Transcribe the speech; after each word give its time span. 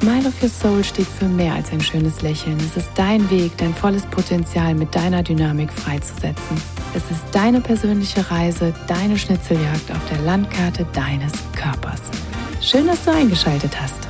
Smile 0.00 0.28
of 0.28 0.42
Your 0.42 0.50
Soul 0.50 0.84
steht 0.84 1.06
für 1.06 1.26
mehr 1.26 1.54
als 1.54 1.72
ein 1.72 1.80
schönes 1.80 2.20
Lächeln. 2.20 2.58
Es 2.58 2.76
ist 2.76 2.90
dein 2.96 3.30
Weg, 3.30 3.56
dein 3.56 3.74
volles 3.74 4.04
Potenzial 4.04 4.74
mit 4.74 4.94
deiner 4.94 5.22
Dynamik 5.22 5.72
freizusetzen. 5.72 6.60
Es 6.94 7.02
ist 7.10 7.24
deine 7.32 7.62
persönliche 7.62 8.30
Reise, 8.30 8.74
deine 8.88 9.16
Schnitzeljagd 9.16 9.90
auf 9.90 10.06
der 10.10 10.20
Landkarte 10.20 10.86
deines 10.92 11.32
Körpers. 11.54 12.02
Schön, 12.60 12.86
dass 12.86 13.04
du 13.04 13.12
eingeschaltet 13.12 13.72
hast. 13.80 14.06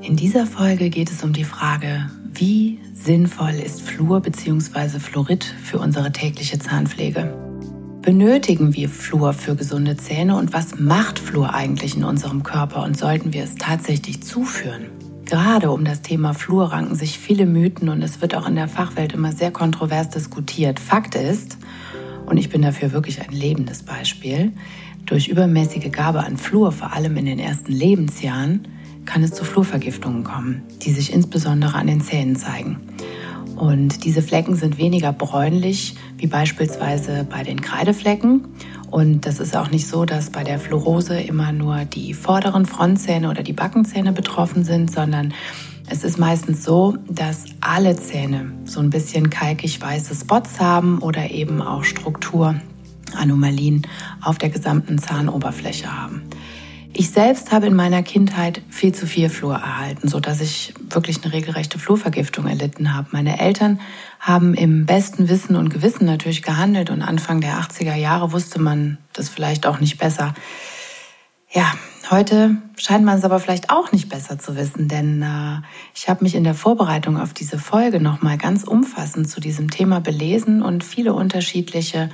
In 0.00 0.16
dieser 0.16 0.46
Folge 0.46 0.88
geht 0.88 1.10
es 1.10 1.22
um 1.22 1.34
die 1.34 1.44
Frage, 1.44 2.08
wie 2.32 2.78
sinnvoll 2.94 3.54
ist 3.54 3.82
Fluor 3.82 4.20
bzw. 4.20 4.98
Fluorid 4.98 5.44
für 5.44 5.78
unsere 5.78 6.10
tägliche 6.10 6.58
Zahnpflege? 6.58 7.45
Benötigen 8.06 8.72
wir 8.76 8.88
Fluor 8.88 9.32
für 9.32 9.56
gesunde 9.56 9.96
Zähne 9.96 10.36
und 10.36 10.52
was 10.52 10.78
macht 10.78 11.18
Fluor 11.18 11.54
eigentlich 11.54 11.96
in 11.96 12.04
unserem 12.04 12.44
Körper 12.44 12.84
und 12.84 12.96
sollten 12.96 13.32
wir 13.32 13.42
es 13.42 13.56
tatsächlich 13.56 14.22
zuführen? 14.22 14.86
Gerade 15.24 15.72
um 15.72 15.84
das 15.84 16.02
Thema 16.02 16.32
Fluor 16.32 16.70
ranken 16.70 16.94
sich 16.94 17.18
viele 17.18 17.46
Mythen 17.46 17.88
und 17.88 18.02
es 18.02 18.22
wird 18.22 18.36
auch 18.36 18.46
in 18.46 18.54
der 18.54 18.68
Fachwelt 18.68 19.12
immer 19.12 19.32
sehr 19.32 19.50
kontrovers 19.50 20.08
diskutiert. 20.08 20.78
Fakt 20.78 21.16
ist, 21.16 21.58
und 22.26 22.36
ich 22.36 22.48
bin 22.48 22.62
dafür 22.62 22.92
wirklich 22.92 23.20
ein 23.20 23.34
lebendes 23.34 23.82
Beispiel, 23.82 24.52
durch 25.04 25.26
übermäßige 25.26 25.90
Gabe 25.90 26.20
an 26.20 26.36
Fluor, 26.36 26.70
vor 26.70 26.92
allem 26.92 27.16
in 27.16 27.24
den 27.26 27.40
ersten 27.40 27.72
Lebensjahren, 27.72 28.68
kann 29.04 29.24
es 29.24 29.32
zu 29.32 29.44
Fluorvergiftungen 29.44 30.22
kommen, 30.22 30.62
die 30.80 30.92
sich 30.92 31.12
insbesondere 31.12 31.74
an 31.74 31.88
den 31.88 32.00
Zähnen 32.00 32.36
zeigen. 32.36 32.78
Und 33.56 34.04
diese 34.04 34.22
Flecken 34.22 34.56
sind 34.56 34.78
weniger 34.78 35.12
bräunlich 35.12 35.96
wie 36.18 36.26
beispielsweise 36.26 37.26
bei 37.28 37.42
den 37.42 37.60
Kreideflecken. 37.60 38.44
Und 38.90 39.26
das 39.26 39.40
ist 39.40 39.56
auch 39.56 39.70
nicht 39.70 39.88
so, 39.88 40.04
dass 40.04 40.30
bei 40.30 40.44
der 40.44 40.58
Fluorose 40.58 41.20
immer 41.20 41.52
nur 41.52 41.84
die 41.84 42.14
vorderen 42.14 42.66
Frontzähne 42.66 43.30
oder 43.30 43.42
die 43.42 43.52
Backenzähne 43.52 44.12
betroffen 44.12 44.64
sind, 44.64 44.90
sondern 44.90 45.34
es 45.88 46.04
ist 46.04 46.18
meistens 46.18 46.64
so, 46.64 46.96
dass 47.08 47.44
alle 47.60 47.96
Zähne 47.96 48.52
so 48.64 48.80
ein 48.80 48.90
bisschen 48.90 49.30
kalkig 49.30 49.80
weiße 49.80 50.14
Spots 50.14 50.60
haben 50.60 50.98
oder 50.98 51.30
eben 51.30 51.62
auch 51.62 51.84
Strukturanomalien 51.84 53.86
auf 54.20 54.38
der 54.38 54.50
gesamten 54.50 54.98
Zahnoberfläche 54.98 55.86
haben. 55.86 56.22
Ich 56.98 57.10
selbst 57.10 57.52
habe 57.52 57.66
in 57.66 57.74
meiner 57.74 58.02
Kindheit 58.02 58.62
viel 58.70 58.94
zu 58.94 59.06
viel 59.06 59.28
Flur 59.28 59.56
erhalten, 59.56 60.08
so 60.08 60.18
dass 60.18 60.40
ich 60.40 60.72
wirklich 60.88 61.22
eine 61.22 61.34
regelrechte 61.34 61.78
Flurvergiftung 61.78 62.46
erlitten 62.46 62.94
habe. 62.94 63.08
Meine 63.12 63.38
Eltern 63.38 63.80
haben 64.18 64.54
im 64.54 64.86
besten 64.86 65.28
Wissen 65.28 65.56
und 65.56 65.68
Gewissen 65.68 66.06
natürlich 66.06 66.42
gehandelt 66.42 66.88
und 66.88 67.02
Anfang 67.02 67.42
der 67.42 67.60
80er 67.60 67.94
Jahre 67.96 68.32
wusste 68.32 68.62
man 68.62 68.96
das 69.12 69.28
vielleicht 69.28 69.66
auch 69.66 69.78
nicht 69.78 69.98
besser. 69.98 70.32
Ja, 71.52 71.70
heute 72.10 72.56
scheint 72.78 73.04
man 73.04 73.18
es 73.18 73.24
aber 73.24 73.40
vielleicht 73.40 73.68
auch 73.68 73.92
nicht 73.92 74.08
besser 74.08 74.38
zu 74.38 74.56
wissen, 74.56 74.88
denn 74.88 75.20
äh, 75.20 75.60
ich 75.94 76.08
habe 76.08 76.24
mich 76.24 76.34
in 76.34 76.44
der 76.44 76.54
Vorbereitung 76.54 77.20
auf 77.20 77.34
diese 77.34 77.58
Folge 77.58 78.00
nochmal 78.00 78.38
ganz 78.38 78.64
umfassend 78.64 79.28
zu 79.28 79.38
diesem 79.38 79.70
Thema 79.70 80.00
belesen 80.00 80.62
und 80.62 80.82
viele 80.82 81.12
unterschiedliche 81.12 82.08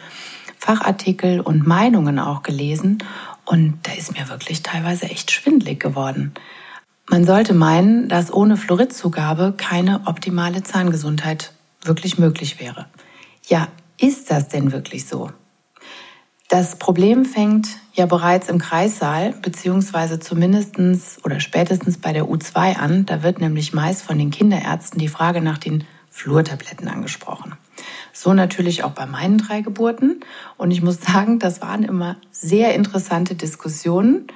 Fachartikel 0.58 1.40
und 1.40 1.66
Meinungen 1.66 2.18
auch 2.18 2.42
gelesen 2.42 2.98
und 3.44 3.78
da 3.82 3.92
ist 3.92 4.16
mir 4.16 4.28
wirklich 4.28 4.62
teilweise 4.62 5.06
echt 5.06 5.30
schwindlig 5.30 5.80
geworden. 5.80 6.32
Man 7.08 7.24
sollte 7.24 7.54
meinen, 7.54 8.08
dass 8.08 8.32
ohne 8.32 8.56
Fluoridzugabe 8.56 9.54
keine 9.56 10.02
optimale 10.06 10.62
Zahngesundheit 10.62 11.52
wirklich 11.82 12.18
möglich 12.18 12.60
wäre. 12.60 12.86
Ja, 13.46 13.68
ist 13.98 14.30
das 14.30 14.48
denn 14.48 14.72
wirklich 14.72 15.06
so? 15.06 15.30
Das 16.48 16.76
Problem 16.76 17.24
fängt 17.24 17.68
ja 17.94 18.06
bereits 18.06 18.48
im 18.48 18.58
Kreissaal, 18.58 19.32
beziehungsweise 19.32 20.20
zumindestens 20.20 21.18
oder 21.24 21.40
spätestens 21.40 21.98
bei 21.98 22.12
der 22.12 22.24
U2 22.24 22.76
an. 22.76 23.06
Da 23.06 23.22
wird 23.22 23.40
nämlich 23.40 23.72
meist 23.72 24.02
von 24.02 24.18
den 24.18 24.30
Kinderärzten 24.30 24.98
die 24.98 25.08
Frage 25.08 25.40
nach 25.40 25.58
den 25.58 25.84
Flurtabletten 26.10 26.88
angesprochen. 26.88 27.54
So 28.12 28.34
natürlich 28.34 28.84
auch 28.84 28.92
bei 28.92 29.06
meinen 29.06 29.38
drei 29.38 29.62
Geburten. 29.62 30.20
Und 30.56 30.70
ich 30.70 30.82
muss 30.82 31.00
sagen, 31.00 31.38
das 31.38 31.60
waren 31.60 31.82
immer 31.82 32.16
sehr 32.30 32.74
interessante 32.74 33.34
Diskussionen, 33.34 34.26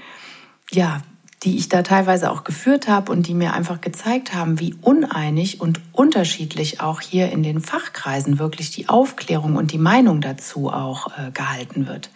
ja, 0.70 1.02
die 1.42 1.58
ich 1.58 1.68
da 1.68 1.82
teilweise 1.82 2.30
auch 2.30 2.44
geführt 2.44 2.88
habe 2.88 3.12
und 3.12 3.26
die 3.26 3.34
mir 3.34 3.52
einfach 3.52 3.80
gezeigt 3.80 4.34
haben, 4.34 4.58
wie 4.58 4.74
uneinig 4.80 5.60
und 5.60 5.80
unterschiedlich 5.92 6.80
auch 6.80 7.00
hier 7.00 7.30
in 7.30 7.42
den 7.42 7.60
Fachkreisen 7.60 8.38
wirklich 8.38 8.70
die 8.70 8.88
Aufklärung 8.88 9.56
und 9.56 9.72
die 9.72 9.78
Meinung 9.78 10.20
dazu 10.20 10.70
auch 10.70 11.08
äh, 11.18 11.30
gehalten 11.32 11.86
wird. 11.86 12.10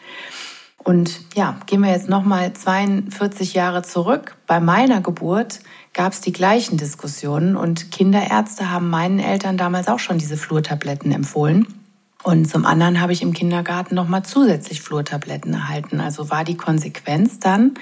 Und 0.83 1.21
ja, 1.35 1.57
gehen 1.67 1.83
wir 1.83 1.91
jetzt 1.91 2.09
nochmal 2.09 2.53
42 2.53 3.55
Jahre 3.55 3.83
zurück. 3.83 4.37
Bei 4.47 4.61
meiner 4.61 5.01
Geburt 5.03 5.61
gab 5.93 6.13
es 6.13 6.21
die 6.21 6.33
gleichen 6.33 6.79
Diskussionen 6.79 7.57
und 7.57 7.91
Kinderärzte 7.91 8.71
haben 8.71 8.89
meinen 8.89 9.19
Eltern 9.19 9.57
damals 9.57 9.89
auch 9.89 9.99
schon 9.99 10.19
diese 10.19 10.37
Flurtabletten 10.37 11.13
empfohlen. 11.13 11.67
Und 12.23 12.51
zum 12.51 12.65
anderen 12.67 13.01
habe 13.01 13.13
ich 13.13 13.23
im 13.23 13.33
Kindergarten 13.33 13.95
nochmal 13.95 14.25
zusätzlich 14.25 14.81
Flurtabletten 14.81 15.53
erhalten. 15.53 16.01
Also 16.01 16.31
war 16.31 16.45
die 16.45 16.57
Konsequenz 16.57 17.39
dann, 17.39 17.75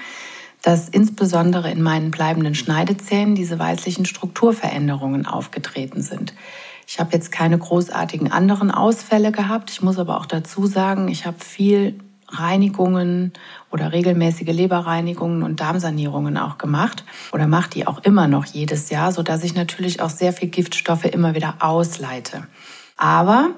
dass 0.61 0.89
insbesondere 0.89 1.71
in 1.71 1.81
meinen 1.81 2.11
bleibenden 2.11 2.55
Schneidezähnen 2.55 3.35
diese 3.35 3.59
weißlichen 3.59 4.05
Strukturveränderungen 4.05 5.25
aufgetreten 5.25 6.01
sind. 6.01 6.33
Ich 6.85 6.99
habe 6.99 7.11
jetzt 7.13 7.31
keine 7.31 7.57
großartigen 7.57 8.31
anderen 8.31 8.71
Ausfälle 8.71 9.31
gehabt. 9.31 9.69
Ich 9.69 9.81
muss 9.81 9.99
aber 9.99 10.17
auch 10.17 10.25
dazu 10.25 10.65
sagen, 10.65 11.07
ich 11.07 11.25
habe 11.25 11.39
viel 11.39 11.99
Reinigungen 12.31 13.33
oder 13.71 13.91
regelmäßige 13.91 14.47
Leberreinigungen 14.47 15.43
und 15.43 15.59
Darmsanierungen 15.59 16.37
auch 16.37 16.57
gemacht 16.57 17.03
oder 17.31 17.47
mache 17.47 17.69
die 17.71 17.87
auch 17.87 18.03
immer 18.03 18.27
noch 18.27 18.45
jedes 18.45 18.89
Jahr, 18.89 19.11
so 19.11 19.23
dass 19.23 19.43
ich 19.43 19.55
natürlich 19.55 20.01
auch 20.01 20.09
sehr 20.09 20.33
viel 20.33 20.49
Giftstoffe 20.49 21.05
immer 21.05 21.35
wieder 21.35 21.55
ausleite. 21.59 22.47
Aber 22.97 23.51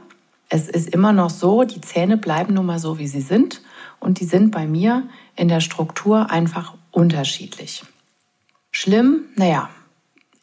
es 0.50 0.68
ist 0.68 0.90
immer 0.90 1.14
noch 1.14 1.30
so, 1.30 1.64
die 1.64 1.82
Zähne 1.82 2.18
bleiben 2.18 2.54
nun 2.54 2.66
mal 2.66 2.80
so, 2.80 3.00
wie 3.00 3.08
sie 3.08 3.22
sind 3.22 3.62
und 4.00 4.20
die 4.20 4.26
sind 4.26 4.52
bei 4.52 4.68
mir 4.68 5.04
in 5.36 5.48
der 5.48 5.62
Struktur 5.62 6.30
einfach 6.30 6.74
unterschiedlich. 6.92 7.84
Schlimm, 8.72 9.26
naja, 9.36 9.70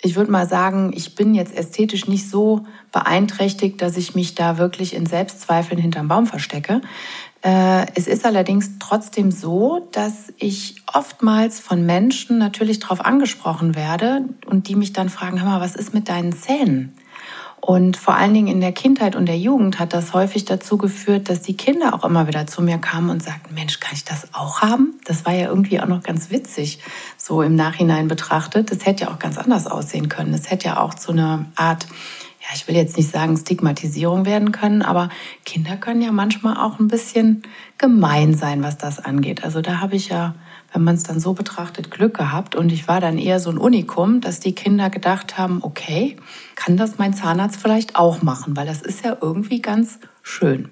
ich 0.00 0.14
würde 0.14 0.30
mal 0.30 0.48
sagen, 0.48 0.92
ich 0.94 1.16
bin 1.16 1.34
jetzt 1.34 1.56
ästhetisch 1.56 2.06
nicht 2.06 2.30
so 2.30 2.64
beeinträchtigt, 2.92 3.82
dass 3.82 3.96
ich 3.96 4.14
mich 4.14 4.36
da 4.36 4.56
wirklich 4.56 4.94
in 4.94 5.06
Selbstzweifeln 5.06 5.80
hinterm 5.80 6.06
Baum 6.06 6.26
verstecke. 6.26 6.80
Äh, 7.42 7.86
es 7.94 8.06
ist 8.06 8.24
allerdings 8.24 8.78
trotzdem 8.80 9.30
so, 9.30 9.88
dass 9.92 10.32
ich 10.38 10.82
oftmals 10.92 11.60
von 11.60 11.86
Menschen 11.86 12.38
natürlich 12.38 12.80
darauf 12.80 13.04
angesprochen 13.04 13.76
werde 13.76 14.24
und 14.46 14.68
die 14.68 14.74
mich 14.74 14.92
dann 14.92 15.08
fragen, 15.08 15.40
hör 15.40 15.48
mal, 15.48 15.60
was 15.60 15.76
ist 15.76 15.94
mit 15.94 16.08
deinen 16.08 16.32
Zähnen? 16.32 16.94
Und 17.60 17.96
vor 17.96 18.14
allen 18.14 18.34
Dingen 18.34 18.48
in 18.48 18.60
der 18.60 18.72
Kindheit 18.72 19.14
und 19.14 19.26
der 19.26 19.38
Jugend 19.38 19.78
hat 19.78 19.92
das 19.92 20.14
häufig 20.14 20.44
dazu 20.44 20.78
geführt, 20.78 21.28
dass 21.28 21.42
die 21.42 21.56
Kinder 21.56 21.92
auch 21.92 22.04
immer 22.04 22.26
wieder 22.26 22.46
zu 22.46 22.62
mir 22.62 22.78
kamen 22.78 23.10
und 23.10 23.22
sagten, 23.22 23.54
Mensch, 23.54 23.78
kann 23.78 23.92
ich 23.94 24.04
das 24.04 24.32
auch 24.32 24.62
haben? 24.62 24.98
Das 25.04 25.26
war 25.26 25.34
ja 25.34 25.48
irgendwie 25.48 25.80
auch 25.80 25.86
noch 25.86 26.02
ganz 26.02 26.30
witzig, 26.30 26.78
so 27.16 27.42
im 27.42 27.56
Nachhinein 27.56 28.08
betrachtet. 28.08 28.70
Das 28.70 28.86
hätte 28.86 29.04
ja 29.04 29.10
auch 29.10 29.18
ganz 29.18 29.36
anders 29.38 29.66
aussehen 29.66 30.08
können. 30.08 30.32
Es 30.34 30.50
hätte 30.50 30.68
ja 30.68 30.80
auch 30.80 30.94
zu 30.94 31.12
einer 31.12 31.46
Art 31.56 31.86
ja, 32.48 32.54
ich 32.54 32.66
will 32.66 32.76
jetzt 32.76 32.96
nicht 32.96 33.10
sagen 33.10 33.36
Stigmatisierung 33.36 34.24
werden 34.24 34.52
können, 34.52 34.82
aber 34.82 35.10
Kinder 35.44 35.76
können 35.76 36.00
ja 36.00 36.12
manchmal 36.12 36.56
auch 36.56 36.78
ein 36.78 36.88
bisschen 36.88 37.42
gemein 37.76 38.34
sein, 38.34 38.62
was 38.62 38.78
das 38.78 38.98
angeht. 39.04 39.44
Also 39.44 39.60
da 39.60 39.80
habe 39.80 39.96
ich 39.96 40.08
ja, 40.08 40.34
wenn 40.72 40.82
man 40.82 40.94
es 40.94 41.02
dann 41.02 41.20
so 41.20 41.34
betrachtet, 41.34 41.90
Glück 41.90 42.16
gehabt 42.16 42.56
und 42.56 42.72
ich 42.72 42.88
war 42.88 43.00
dann 43.00 43.18
eher 43.18 43.38
so 43.38 43.50
ein 43.50 43.58
Unikum, 43.58 44.22
dass 44.22 44.40
die 44.40 44.54
Kinder 44.54 44.88
gedacht 44.88 45.36
haben, 45.36 45.58
okay, 45.62 46.16
kann 46.54 46.76
das 46.78 46.98
mein 46.98 47.12
Zahnarzt 47.12 47.60
vielleicht 47.60 47.96
auch 47.96 48.22
machen, 48.22 48.56
weil 48.56 48.66
das 48.66 48.80
ist 48.80 49.04
ja 49.04 49.16
irgendwie 49.20 49.60
ganz 49.60 49.98
schön. 50.22 50.70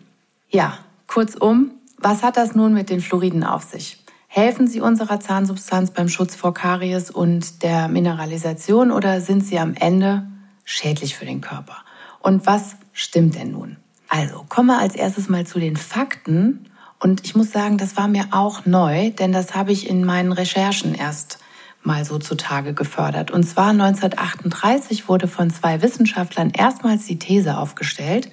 Ja, 0.48 0.78
kurzum, 1.06 1.72
was 1.98 2.22
hat 2.22 2.38
das 2.38 2.54
nun 2.54 2.72
mit 2.72 2.88
den 2.88 3.00
Fluoriden 3.00 3.44
auf 3.44 3.64
sich? 3.64 4.02
Helfen 4.28 4.66
sie 4.66 4.80
unserer 4.80 5.20
Zahnsubstanz 5.20 5.90
beim 5.90 6.08
Schutz 6.08 6.34
vor 6.36 6.54
Karies 6.54 7.10
und 7.10 7.62
der 7.62 7.88
Mineralisation 7.88 8.90
oder 8.90 9.20
sind 9.20 9.44
sie 9.44 9.58
am 9.58 9.74
Ende 9.74 10.26
schädlich 10.66 11.16
für 11.16 11.24
den 11.24 11.40
Körper. 11.40 11.78
Und 12.20 12.44
was 12.44 12.76
stimmt 12.92 13.36
denn 13.36 13.52
nun? 13.52 13.78
Also 14.08 14.44
kommen 14.48 14.68
wir 14.68 14.78
als 14.78 14.94
erstes 14.94 15.30
mal 15.30 15.46
zu 15.46 15.58
den 15.58 15.76
Fakten. 15.76 16.68
Und 17.00 17.24
ich 17.24 17.34
muss 17.34 17.52
sagen, 17.52 17.78
das 17.78 17.96
war 17.96 18.08
mir 18.08 18.26
auch 18.32 18.66
neu, 18.66 19.10
denn 19.10 19.32
das 19.32 19.54
habe 19.54 19.72
ich 19.72 19.88
in 19.88 20.04
meinen 20.04 20.32
Recherchen 20.32 20.94
erst 20.94 21.38
mal 21.82 22.04
so 22.04 22.18
zutage 22.18 22.74
gefördert. 22.74 23.30
Und 23.30 23.44
zwar 23.44 23.70
1938 23.70 25.08
wurde 25.08 25.28
von 25.28 25.50
zwei 25.50 25.82
Wissenschaftlern 25.82 26.50
erstmals 26.50 27.06
die 27.06 27.18
These 27.18 27.56
aufgestellt, 27.56 28.30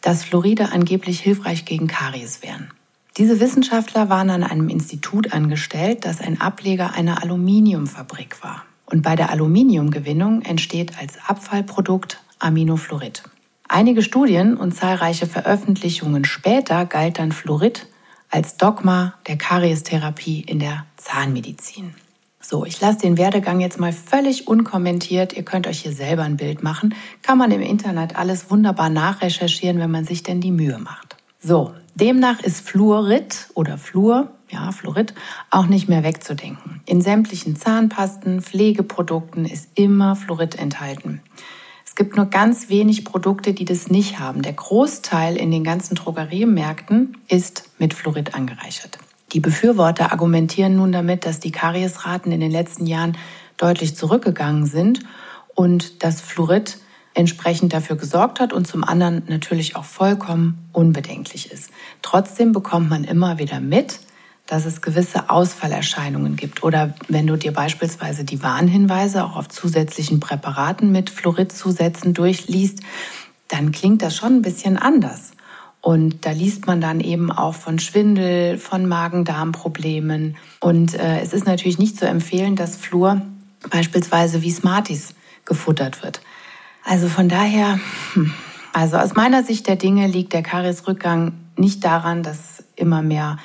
dass 0.00 0.24
Fluoride 0.24 0.72
angeblich 0.72 1.20
hilfreich 1.20 1.64
gegen 1.64 1.88
Karies 1.88 2.42
wären. 2.42 2.70
Diese 3.16 3.40
Wissenschaftler 3.40 4.08
waren 4.08 4.30
an 4.30 4.44
einem 4.44 4.68
Institut 4.68 5.32
angestellt, 5.32 6.04
das 6.04 6.20
ein 6.20 6.40
Ableger 6.40 6.94
einer 6.94 7.22
Aluminiumfabrik 7.22 8.42
war. 8.42 8.64
Und 8.86 9.02
bei 9.02 9.16
der 9.16 9.30
Aluminiumgewinnung 9.30 10.42
entsteht 10.42 10.98
als 10.98 11.18
Abfallprodukt 11.26 12.18
Aminofluorid. 12.38 13.24
Einige 13.68 14.02
Studien 14.02 14.56
und 14.56 14.72
zahlreiche 14.72 15.26
Veröffentlichungen 15.26 16.24
später 16.24 16.86
galt 16.86 17.18
dann 17.18 17.32
Fluorid 17.32 17.88
als 18.30 18.56
Dogma 18.56 19.14
der 19.26 19.36
Kariestherapie 19.36 20.40
in 20.40 20.60
der 20.60 20.86
Zahnmedizin. 20.96 21.94
So, 22.40 22.64
ich 22.64 22.80
lasse 22.80 22.98
den 22.98 23.18
Werdegang 23.18 23.58
jetzt 23.58 23.80
mal 23.80 23.92
völlig 23.92 24.46
unkommentiert. 24.46 25.32
Ihr 25.32 25.42
könnt 25.42 25.66
euch 25.66 25.80
hier 25.80 25.92
selber 25.92 26.22
ein 26.22 26.36
Bild 26.36 26.62
machen. 26.62 26.94
Kann 27.22 27.38
man 27.38 27.50
im 27.50 27.60
Internet 27.60 28.14
alles 28.14 28.50
wunderbar 28.52 28.88
nachrecherchieren, 28.88 29.80
wenn 29.80 29.90
man 29.90 30.04
sich 30.04 30.22
denn 30.22 30.40
die 30.40 30.52
Mühe 30.52 30.78
macht. 30.78 31.16
So, 31.40 31.74
demnach 31.96 32.40
ist 32.40 32.60
Fluorid 32.60 33.48
oder 33.54 33.78
Fluor, 33.78 34.30
ja, 34.50 34.72
Fluorid, 34.72 35.14
auch 35.50 35.66
nicht 35.66 35.88
mehr 35.88 36.04
wegzudenken. 36.04 36.80
In 36.86 37.00
sämtlichen 37.00 37.56
Zahnpasten, 37.56 38.42
Pflegeprodukten 38.42 39.44
ist 39.44 39.70
immer 39.74 40.16
Fluorid 40.16 40.56
enthalten. 40.56 41.20
Es 41.84 41.94
gibt 41.94 42.16
nur 42.16 42.26
ganz 42.26 42.68
wenig 42.68 43.04
Produkte, 43.04 43.54
die 43.54 43.64
das 43.64 43.88
nicht 43.88 44.18
haben. 44.18 44.42
Der 44.42 44.52
Großteil 44.52 45.36
in 45.36 45.50
den 45.50 45.64
ganzen 45.64 45.94
Drogeriemärkten 45.94 47.16
ist 47.28 47.70
mit 47.78 47.94
Fluorid 47.94 48.34
angereichert. 48.34 48.98
Die 49.32 49.40
Befürworter 49.40 50.12
argumentieren 50.12 50.76
nun 50.76 50.92
damit, 50.92 51.24
dass 51.26 51.40
die 51.40 51.52
Kariesraten 51.52 52.32
in 52.32 52.40
den 52.40 52.50
letzten 52.50 52.86
Jahren 52.86 53.16
deutlich 53.56 53.96
zurückgegangen 53.96 54.66
sind 54.66 55.00
und 55.54 56.04
dass 56.04 56.20
Fluorid 56.20 56.78
entsprechend 57.14 57.72
dafür 57.72 57.96
gesorgt 57.96 58.40
hat 58.40 58.52
und 58.52 58.66
zum 58.66 58.84
anderen 58.84 59.22
natürlich 59.26 59.74
auch 59.74 59.84
vollkommen 59.84 60.68
unbedenklich 60.72 61.50
ist. 61.50 61.70
Trotzdem 62.02 62.52
bekommt 62.52 62.90
man 62.90 63.04
immer 63.04 63.38
wieder 63.38 63.58
mit, 63.58 64.00
dass 64.46 64.64
es 64.64 64.80
gewisse 64.80 65.28
Ausfallerscheinungen 65.28 66.36
gibt. 66.36 66.62
Oder 66.62 66.94
wenn 67.08 67.26
du 67.26 67.36
dir 67.36 67.52
beispielsweise 67.52 68.24
die 68.24 68.42
Warnhinweise 68.42 69.24
auch 69.24 69.36
auf 69.36 69.48
zusätzlichen 69.48 70.20
Präparaten 70.20 70.92
mit 70.92 71.10
Fluoridzusätzen 71.10 72.14
durchliest, 72.14 72.80
dann 73.48 73.72
klingt 73.72 74.02
das 74.02 74.16
schon 74.16 74.36
ein 74.36 74.42
bisschen 74.42 74.76
anders. 74.76 75.32
Und 75.80 76.26
da 76.26 76.32
liest 76.32 76.66
man 76.66 76.80
dann 76.80 77.00
eben 77.00 77.30
auch 77.30 77.54
von 77.54 77.78
Schwindel, 77.78 78.58
von 78.58 78.86
Magen-Darm-Problemen. 78.86 80.36
Und 80.60 80.94
äh, 80.94 81.20
es 81.20 81.32
ist 81.32 81.46
natürlich 81.46 81.78
nicht 81.78 81.96
zu 81.96 82.08
empfehlen, 82.08 82.56
dass 82.56 82.76
Fluor 82.76 83.22
beispielsweise 83.70 84.42
wie 84.42 84.50
Smarties 84.50 85.14
gefuttert 85.44 86.02
wird. 86.02 86.20
Also 86.84 87.08
von 87.08 87.28
daher, 87.28 87.78
hm, 88.14 88.32
also 88.72 88.96
aus 88.96 89.14
meiner 89.14 89.42
Sicht 89.42 89.66
der 89.68 89.76
Dinge 89.76 90.06
liegt 90.06 90.32
der 90.32 90.42
Kariesrückgang 90.42 91.32
nicht 91.56 91.84
daran, 91.84 92.22
dass 92.22 92.64
immer 92.74 93.02
mehr 93.02 93.38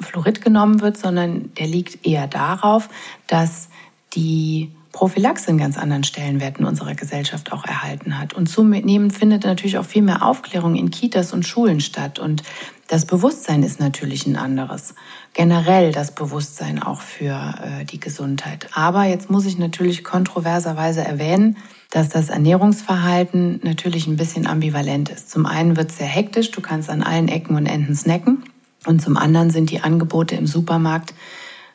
Fluorid 0.00 0.40
genommen 0.40 0.80
wird, 0.80 0.96
sondern 0.96 1.54
der 1.54 1.66
liegt 1.66 2.06
eher 2.06 2.26
darauf, 2.26 2.88
dass 3.26 3.68
die 4.14 4.70
Prophylaxe 4.96 5.48
einen 5.48 5.58
ganz 5.58 5.76
anderen 5.76 6.04
Stellenwert 6.04 6.58
in 6.58 6.64
unserer 6.64 6.94
Gesellschaft 6.94 7.52
auch 7.52 7.66
erhalten 7.66 8.18
hat. 8.18 8.32
Und 8.32 8.48
zunehmend 8.48 9.14
findet 9.14 9.44
natürlich 9.44 9.76
auch 9.76 9.84
viel 9.84 10.00
mehr 10.00 10.24
Aufklärung 10.24 10.74
in 10.74 10.90
Kitas 10.90 11.34
und 11.34 11.46
Schulen 11.46 11.80
statt. 11.80 12.18
Und 12.18 12.42
das 12.88 13.04
Bewusstsein 13.04 13.62
ist 13.62 13.78
natürlich 13.78 14.26
ein 14.26 14.36
anderes. 14.36 14.94
Generell 15.34 15.92
das 15.92 16.14
Bewusstsein 16.14 16.82
auch 16.82 17.02
für 17.02 17.54
äh, 17.62 17.84
die 17.84 18.00
Gesundheit. 18.00 18.68
Aber 18.72 19.04
jetzt 19.04 19.28
muss 19.28 19.44
ich 19.44 19.58
natürlich 19.58 20.02
kontroverserweise 20.02 21.02
erwähnen, 21.02 21.58
dass 21.90 22.08
das 22.08 22.30
Ernährungsverhalten 22.30 23.60
natürlich 23.64 24.06
ein 24.06 24.16
bisschen 24.16 24.46
ambivalent 24.46 25.10
ist. 25.10 25.30
Zum 25.30 25.44
einen 25.44 25.76
wird 25.76 25.90
es 25.90 25.98
sehr 25.98 26.06
hektisch, 26.06 26.52
du 26.52 26.62
kannst 26.62 26.88
an 26.88 27.02
allen 27.02 27.28
Ecken 27.28 27.54
und 27.54 27.66
Enden 27.66 27.94
snacken. 27.94 28.44
Und 28.86 29.02
zum 29.02 29.16
anderen 29.16 29.50
sind 29.50 29.70
die 29.70 29.80
Angebote 29.80 30.36
im 30.36 30.46
Supermarkt 30.46 31.14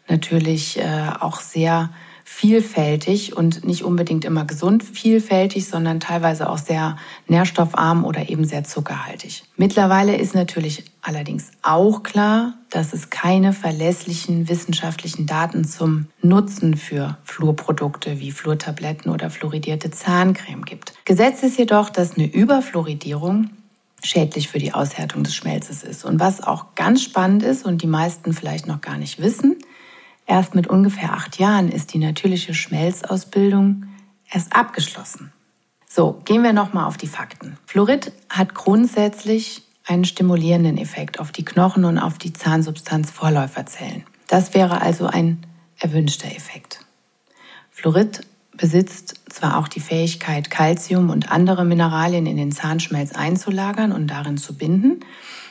natürlich 0.08 0.80
äh, 0.80 1.10
auch 1.20 1.40
sehr 1.40 1.90
vielfältig 2.24 3.36
und 3.36 3.66
nicht 3.66 3.84
unbedingt 3.84 4.24
immer 4.24 4.46
gesund 4.46 4.84
vielfältig, 4.84 5.68
sondern 5.68 6.00
teilweise 6.00 6.50
auch 6.50 6.58
sehr 6.58 6.96
nährstoffarm 7.28 8.06
oder 8.06 8.30
eben 8.30 8.46
sehr 8.46 8.64
zuckerhaltig. 8.64 9.44
Mittlerweile 9.58 10.16
ist 10.16 10.34
natürlich 10.34 10.86
allerdings 11.02 11.52
auch 11.62 12.04
klar, 12.04 12.54
dass 12.70 12.94
es 12.94 13.10
keine 13.10 13.52
verlässlichen 13.52 14.48
wissenschaftlichen 14.48 15.26
Daten 15.26 15.66
zum 15.66 16.08
Nutzen 16.22 16.78
für 16.78 17.18
Fluorprodukte 17.26 18.20
wie 18.22 18.32
Fluortabletten 18.32 19.12
oder 19.12 19.30
fluoridierte 19.30 19.92
Zahncreme 19.92 20.64
gibt. 20.64 20.94
Gesetzt 21.04 21.44
ist 21.44 21.58
jedoch, 21.58 21.90
dass 21.90 22.16
eine 22.16 22.32
Überfluoridierung 22.32 23.50
schädlich 24.04 24.48
für 24.48 24.60
die 24.60 24.74
Aushärtung 24.74 25.24
des 25.24 25.36
Schmelzes 25.36 25.84
ist. 25.84 26.06
Und 26.06 26.20
was 26.20 26.42
auch 26.42 26.76
ganz 26.76 27.04
spannend 27.04 27.44
ist 27.44 27.66
und 27.66 27.82
die 27.82 27.88
meisten 27.88 28.34
vielleicht 28.34 28.68
noch 28.68 28.82
gar 28.82 28.98
nicht 28.98 29.22
wissen, 29.22 29.58
Erst 30.32 30.56
mit 30.56 30.68
ungefähr 30.68 31.12
acht 31.12 31.40
Jahren 31.40 31.70
ist 31.70 31.94
die 31.94 31.98
natürliche 31.98 32.54
Schmelzausbildung 32.54 33.88
erst 34.32 34.56
abgeschlossen. 34.56 35.34
So, 35.90 36.22
gehen 36.24 36.42
wir 36.42 36.54
nochmal 36.54 36.86
auf 36.86 36.96
die 36.96 37.08
Fakten. 37.08 37.58
Fluorid 37.66 38.14
hat 38.30 38.56
grundsätzlich 38.56 39.64
einen 39.86 40.06
stimulierenden 40.06 40.78
Effekt 40.78 41.20
auf 41.20 41.34
die 41.34 41.44
Knochen 41.44 41.84
und 41.84 41.98
auf 41.98 42.18
die 42.18 42.32
Zahnsubstanz 42.32 43.12
Vorläuferzellen. 43.12 44.06
Das 44.28 44.54
wäre 44.54 44.82
also 44.82 45.06
ein 45.08 45.46
erwünschter 45.80 46.34
Effekt. 46.34 46.86
Fluorid 47.72 48.22
besitzt 48.56 49.22
zwar 49.30 49.58
auch 49.58 49.68
die 49.68 49.80
Fähigkeit, 49.80 50.50
Calcium 50.50 51.10
und 51.10 51.32
andere 51.32 51.66
Mineralien 51.66 52.26
in 52.26 52.38
den 52.38 52.52
Zahnschmelz 52.52 53.14
einzulagern 53.14 53.92
und 53.92 54.08
darin 54.08 54.38
zu 54.38 54.56
binden. 54.56 55.00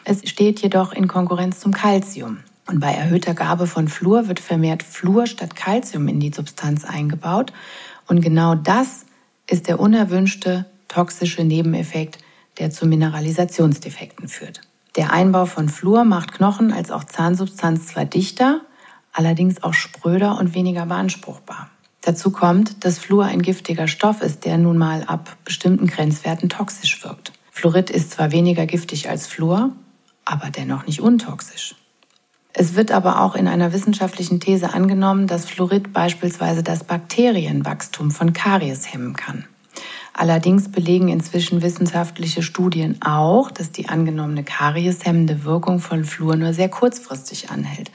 Es 0.05 0.29
steht 0.29 0.61
jedoch 0.61 0.93
in 0.93 1.09
Konkurrenz 1.09 1.61
zum 1.61 1.73
Calcium. 1.73 2.39
Und 2.67 2.81
bei 2.81 2.93
erhöhter 2.93 3.35
Gabe 3.35 3.67
von 3.67 3.89
Fluor 3.89 4.29
wird 4.29 4.39
vermehrt 4.39 4.83
Fluor 4.83 5.27
statt 5.27 5.57
Calcium 5.57 6.07
in 6.09 6.21
die 6.21 6.33
Substanz 6.33 6.85
eingebaut. 6.85 7.53
Und 8.07 8.21
genau 8.21 8.55
das 8.55 9.07
ist 9.49 9.67
der 9.67 9.81
unerwünschte 9.81 10.67
toxische 10.87 11.43
Nebeneffekt, 11.43 12.19
der 12.59 12.71
zu 12.71 12.87
Mineralisationsdefekten 12.87 14.29
führt. 14.29 14.61
Der 14.97 15.13
Einbau 15.13 15.47
von 15.47 15.69
Fluor 15.69 16.05
macht 16.05 16.33
Knochen 16.33 16.73
als 16.73 16.91
auch 16.91 17.05
Zahnsubstanz 17.05 17.89
zwar 17.89 18.05
dichter, 18.05 18.61
allerdings 19.13 19.63
auch 19.63 19.75
spröder 19.75 20.39
und 20.39 20.55
weniger 20.55 20.87
beanspruchbar. 20.87 21.71
Dazu 22.03 22.31
kommt, 22.31 22.85
dass 22.85 22.99
Fluor 22.99 23.27
ein 23.27 23.43
giftiger 23.43 23.87
Stoff 23.87 24.23
ist, 24.23 24.45
der 24.45 24.57
nun 24.57 24.79
mal 24.79 25.05
ab 25.05 25.37
bestimmten 25.45 25.87
Grenzwerten 25.87 26.49
toxisch 26.49 27.05
wirkt. 27.05 27.33
Fluorid 27.51 27.91
ist 27.91 28.13
zwar 28.13 28.33
weniger 28.33 28.67
giftig 28.67 29.11
als 29.11 29.27
Fluor, 29.27 29.71
aber 30.25 30.51
dennoch 30.51 30.87
nicht 30.87 31.01
untoxisch. 31.01 31.75
Es 32.53 32.75
wird 32.75 32.91
aber 32.91 33.21
auch 33.21 33.37
in 33.37 33.47
einer 33.47 33.73
wissenschaftlichen 33.73 34.41
These 34.41 34.73
angenommen, 34.73 35.27
dass 35.27 35.45
Fluorid 35.45 35.93
beispielsweise 35.93 36.63
das 36.63 36.85
Bakterienwachstum 36.85 38.11
von 38.11 38.33
Karies 38.33 38.93
hemmen 38.93 39.15
kann. 39.15 39.45
Allerdings 40.13 40.71
belegen 40.71 41.09
inzwischen 41.09 41.63
wissenschaftliche 41.63 42.43
Studien 42.43 43.01
auch, 43.03 43.51
dass 43.51 43.71
die 43.71 43.89
angenommene 43.89 44.43
karieshemmende 44.43 45.45
Wirkung 45.45 45.79
von 45.79 46.05
Fluor 46.05 46.37
nur 46.37 46.53
sehr 46.53 46.69
kurzfristig 46.69 47.51
anhält. 47.51 47.91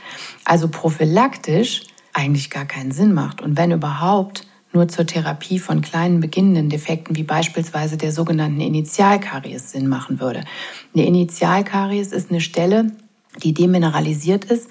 Also 0.46 0.70
prophylaktisch 0.70 1.82
eigentlich 2.16 2.50
gar 2.50 2.66
keinen 2.66 2.92
Sinn 2.92 3.14
macht 3.14 3.42
und 3.42 3.58
wenn 3.58 3.72
überhaupt 3.72 4.48
nur 4.72 4.88
zur 4.88 5.06
Therapie 5.06 5.60
von 5.60 5.82
kleinen 5.82 6.20
beginnenden 6.20 6.70
Defekten 6.70 7.16
wie 7.16 7.24
beispielsweise 7.24 7.98
der 7.98 8.12
sogenannten 8.12 8.62
Initialkaries 8.62 9.72
Sinn 9.72 9.88
machen 9.88 10.20
würde. 10.20 10.44
Eine 10.94 11.06
Initialkaries 11.06 12.12
ist 12.12 12.30
eine 12.30 12.42
Stelle, 12.42 12.92
die 13.44 13.54
demineralisiert 13.54 14.46
ist 14.46 14.70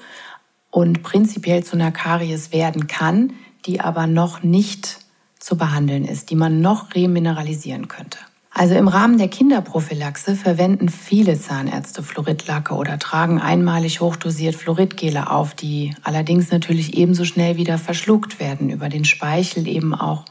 und 0.71 1.03
prinzipiell 1.03 1.65
zu 1.65 1.77
einer 1.77 1.93
Karies 1.93 2.53
werden 2.53 2.87
kann, 2.87 3.33
die 3.67 3.81
aber 3.81 4.07
noch 4.07 4.43
nicht 4.43 4.99
zu 5.39 5.57
behandeln 5.57 6.05
ist, 6.05 6.31
die 6.31 6.37
man 6.37 6.61
noch 6.61 6.95
remineralisieren 6.95 7.89
könnte. 7.89 8.19
Also 8.57 8.77
im 8.77 8.87
Rahmen 8.87 9.19
der 9.19 9.27
Kinderprophylaxe 9.27 10.37
verwenden 10.37 10.89
viele 10.89 11.39
Zahnärzte 11.41 12.05
Fluoridlacke 12.05 12.75
oder 12.75 13.01
tragen 13.01 13.41
einmalig 13.41 14.01
hochdosiert 14.01 14.55
Fluoridgele 14.55 15.29
auf, 15.29 15.55
die 15.55 15.93
allerdings 16.05 16.53
natürlich 16.53 16.97
ebenso 16.97 17.25
schnell 17.25 17.57
wieder 17.57 17.79
verschluckt 17.79 18.39
werden, 18.39 18.71
über 18.71 18.89
den 18.89 19.05
Speichel 19.05 19.67
eben 19.67 19.93
auch 19.93 20.25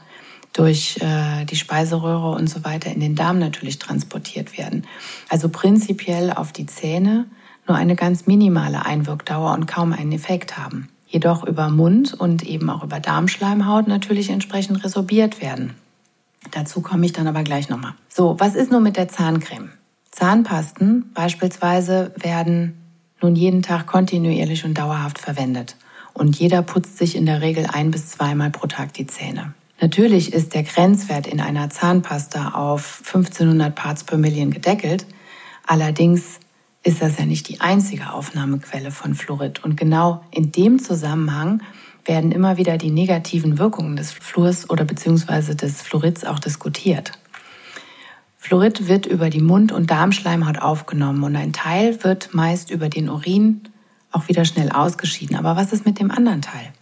durch 0.54 0.96
äh, 1.02 1.44
die 1.44 1.56
Speiseröhre 1.56 2.30
und 2.30 2.48
so 2.48 2.64
weiter 2.64 2.90
in 2.90 3.00
den 3.00 3.14
Darm 3.14 3.38
natürlich 3.38 3.78
transportiert 3.78 4.56
werden. 4.56 4.86
Also 5.28 5.50
prinzipiell 5.50 6.32
auf 6.32 6.50
die 6.50 6.64
Zähne 6.64 7.26
nur 7.68 7.76
eine 7.76 7.94
ganz 7.94 8.26
minimale 8.26 8.86
Einwirkdauer 8.86 9.52
und 9.52 9.66
kaum 9.66 9.92
einen 9.92 10.12
Effekt 10.12 10.56
haben. 10.56 10.88
Jedoch 11.06 11.46
über 11.46 11.68
Mund 11.68 12.14
und 12.14 12.42
eben 12.42 12.70
auch 12.70 12.84
über 12.84 13.00
Darmschleimhaut 13.00 13.86
natürlich 13.86 14.30
entsprechend 14.30 14.82
resorbiert 14.82 15.42
werden. 15.42 15.74
Dazu 16.50 16.80
komme 16.80 17.06
ich 17.06 17.12
dann 17.12 17.26
aber 17.26 17.42
gleich 17.42 17.68
nochmal. 17.68 17.94
So, 18.08 18.36
was 18.38 18.54
ist 18.54 18.70
nun 18.70 18.82
mit 18.82 18.96
der 18.96 19.08
Zahncreme? 19.08 19.70
Zahnpasten 20.10 21.10
beispielsweise 21.14 22.12
werden 22.16 22.80
nun 23.20 23.34
jeden 23.34 23.62
Tag 23.62 23.86
kontinuierlich 23.86 24.64
und 24.64 24.78
dauerhaft 24.78 25.18
verwendet. 25.18 25.76
und 26.14 26.38
jeder 26.38 26.62
putzt 26.62 26.96
sich 26.96 27.16
in 27.16 27.26
der 27.26 27.40
Regel 27.42 27.66
ein 27.66 27.90
bis 27.90 28.08
zweimal 28.08 28.50
pro 28.50 28.66
Tag 28.68 28.92
die 28.94 29.06
Zähne. 29.06 29.52
Natürlich 29.80 30.32
ist 30.32 30.54
der 30.54 30.62
Grenzwert 30.62 31.26
in 31.26 31.40
einer 31.40 31.68
Zahnpasta 31.68 32.50
auf 32.50 33.02
1500 33.04 33.74
Parts 33.74 34.04
per 34.04 34.16
Million 34.16 34.52
gedeckelt. 34.52 35.04
Allerdings 35.66 36.38
ist 36.84 37.02
das 37.02 37.18
ja 37.18 37.26
nicht 37.26 37.48
die 37.48 37.60
einzige 37.60 38.12
Aufnahmequelle 38.12 38.92
von 38.92 39.14
Fluorid. 39.14 39.64
Und 39.64 39.76
genau 39.76 40.22
in 40.30 40.52
dem 40.52 40.78
Zusammenhang 40.78 41.62
werden 42.04 42.32
immer 42.32 42.56
wieder 42.56 42.78
die 42.78 42.90
negativen 42.90 43.58
Wirkungen 43.58 43.96
des 43.96 44.12
Fluors 44.12 44.68
oder 44.70 44.84
beziehungsweise 44.84 45.56
des 45.56 45.82
Fluorids 45.82 46.24
auch 46.24 46.38
diskutiert. 46.38 47.12
Fluorid 48.38 48.88
wird 48.88 49.06
über 49.06 49.30
die 49.30 49.40
Mund- 49.40 49.72
und 49.72 49.90
Darmschleimhaut 49.90 50.58
aufgenommen 50.58 51.22
und 51.22 51.34
ein 51.34 51.54
Teil 51.54 52.04
wird 52.04 52.34
meist 52.34 52.70
über 52.70 52.90
den 52.90 53.08
Urin 53.08 53.62
auch 54.12 54.28
wieder 54.28 54.44
schnell 54.44 54.70
ausgeschieden. 54.70 55.36
Aber 55.36 55.56
was 55.56 55.72
ist 55.72 55.86
mit 55.86 55.98
dem 55.98 56.10
anderen 56.10 56.42
Teil? 56.42 56.72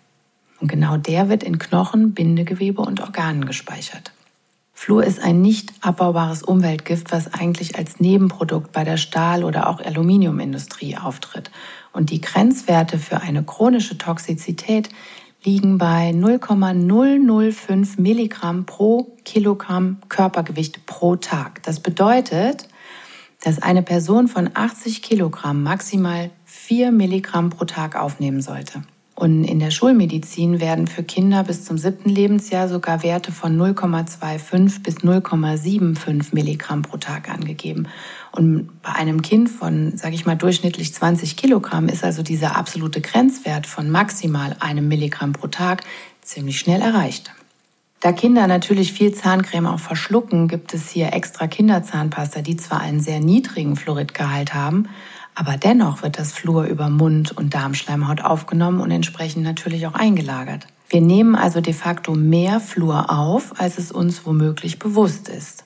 Und 0.60 0.68
genau 0.68 0.96
der 0.96 1.28
wird 1.28 1.42
in 1.42 1.58
Knochen, 1.58 2.14
Bindegewebe 2.14 2.82
und 2.82 3.00
Organen 3.00 3.46
gespeichert. 3.46 4.12
Fluor 4.74 5.04
ist 5.04 5.22
ein 5.22 5.40
nicht 5.40 5.72
abbaubares 5.80 6.42
Umweltgift, 6.42 7.12
was 7.12 7.32
eigentlich 7.32 7.78
als 7.78 8.00
Nebenprodukt 8.00 8.72
bei 8.72 8.82
der 8.82 8.96
Stahl- 8.96 9.44
oder 9.44 9.68
auch 9.68 9.80
Aluminiumindustrie 9.80 10.96
auftritt. 10.96 11.52
Und 11.92 12.10
die 12.10 12.20
Grenzwerte 12.20 12.98
für 12.98 13.20
eine 13.20 13.42
chronische 13.42 13.98
Toxizität 13.98 14.88
liegen 15.44 15.78
bei 15.78 16.12
0,005 16.12 17.98
Milligramm 17.98 18.64
pro 18.64 19.16
Kilogramm 19.24 19.98
Körpergewicht 20.08 20.86
pro 20.86 21.16
Tag. 21.16 21.62
Das 21.64 21.80
bedeutet, 21.80 22.68
dass 23.42 23.60
eine 23.60 23.82
Person 23.82 24.28
von 24.28 24.50
80 24.54 25.02
Kilogramm 25.02 25.62
maximal 25.62 26.30
4 26.44 26.92
Milligramm 26.92 27.50
pro 27.50 27.64
Tag 27.64 27.96
aufnehmen 27.96 28.40
sollte. 28.40 28.82
Und 29.14 29.44
in 29.44 29.58
der 29.58 29.70
Schulmedizin 29.70 30.60
werden 30.60 30.86
für 30.86 31.02
Kinder 31.02 31.44
bis 31.44 31.64
zum 31.64 31.76
siebten 31.76 32.08
Lebensjahr 32.08 32.68
sogar 32.68 33.02
Werte 33.02 33.30
von 33.30 33.56
0,25 33.60 34.82
bis 34.82 34.98
0,75 34.98 36.28
Milligramm 36.32 36.82
pro 36.82 36.96
Tag 36.96 37.28
angegeben. 37.28 37.88
Und 38.32 38.82
bei 38.82 38.92
einem 38.92 39.20
Kind 39.20 39.50
von, 39.50 39.96
sage 39.96 40.14
ich 40.14 40.24
mal, 40.24 40.36
durchschnittlich 40.36 40.94
20 40.94 41.36
Kilogramm 41.36 41.88
ist 41.88 42.02
also 42.02 42.22
dieser 42.22 42.56
absolute 42.56 43.02
Grenzwert 43.02 43.66
von 43.66 43.90
maximal 43.90 44.56
einem 44.58 44.88
Milligramm 44.88 45.32
pro 45.32 45.48
Tag 45.48 45.82
ziemlich 46.22 46.58
schnell 46.58 46.80
erreicht. 46.80 47.32
Da 48.00 48.12
Kinder 48.12 48.46
natürlich 48.46 48.92
viel 48.92 49.12
Zahncreme 49.12 49.66
auch 49.66 49.78
verschlucken, 49.78 50.48
gibt 50.48 50.74
es 50.74 50.88
hier 50.88 51.12
extra 51.12 51.46
Kinderzahnpasta, 51.46 52.40
die 52.40 52.56
zwar 52.56 52.80
einen 52.80 53.00
sehr 53.00 53.20
niedrigen 53.20 53.76
Fluoridgehalt 53.76 54.54
haben, 54.54 54.88
aber 55.34 55.56
dennoch 55.56 56.02
wird 56.02 56.18
das 56.18 56.32
Fluor 56.32 56.64
über 56.64 56.88
Mund- 56.88 57.32
und 57.32 57.54
Darmschleimhaut 57.54 58.22
aufgenommen 58.22 58.80
und 58.80 58.90
entsprechend 58.90 59.44
natürlich 59.44 59.86
auch 59.86 59.94
eingelagert. 59.94 60.66
Wir 60.88 61.00
nehmen 61.00 61.34
also 61.34 61.60
de 61.60 61.72
facto 61.72 62.14
mehr 62.14 62.60
Fluor 62.60 63.10
auf, 63.10 63.58
als 63.60 63.78
es 63.78 63.92
uns 63.92 64.26
womöglich 64.26 64.78
bewusst 64.78 65.28
ist. 65.28 65.64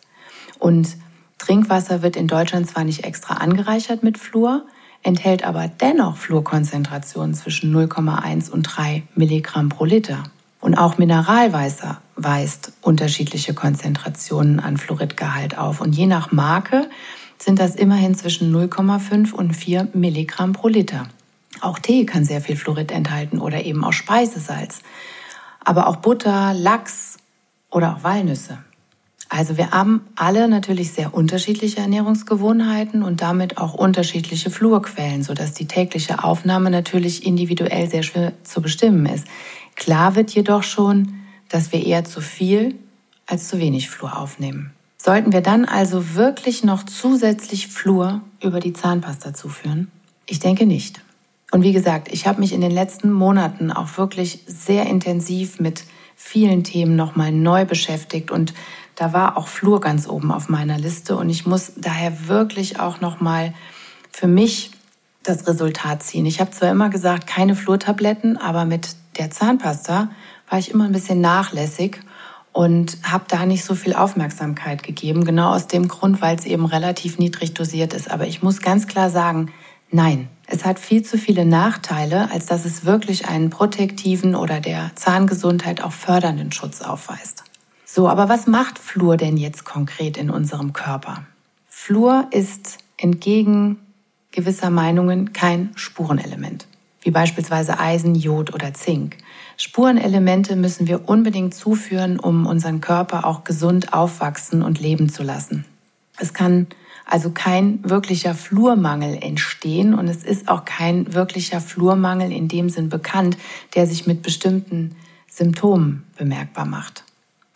Und 0.59 0.97
Trinkwasser 1.39 2.03
wird 2.03 2.17
in 2.17 2.27
Deutschland 2.27 2.69
zwar 2.69 2.85
nicht 2.85 3.05
extra 3.05 3.35
angereichert 3.35 4.03
mit 4.03 4.19
Fluor, 4.19 4.63
enthält 5.03 5.45
aber 5.45 5.69
dennoch 5.69 6.17
Fluorkonzentrationen 6.17 7.35
zwischen 7.35 7.75
0,1 7.75 8.51
und 8.51 8.63
3 8.63 9.05
Milligramm 9.15 9.69
pro 9.69 9.85
Liter. 9.85 10.25
Und 10.61 10.77
auch 10.77 10.99
Mineralwasser 10.99 12.01
weist 12.17 12.73
unterschiedliche 12.81 13.55
Konzentrationen 13.55 14.59
an 14.59 14.79
Fluoridgehalt 14.79 15.57
auf. 15.59 15.81
Und 15.81 15.95
je 15.95 16.07
nach 16.07 16.33
Marke 16.33 16.89
sind 17.39 17.61
das 17.61 17.77
immerhin 17.77 18.15
zwischen 18.15 18.53
0,5 18.53 19.33
und 19.33 19.55
4 19.55 19.89
Milligramm 19.93 20.55
pro 20.55 20.69
Liter. 20.69 21.07
Auch 21.61 21.79
Tee 21.79 22.05
kann 22.05 22.25
sehr 22.25 22.41
viel 22.41 22.57
Fluorid 22.57 22.91
enthalten 22.91 23.39
oder 23.39 23.65
eben 23.65 23.85
auch 23.85 23.93
Speisesalz. 23.93 24.81
Aber 25.61 25.87
auch 25.87 25.97
Butter, 25.97 26.53
Lachs 26.55 27.19
oder 27.71 27.95
auch 27.95 28.03
Walnüsse. 28.03 28.59
Also 29.29 29.57
wir 29.57 29.73
haben 29.73 30.03
alle 30.15 30.49
natürlich 30.49 30.93
sehr 30.93 31.13
unterschiedliche 31.13 31.81
Ernährungsgewohnheiten 31.81 33.03
und 33.03 33.23
damit 33.23 33.59
auch 33.59 33.75
unterschiedliche 33.75 34.51
Fluorquellen, 34.51 35.25
sodass 35.25 35.53
die 35.53 35.67
tägliche 35.67 36.23
Aufnahme 36.23 36.71
natürlich 36.71 37.27
individuell 37.27 37.91
sehr 37.91 38.05
schwer 38.05 38.33
zu 38.45 38.63
bestimmen 38.63 39.05
ist. 39.07 39.27
Klar 39.75 40.15
wird 40.15 40.31
jedoch 40.31 40.63
schon, 40.63 41.15
dass 41.49 41.73
wir 41.73 41.85
eher 41.85 42.05
zu 42.05 42.21
viel 42.21 42.77
als 43.27 43.49
zu 43.49 43.59
wenig 43.59 43.91
Fluor 43.91 44.19
aufnehmen. 44.19 44.73
Sollten 44.97 45.33
wir 45.33 45.41
dann 45.41 45.65
also 45.65 46.15
wirklich 46.15 46.65
noch 46.65 46.85
zusätzlich 46.85 47.69
Flur 47.69 48.23
über 48.43 48.61
die 48.61 48.73
Zahnpasta 48.73 49.35
zuführen? 49.35 49.89
Ich 50.27 50.39
denke 50.41 50.67
nicht. 50.67 51.01
Und 51.51 51.63
wie 51.63 51.73
gesagt, 51.73 52.13
ich 52.13 52.27
habe 52.27 52.41
mich 52.41 52.53
in 52.53 52.61
den 52.61 52.73
letzten 52.73 53.13
Monaten 53.13 53.71
auch 53.71 53.99
wirklich 53.99 54.41
sehr 54.47 54.87
intensiv 54.87 55.61
mit 55.61 55.85
vielen 56.17 56.65
Themen 56.65 56.97
nochmal 56.97 57.31
neu 57.31 57.65
beschäftigt 57.65 58.31
und 58.31 58.55
da 58.97 59.13
war 59.13 59.37
auch 59.37 59.47
Flur 59.47 59.81
ganz 59.81 60.09
oben 60.09 60.33
auf 60.33 60.49
meiner 60.49 60.79
Liste 60.79 61.17
und 61.17 61.29
ich 61.29 61.47
muss 61.47 61.73
daher 61.77 62.29
wirklich 62.29 62.81
auch 62.81 63.01
nochmal 63.01 63.53
für 64.11 64.27
mich 64.27 64.71
das 65.23 65.47
Resultat 65.47 66.03
ziehen. 66.03 66.25
Ich 66.25 66.41
habe 66.41 66.51
zwar 66.51 66.71
immer 66.71 66.89
gesagt, 66.89 67.27
keine 67.27 67.55
Flurtabletten, 67.55 68.39
aber 68.39 68.65
mit 68.65 68.97
der 69.19 69.31
Zahnpasta 69.31 70.11
war 70.49 70.59
ich 70.59 70.71
immer 70.71 70.85
ein 70.85 70.93
bisschen 70.93 71.21
nachlässig 71.21 72.01
und 72.53 72.97
habe 73.03 73.25
da 73.29 73.45
nicht 73.45 73.65
so 73.65 73.75
viel 73.75 73.93
Aufmerksamkeit 73.93 74.83
gegeben, 74.83 75.25
genau 75.25 75.53
aus 75.53 75.67
dem 75.67 75.89
Grund, 75.89 76.23
weil 76.23 76.37
es 76.37 76.47
eben 76.47 76.65
relativ 76.65 77.19
niedrig 77.19 77.53
dosiert 77.53 77.93
ist. 77.93 78.11
Aber 78.11 78.27
ich 78.27 78.43
muss 78.43 78.63
ganz 78.63 78.87
klar 78.87 79.11
sagen, 79.11 79.53
nein, 79.91 80.29
es 80.47 80.65
hat 80.65 80.79
viel 80.79 81.03
zu 81.03 81.19
viele 81.19 81.45
Nachteile, 81.45 82.31
als 82.31 82.47
dass 82.47 82.65
es 82.65 82.85
wirklich 82.85 83.29
einen 83.29 83.51
protektiven 83.51 84.35
oder 84.35 84.61
der 84.61 84.93
Zahngesundheit 84.95 85.83
auch 85.83 85.93
fördernden 85.93 86.53
Schutz 86.53 86.83
aufweist. 86.83 87.43
So, 87.85 88.09
aber 88.09 88.29
was 88.29 88.47
macht 88.47 88.79
Fluor 88.79 89.17
denn 89.17 89.37
jetzt 89.37 89.65
konkret 89.65 90.17
in 90.17 90.31
unserem 90.31 90.73
Körper? 90.73 91.25
Fluor 91.69 92.27
ist 92.31 92.79
entgegen 92.97 93.79
gewisser 94.31 94.71
Meinungen 94.71 95.33
kein 95.33 95.71
Spurenelement, 95.77 96.67
wie 97.01 97.11
beispielsweise 97.11 97.79
Eisen, 97.81 98.15
Jod 98.15 98.55
oder 98.55 98.75
Zink. 98.75 99.17
Spurenelemente 99.57 100.57
müssen 100.57 100.87
wir 100.87 101.09
unbedingt 101.09 101.55
zuführen, 101.55 102.21
um 102.21 102.47
unseren 102.47 102.81
Körper 102.81 103.25
auch 103.25 103.45
gesund 103.45 103.95
aufwachsen 103.95 104.63
und 104.63 104.79
leben 104.79 105.09
zu 105.09 105.23
lassen. 105.23 105.65
Es 106.19 106.35
kann 106.35 106.67
also 107.07 107.31
kein 107.31 107.79
wirklicher 107.89 108.35
Flurmangel 108.35 109.17
entstehen 109.23 109.95
und 109.95 110.09
es 110.09 110.25
ist 110.25 110.49
auch 110.49 110.65
kein 110.65 111.15
wirklicher 111.15 111.61
Flurmangel 111.61 112.33
in 112.33 112.49
dem 112.49 112.69
Sinn 112.69 112.89
bekannt, 112.89 113.39
der 113.75 113.87
sich 113.87 114.07
mit 114.07 114.23
bestimmten 114.23 114.97
Symptomen 115.31 116.05
bemerkbar 116.19 116.67
macht. 116.67 117.05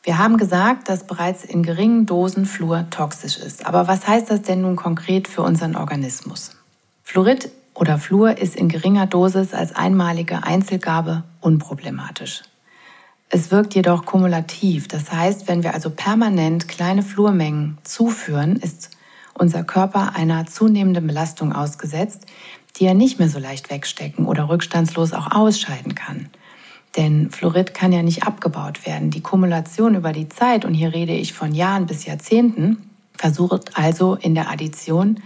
Wir 0.03 0.19
haben 0.19 0.39
gesagt, 0.39 0.89
dass 0.89 1.07
bereits 1.07 1.45
in 1.45 1.63
geringen 1.63 2.07
Dosen 2.07 2.47
Fluor 2.47 2.89
toxisch 2.91 3.37
ist. 3.37 3.67
Aber 3.67 3.87
was 3.87 4.07
heißt 4.07 4.31
das 4.31 4.43
denn 4.43 4.63
nun 4.63 4.77
konkret 4.77 5.29
für 5.29 5.43
unseren 5.43 5.77
Organismus? 5.77 6.53
Fluorid 7.03 7.51
oder 7.75 7.99
Fluor 7.99 8.39
ist 8.39 8.57
in 8.57 8.69
geringer 8.69 9.07
Dosis 9.07 9.53
als 9.53 9.75
einmalige 9.75 10.45
Einzelgabe 10.45 11.25
unproblematisch. 11.41 12.43
Es 13.29 13.51
wirkt 13.51 13.75
jedoch 13.75 14.07
kumulativ. 14.07 14.89
Das 14.89 15.13
heißt, 15.13 15.49
wenn 15.49 15.63
wir 15.63 15.75
also 15.75 15.91
permanent 15.91 16.67
kleine 16.69 17.03
Fluormengen 17.03 17.79
zuführen, 17.85 18.57
ist 18.57 18.91
unser 19.41 19.65
Körper 19.65 20.15
einer 20.15 20.45
zunehmenden 20.47 21.07
Belastung 21.07 21.53
ausgesetzt, 21.53 22.27
die 22.77 22.85
er 22.85 22.95
nicht 22.95 23.19
mehr 23.19 23.31
so 23.31 23.39
leicht 23.39 23.71
wegstecken 23.71 24.27
oder 24.27 24.51
rückstandslos 24.51 25.15
auch 25.15 25.33
ausscheiden 25.33 25.95
kann. 25.95 26.29
Denn 26.97 27.31
Fluorid 27.31 27.73
kann 27.73 27.91
ja 27.91 28.03
nicht 28.03 28.25
abgebaut 28.25 28.85
werden. 28.85 29.11
Die 29.11 29.23
Kumulation 29.23 29.95
über 29.95 30.13
die 30.13 30.29
Zeit, 30.29 30.65
und 30.67 30.75
hier 30.75 30.93
rede 30.93 31.15
ich 31.15 31.33
von 31.33 31.55
Jahren 31.55 31.87
bis 31.87 32.05
Jahrzehnten, 32.05 32.91
versucht 33.17 33.79
also 33.79 34.15
in 34.15 34.35
der 34.35 34.51
Addition 34.51 35.21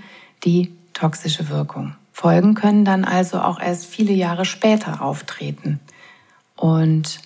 die 0.45 0.73
toxische 0.93 1.49
Wirkung. 1.49 1.97
Folgen 2.13 2.55
können 2.55 2.85
dann 2.85 3.05
also 3.05 3.41
auch 3.41 3.59
erst 3.59 3.87
viele 3.87 4.13
Jahre 4.13 4.45
später 4.45 5.03
auftreten. 5.03 5.81
Und 6.55 7.19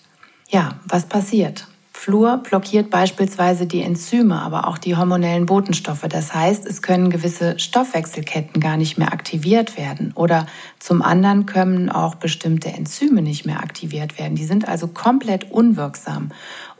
ja, 0.48 0.76
was 0.86 1.04
passiert? 1.04 1.66
Fluor 1.98 2.38
blockiert 2.38 2.90
beispielsweise 2.90 3.66
die 3.66 3.82
Enzyme, 3.82 4.40
aber 4.40 4.68
auch 4.68 4.78
die 4.78 4.96
hormonellen 4.96 5.46
Botenstoffe. 5.46 6.06
Das 6.08 6.32
heißt, 6.32 6.64
es 6.64 6.80
können 6.80 7.10
gewisse 7.10 7.58
Stoffwechselketten 7.58 8.60
gar 8.60 8.76
nicht 8.76 8.98
mehr 8.98 9.12
aktiviert 9.12 9.76
werden. 9.76 10.12
Oder 10.14 10.46
zum 10.78 11.02
anderen 11.02 11.44
können 11.44 11.90
auch 11.90 12.14
bestimmte 12.14 12.68
Enzyme 12.68 13.20
nicht 13.20 13.46
mehr 13.46 13.58
aktiviert 13.58 14.16
werden. 14.16 14.36
Die 14.36 14.44
sind 14.44 14.68
also 14.68 14.86
komplett 14.86 15.50
unwirksam. 15.50 16.30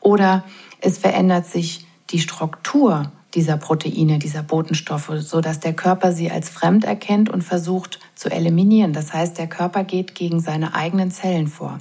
Oder 0.00 0.44
es 0.80 0.98
verändert 0.98 1.46
sich 1.46 1.84
die 2.10 2.20
Struktur 2.20 3.10
dieser 3.34 3.56
Proteine, 3.56 4.20
dieser 4.20 4.44
Botenstoffe, 4.44 5.10
so 5.16 5.40
dass 5.40 5.58
der 5.58 5.72
Körper 5.72 6.12
sie 6.12 6.30
als 6.30 6.48
fremd 6.48 6.84
erkennt 6.84 7.28
und 7.28 7.42
versucht 7.42 7.98
zu 8.14 8.30
eliminieren. 8.30 8.92
Das 8.92 9.12
heißt, 9.12 9.36
der 9.36 9.48
Körper 9.48 9.82
geht 9.82 10.14
gegen 10.14 10.38
seine 10.38 10.76
eigenen 10.76 11.10
Zellen 11.10 11.48
vor. 11.48 11.80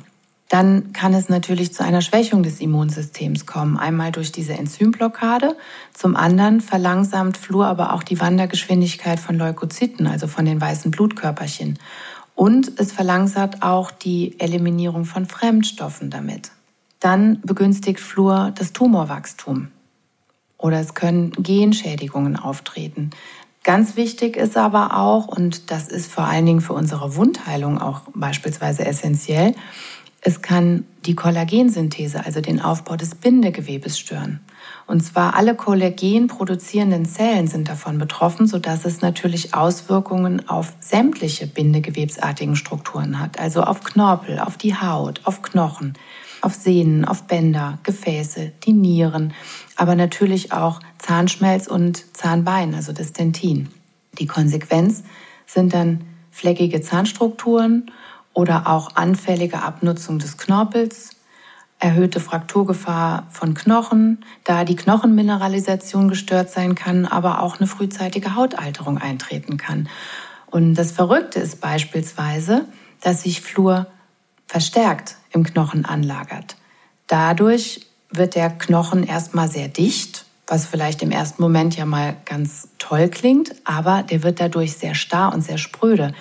Dann 0.50 0.94
kann 0.94 1.14
es 1.14 1.28
natürlich 1.28 1.74
zu 1.74 1.84
einer 1.84 2.02
Schwächung 2.02 2.42
des 2.42 2.62
Immunsystems 2.62 3.46
kommen. 3.46 3.78
Einmal 3.78 4.14
durch 4.14 4.32
diese 4.32 4.54
Enzymblockade, 4.54 5.58
zum 5.94 6.16
anderen 6.16 6.62
verlangsamt 6.62 7.38
Fluor 7.38 7.68
aber 7.68 7.94
auch 7.94 8.04
die 8.04 8.20
Wandergeschwindigkeit 8.22 9.20
von 9.20 9.38
Leukozyten, 9.38 10.08
also 10.08 10.28
von 10.28 10.46
den 10.46 10.62
weißen 10.62 10.92
Blutkörperchen. 10.92 11.78
Und 12.34 12.80
es 12.80 12.94
verlangsamt 12.94 13.62
auch 13.62 13.92
die 13.92 14.40
Eliminierung 14.40 15.04
von 15.06 15.26
Fremdstoffen 15.26 16.10
damit. 16.10 16.52
Dann 17.00 17.42
begünstigt 17.42 18.00
Fluor 18.00 18.52
das 18.56 18.72
Tumorwachstum. 18.74 19.70
Oder 20.58 20.80
es 20.80 20.94
können 20.94 21.32
Genschädigungen 21.32 22.38
auftreten. 22.38 23.12
Ganz 23.64 23.98
wichtig 23.98 24.38
ist 24.38 24.56
aber 24.56 24.96
auch, 24.96 25.28
und 25.28 25.72
das 25.72 25.90
ist 25.90 26.10
vor 26.10 26.24
allen 26.24 26.46
Dingen 26.46 26.62
für 26.62 26.74
unsere 26.74 27.16
Wundheilung 27.18 27.82
auch 27.82 28.04
beispielsweise 28.14 28.86
essentiell, 28.86 29.56
es 30.22 30.42
kann 30.42 30.86
die 31.06 31.16
Kollagensynthese, 31.16 32.26
also 32.26 32.42
den 32.42 32.62
Aufbau 32.62 32.96
des 32.96 33.16
Bindegewebes 33.16 33.98
stören. 33.98 34.42
Und 34.88 35.02
zwar 35.02 35.36
alle 35.36 35.56
Kollagen 35.56 36.28
produzierenden 36.28 37.06
Zellen 37.06 37.48
sind 37.48 37.70
davon 37.70 37.98
betroffen, 37.98 38.48
sodass 38.48 38.86
es 38.86 39.02
natürlich 39.02 39.54
Auswirkungen 39.54 40.48
auf 40.50 40.74
sämtliche 40.80 41.48
bindegewebsartigen 41.48 42.56
Strukturen 42.56 43.20
hat, 43.20 43.40
also 43.40 43.62
auf 43.62 43.84
Knorpel, 43.84 44.40
auf 44.40 44.58
die 44.58 44.76
Haut, 44.76 45.22
auf 45.26 45.42
Knochen, 45.42 45.94
auf 46.42 46.56
Sehnen, 46.56 47.06
auf 47.06 47.24
Bänder, 47.24 47.80
Gefäße, 47.84 48.52
die 48.66 48.74
Nieren, 48.74 49.34
aber 49.76 49.96
natürlich 49.96 50.52
auch 50.52 50.80
Zahnschmelz 50.98 51.68
und 51.68 52.16
Zahnbein, 52.16 52.74
also 52.74 52.92
das 52.92 53.14
Dentin. 53.14 53.70
Die 54.20 54.28
Konsequenz 54.28 55.04
sind 55.46 55.74
dann 55.74 56.02
fleckige 56.32 56.82
Zahnstrukturen 56.82 57.92
oder 58.38 58.68
auch 58.68 58.96
anfällige 58.96 59.64
Abnutzung 59.64 60.20
des 60.20 60.38
Knorpels, 60.38 61.16
erhöhte 61.80 62.20
Frakturgefahr 62.20 63.26
von 63.32 63.56
Knochen, 63.56 64.24
da 64.44 64.64
die 64.64 64.76
Knochenmineralisation 64.76 66.08
gestört 66.08 66.52
sein 66.52 66.76
kann, 66.76 67.08
aber 67.08 67.42
auch 67.42 67.58
eine 67.58 67.66
frühzeitige 67.66 68.36
Hautalterung 68.36 69.00
eintreten 69.00 69.58
kann. 69.58 69.90
Und 70.46 70.76
das 70.76 70.92
Verrückte 70.92 71.40
ist 71.40 71.62
beispielsweise, 71.62 72.66
dass 73.02 73.24
sich 73.24 73.42
Flur 73.42 73.88
verstärkt 74.46 75.16
im 75.32 75.44
Knochen 75.44 75.84
anlagert. 75.84 76.58
Dadurch 77.08 77.88
wird 78.12 78.36
der 78.36 78.52
Knochen 78.52 79.02
erstmal 79.02 79.50
sehr 79.50 79.68
dicht, 79.68 80.26
was 80.46 80.68
vielleicht 80.68 81.02
im 81.02 81.10
ersten 81.10 81.42
Moment 81.42 81.76
ja 81.76 81.88
mal 81.88 82.16
ganz 82.26 82.70
toll 82.78 83.10
klingt, 83.10 83.56
aber 83.66 84.04
der 84.04 84.22
wird 84.22 84.40
dadurch 84.40 84.74
sehr 84.74 84.94
starr 84.94 85.34
und 85.34 85.42
sehr 85.42 85.58
spröde, 85.58 86.14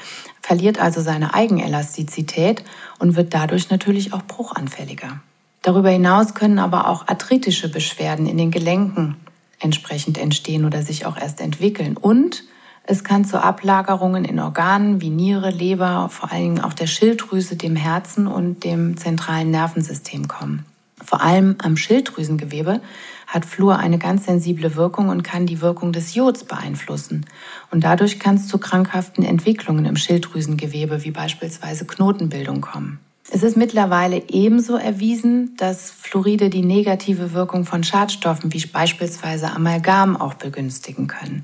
verliert 0.47 0.79
also 0.79 1.01
seine 1.01 1.35
Eigenelastizität 1.35 2.63
und 3.01 3.17
wird 3.17 3.35
dadurch 3.35 3.69
natürlich 3.69 4.13
auch 4.13 4.23
bruchanfälliger. 4.23 5.19
Darüber 5.63 5.91
hinaus 5.91 6.35
können 6.35 6.61
aber 6.61 6.87
auch 6.87 7.09
arthritische 7.09 7.69
Beschwerden 7.69 8.29
in 8.29 8.39
den 8.39 8.53
Gelenken 8.53 9.17
entsprechend 9.59 10.19
entstehen 10.19 10.65
oder 10.65 10.83
sich 10.83 11.05
auch 11.05 11.17
erst 11.17 11.41
entwickeln. 11.41 11.97
Und 11.97 12.45
es 12.85 13.03
kann 13.03 13.25
zu 13.25 13.43
Ablagerungen 13.43 14.25
in 14.25 14.39
Organen 14.39 15.01
wie 15.01 15.11
Niere, 15.11 15.51
Leber, 15.51 16.09
vor 16.11 16.31
allen 16.31 16.43
Dingen 16.43 16.61
auch 16.61 16.75
der 16.75 16.87
Schilddrüse, 16.87 17.57
dem 17.57 17.75
Herzen 17.75 18.29
und 18.29 18.63
dem 18.63 18.97
zentralen 18.97 19.51
Nervensystem 19.51 20.29
kommen. 20.29 20.65
Vor 21.05 21.21
allem 21.21 21.57
am 21.63 21.77
Schilddrüsengewebe 21.77 22.81
hat 23.27 23.45
Fluor 23.45 23.79
eine 23.79 23.99
ganz 23.99 24.25
sensible 24.25 24.77
Wirkung 24.77 25.09
und 25.09 25.23
kann 25.23 25.47
die 25.47 25.61
Wirkung 25.61 25.93
des 25.93 26.15
Jods 26.15 26.45
beeinflussen. 26.45 27.27
Und 27.71 27.85
dadurch 27.85 28.19
kann 28.19 28.37
es 28.37 28.49
zu 28.49 28.59
krankhaften 28.59 29.25
Entwicklungen 29.25 29.85
im 29.85 29.97
Schilddrüsengewebe 29.97 31.05
wie 31.05 31.11
beispielsweise 31.11 31.87
Knotenbildung 31.87 32.61
kommen. 32.61 33.01
Es 33.31 33.43
ist 33.43 33.57
mittlerweile 33.57 34.23
ebenso 34.29 34.77
erwiesen, 34.77 35.57
dass 35.57 35.91
Fluoride 35.91 36.49
die 36.49 36.63
negative 36.63 37.33
Wirkung 37.33 37.65
von 37.65 37.83
Schadstoffen 37.83 38.53
wie 38.53 38.65
beispielsweise 38.65 39.51
Amalgam 39.51 40.17
auch 40.17 40.35
begünstigen 40.35 41.09
können. 41.09 41.43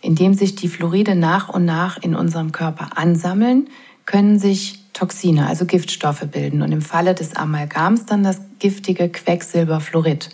Indem 0.00 0.34
sich 0.34 0.56
die 0.56 0.68
Fluoride 0.68 1.14
nach 1.14 1.48
und 1.48 1.64
nach 1.64 1.96
in 2.02 2.16
unserem 2.16 2.50
Körper 2.50 2.98
ansammeln, 2.98 3.68
können 4.04 4.40
sich 4.40 4.81
Toxine, 4.92 5.46
also 5.46 5.64
Giftstoffe 5.64 6.26
bilden 6.30 6.62
und 6.62 6.72
im 6.72 6.82
Falle 6.82 7.14
des 7.14 7.34
Amalgams 7.36 8.06
dann 8.06 8.22
das 8.22 8.40
giftige 8.58 9.08
Quecksilberfluorid. 9.08 10.30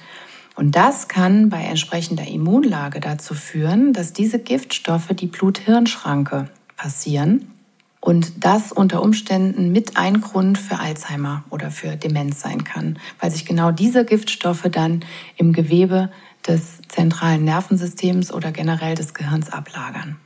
Und 0.56 0.74
das 0.74 1.06
kann 1.06 1.50
bei 1.50 1.62
entsprechender 1.62 2.26
Immunlage 2.26 2.98
dazu 2.98 3.34
führen, 3.34 3.92
dass 3.92 4.12
diese 4.12 4.40
Giftstoffe 4.40 5.08
die 5.08 5.28
Blut-Hirn-Schranke 5.28 6.48
passieren 6.76 7.52
und 8.00 8.44
das 8.44 8.72
unter 8.72 9.02
Umständen 9.02 9.70
mit 9.70 9.96
ein 9.96 10.20
Grund 10.20 10.58
für 10.58 10.78
Alzheimer 10.78 11.44
oder 11.50 11.70
für 11.70 11.96
Demenz 11.96 12.40
sein 12.40 12.64
kann, 12.64 12.98
weil 13.20 13.30
sich 13.30 13.44
genau 13.44 13.70
diese 13.70 14.04
Giftstoffe 14.04 14.68
dann 14.70 15.04
im 15.36 15.52
Gewebe 15.52 16.10
des 16.46 16.80
zentralen 16.88 17.44
Nervensystems 17.44 18.32
oder 18.32 18.52
generell 18.52 18.94
des 18.94 19.14
Gehirns 19.14 19.50
ablagern. 19.52 20.16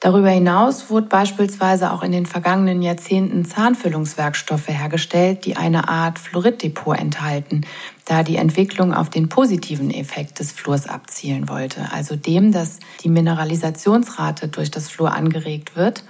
Darüber 0.00 0.28
hinaus 0.28 0.90
wurden 0.90 1.08
beispielsweise 1.08 1.90
auch 1.90 2.02
in 2.02 2.12
den 2.12 2.26
vergangenen 2.26 2.82
Jahrzehnten 2.82 3.46
Zahnfüllungswerkstoffe 3.46 4.68
hergestellt, 4.68 5.46
die 5.46 5.56
eine 5.56 5.88
Art 5.88 6.18
Fluoriddepot 6.18 6.98
enthalten, 6.98 7.62
da 8.04 8.22
die 8.22 8.36
Entwicklung 8.36 8.92
auf 8.92 9.08
den 9.08 9.28
positiven 9.28 9.90
Effekt 9.90 10.38
des 10.38 10.52
Fluors 10.52 10.86
abzielen 10.86 11.48
wollte, 11.48 11.90
also 11.92 12.14
dem, 12.14 12.52
dass 12.52 12.78
die 13.02 13.08
Mineralisationsrate 13.08 14.48
durch 14.48 14.70
das 14.70 14.88
Fluor 14.90 15.12
angeregt 15.12 15.76
wird 15.76 16.04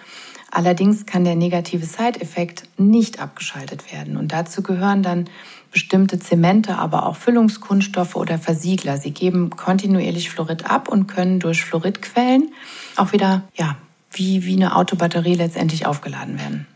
Allerdings 0.50 1.04
kann 1.06 1.24
der 1.24 1.34
negative 1.34 1.84
Side-Effekt 1.84 2.62
nicht 2.78 3.20
abgeschaltet 3.20 3.92
werden. 3.92 4.16
Und 4.16 4.32
dazu 4.32 4.62
gehören 4.62 5.02
dann 5.02 5.28
bestimmte 5.76 6.18
Zemente, 6.18 6.78
aber 6.78 7.04
auch 7.04 7.16
Füllungskunststoffe 7.16 8.16
oder 8.16 8.38
Versiegler. 8.38 8.96
Sie 8.96 9.10
geben 9.10 9.50
kontinuierlich 9.50 10.30
Fluorid 10.30 10.64
ab 10.64 10.88
und 10.88 11.06
können 11.06 11.38
durch 11.38 11.62
Fluoridquellen 11.66 12.50
auch 12.96 13.12
wieder, 13.12 13.42
ja, 13.56 13.76
wie, 14.10 14.46
wie 14.46 14.56
eine 14.56 14.74
Autobatterie 14.74 15.34
letztendlich 15.34 15.84
aufgeladen 15.84 16.38
werden. 16.38 16.66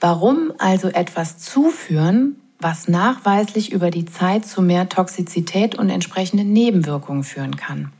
Warum 0.00 0.52
also 0.58 0.88
etwas 0.88 1.38
zuführen, 1.38 2.34
was 2.58 2.88
nachweislich 2.88 3.70
über 3.70 3.92
die 3.92 4.06
Zeit 4.06 4.44
zu 4.44 4.60
mehr 4.60 4.88
Toxizität 4.88 5.76
und 5.76 5.88
entsprechenden 5.88 6.52
Nebenwirkungen 6.52 7.22
führen 7.22 7.54
kann? 7.54 7.92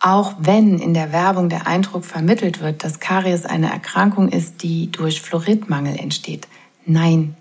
Auch 0.00 0.34
wenn 0.40 0.80
in 0.80 0.94
der 0.94 1.12
Werbung 1.12 1.48
der 1.48 1.68
Eindruck 1.68 2.04
vermittelt 2.04 2.60
wird, 2.60 2.82
dass 2.82 2.98
Karies 2.98 3.46
eine 3.46 3.70
Erkrankung 3.70 4.30
ist, 4.30 4.64
die 4.64 4.90
durch 4.90 5.20
Fluoridmangel 5.20 5.96
entsteht. 5.96 6.48
Nein, 6.86 7.36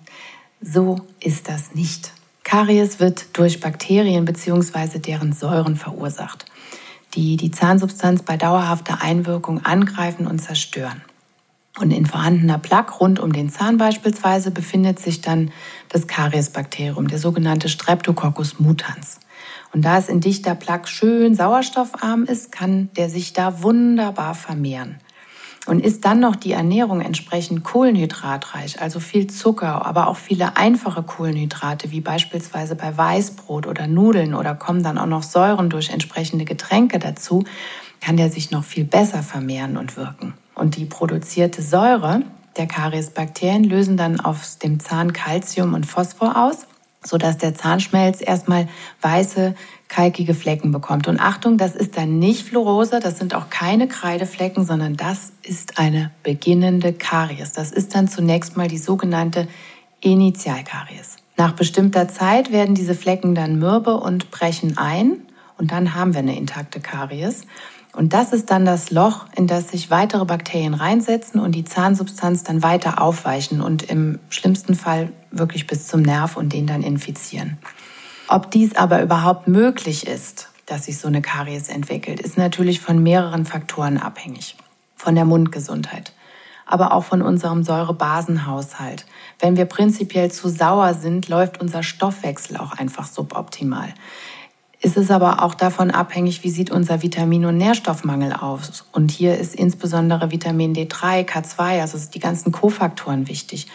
so 0.64 0.96
ist 1.20 1.50
das 1.50 1.76
nicht. 1.76 2.12
Karies 2.44 3.00
wird 3.00 3.38
durch 3.38 3.60
Bakterien 3.60 4.26
bzw. 4.26 5.00
deren 5.00 5.34
Säuren 5.34 5.76
verursacht, 5.76 6.46
die 7.16 7.38
die 7.38 7.52
Zahnsubstanz 7.52 8.24
bei 8.24 8.38
dauerhafter 8.38 9.02
Einwirkung 9.02 9.66
angreifen 9.66 10.28
und 10.28 10.40
zerstören. 10.40 11.02
Und 11.80 11.92
in 11.92 12.06
vorhandener 12.06 12.60
Plaque 12.60 13.00
rund 13.00 13.20
um 13.20 13.34
den 13.34 13.50
Zahn 13.50 13.78
beispielsweise 13.78 14.52
befindet 14.52 15.00
sich 15.00 15.22
dann 15.22 15.52
das 15.90 16.08
Kariesbakterium, 16.08 17.08
der 17.08 17.18
sogenannte 17.18 17.68
Streptococcus 17.68 18.60
mutans. 18.60 19.20
Und 19.74 19.84
da 19.84 19.98
es 19.98 20.08
in 20.08 20.20
dichter 20.20 20.54
Plaque 20.54 20.88
schön 20.88 21.34
sauerstoffarm 21.34 22.26
ist, 22.26 22.52
kann 22.52 22.90
der 22.96 23.10
sich 23.10 23.34
da 23.34 23.64
wunderbar 23.64 24.36
vermehren. 24.36 25.00
Und 25.66 25.80
ist 25.80 26.04
dann 26.04 26.20
noch 26.20 26.36
die 26.36 26.52
Ernährung 26.52 27.00
entsprechend 27.00 27.64
kohlenhydratreich, 27.64 28.82
also 28.82 29.00
viel 29.00 29.28
Zucker, 29.28 29.86
aber 29.86 30.08
auch 30.08 30.18
viele 30.18 30.58
einfache 30.58 31.04
Kohlenhydrate, 31.04 31.92
wie 31.92 32.02
beispielsweise 32.02 32.76
bei 32.76 32.98
Weißbrot 32.98 33.66
oder 33.66 33.88
Nudeln 33.88 34.36
oder 34.36 34.56
kommen 34.56 34.84
dann 34.84 34.98
auch 34.98 35.06
noch 35.06 35.24
Säuren 35.24 35.70
durch 35.70 35.90
entsprechende 35.90 36.44
Getränke 36.44 37.00
dazu, 37.00 37.46
kann 38.02 38.18
der 38.18 38.30
sich 38.30 38.52
noch 38.52 38.66
viel 38.66 38.84
besser 38.84 39.24
vermehren 39.24 39.78
und 39.78 39.96
wirken. 39.96 40.34
Und 40.54 40.76
die 40.76 40.86
produzierte 40.86 41.62
Säure 41.62 42.24
der 42.58 42.68
Kariesbakterien 42.68 43.64
lösen 43.64 43.96
dann 43.96 44.20
auf 44.20 44.58
dem 44.62 44.82
Zahn 44.82 45.14
Calcium 45.14 45.74
und 45.74 45.86
Phosphor 45.86 46.36
aus 46.36 46.68
sodass 47.06 47.38
der 47.38 47.54
Zahnschmelz 47.54 48.22
erstmal 48.22 48.68
weiße, 49.02 49.56
kalkige 49.94 50.34
Flecken 50.34 50.72
bekommt. 50.72 51.08
Und 51.08 51.20
Achtung, 51.20 51.60
das 51.60 51.76
ist 51.76 51.98
dann 51.98 52.18
nicht 52.18 52.48
Fluorose, 52.48 53.00
das 53.00 53.20
sind 53.20 53.36
auch 53.36 53.52
keine 53.52 53.88
Kreideflecken, 53.88 54.66
sondern 54.66 54.98
das 54.98 55.34
ist 55.44 55.78
eine 55.78 56.10
beginnende 56.24 56.94
Karies. 56.94 57.54
Das 57.54 57.72
ist 57.72 57.94
dann 57.94 58.08
zunächst 58.08 58.58
mal 58.58 58.68
die 58.68 58.80
sogenannte 58.80 59.48
Initialkaries. 60.02 61.18
Nach 61.38 61.52
bestimmter 61.52 62.08
Zeit 62.08 62.52
werden 62.52 62.74
diese 62.74 62.96
Flecken 62.96 63.36
dann 63.36 63.60
mürbe 63.60 63.98
und 63.98 64.32
brechen 64.32 64.80
ein 64.80 65.18
und 65.60 65.72
dann 65.72 65.94
haben 65.94 66.14
wir 66.14 66.20
eine 66.20 66.36
intakte 66.36 66.80
Karies. 66.80 67.42
Und 67.96 68.14
das 68.14 68.34
ist 68.34 68.50
dann 68.50 68.66
das 68.66 68.90
Loch, 68.90 69.28
in 69.36 69.46
das 69.46 69.70
sich 69.70 69.92
weitere 69.92 70.26
Bakterien 70.26 70.74
reinsetzen 70.74 71.40
und 71.40 71.54
die 71.54 71.66
Zahnsubstanz 71.66 72.42
dann 72.44 72.64
weiter 72.64 73.00
aufweichen 73.00 73.62
und 73.62 73.84
im 73.84 74.18
schlimmsten 74.30 74.74
Fall 74.74 75.12
wirklich 75.30 75.68
bis 75.68 75.86
zum 75.88 76.02
Nerv 76.02 76.36
und 76.36 76.52
den 76.52 76.66
dann 76.66 76.82
infizieren. 76.82 77.60
Ob 78.28 78.52
dies 78.52 78.76
aber 78.76 79.02
überhaupt 79.02 79.48
möglich 79.48 80.08
ist, 80.08 80.50
dass 80.66 80.86
sich 80.86 80.98
so 80.98 81.08
eine 81.08 81.22
Karies 81.22 81.68
entwickelt, 81.68 82.20
ist 82.20 82.38
natürlich 82.38 82.80
von 82.80 83.04
mehreren 83.04 83.46
Faktoren 83.46 83.98
abhängig. 83.98 84.56
Von 84.96 85.16
der 85.16 85.26
Mundgesundheit, 85.26 86.14
aber 86.66 86.94
auch 86.94 87.04
von 87.04 87.22
unserem 87.22 87.64
Säurebasenhaushalt. 87.64 89.06
Wenn 89.40 89.58
wir 89.58 89.66
prinzipiell 89.66 90.32
zu 90.32 90.48
sauer 90.48 90.94
sind, 90.94 91.28
läuft 91.28 91.60
unser 91.60 91.84
Stoffwechsel 91.84 92.56
auch 92.56 92.72
einfach 92.72 93.06
suboptimal 93.06 93.94
ist 94.84 94.98
es 94.98 95.12
aber 95.12 95.42
auch 95.42 95.54
davon 95.54 95.92
abhängig, 95.92 96.44
wie 96.44 96.50
sieht 96.50 96.70
unser 96.70 97.02
Vitamin- 97.02 97.46
und 97.46 97.56
Nährstoffmangel 97.56 98.34
aus. 98.34 98.86
Und 98.92 99.12
hier 99.12 99.38
ist 99.38 99.56
insbesondere 99.56 100.30
Vitamin 100.30 100.76
D3, 100.76 101.26
K2, 101.26 101.80
also 101.80 101.98
die 102.14 102.20
ganzen 102.20 102.52
Kofaktoren 102.52 103.30
wichtig. 103.30 103.68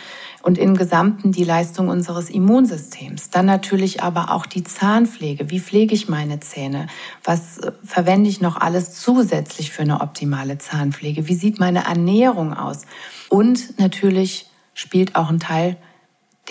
Und 0.42 0.56
im 0.56 0.76
Gesamten 0.76 1.32
die 1.32 1.44
Leistung 1.44 1.88
unseres 1.88 2.30
Immunsystems. 2.30 3.30
Dann 3.30 3.46
natürlich 3.46 4.02
aber 4.02 4.30
auch 4.30 4.46
die 4.46 4.62
Zahnpflege. 4.62 5.50
Wie 5.50 5.60
pflege 5.60 5.94
ich 5.94 6.08
meine 6.08 6.40
Zähne? 6.40 6.86
Was 7.24 7.58
äh, 7.58 7.72
verwende 7.84 8.30
ich 8.30 8.40
noch 8.40 8.56
alles 8.56 8.94
zusätzlich 8.94 9.72
für 9.72 9.82
eine 9.82 10.00
optimale 10.00 10.58
Zahnpflege? 10.58 11.28
Wie 11.28 11.34
sieht 11.34 11.58
meine 11.58 11.84
Ernährung 11.84 12.54
aus? 12.54 12.82
Und 13.28 13.78
natürlich 13.78 14.46
spielt 14.74 15.16
auch 15.16 15.28
ein 15.28 15.40
Teil 15.40 15.76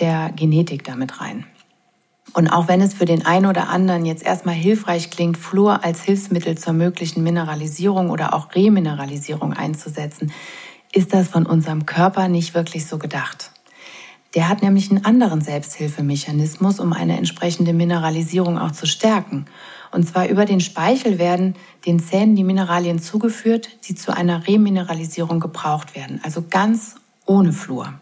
der 0.00 0.30
Genetik 0.36 0.84
damit 0.84 1.20
rein. 1.20 1.46
Und 2.34 2.48
auch 2.48 2.68
wenn 2.68 2.80
es 2.80 2.94
für 2.94 3.06
den 3.06 3.24
einen 3.24 3.46
oder 3.46 3.68
anderen 3.68 4.04
jetzt 4.04 4.22
erstmal 4.22 4.54
hilfreich 4.54 5.10
klingt, 5.10 5.38
Fluor 5.38 5.82
als 5.82 6.02
Hilfsmittel 6.02 6.58
zur 6.58 6.74
möglichen 6.74 7.22
Mineralisierung 7.22 8.10
oder 8.10 8.34
auch 8.34 8.54
Remineralisierung 8.54 9.54
einzusetzen, 9.54 10.32
ist 10.92 11.14
das 11.14 11.28
von 11.28 11.46
unserem 11.46 11.86
Körper 11.86 12.28
nicht 12.28 12.54
wirklich 12.54 12.86
so 12.86 12.98
gedacht. 12.98 13.50
Der 14.34 14.48
hat 14.48 14.62
nämlich 14.62 14.90
einen 14.90 15.04
anderen 15.04 15.40
Selbsthilfemechanismus, 15.40 16.80
um 16.80 16.92
eine 16.92 17.16
entsprechende 17.16 17.72
Mineralisierung 17.72 18.58
auch 18.58 18.72
zu 18.72 18.86
stärken. 18.86 19.46
Und 19.90 20.06
zwar 20.06 20.28
über 20.28 20.44
den 20.44 20.60
Speichel 20.60 21.18
werden 21.18 21.54
den 21.86 21.98
Zähnen 21.98 22.36
die 22.36 22.44
Mineralien 22.44 22.98
zugeführt, 22.98 23.70
die 23.88 23.94
zu 23.94 24.14
einer 24.14 24.46
Remineralisierung 24.46 25.40
gebraucht 25.40 25.96
werden, 25.96 26.20
also 26.22 26.44
ganz 26.48 26.96
ohne 27.24 27.52
Fluor. 27.52 27.94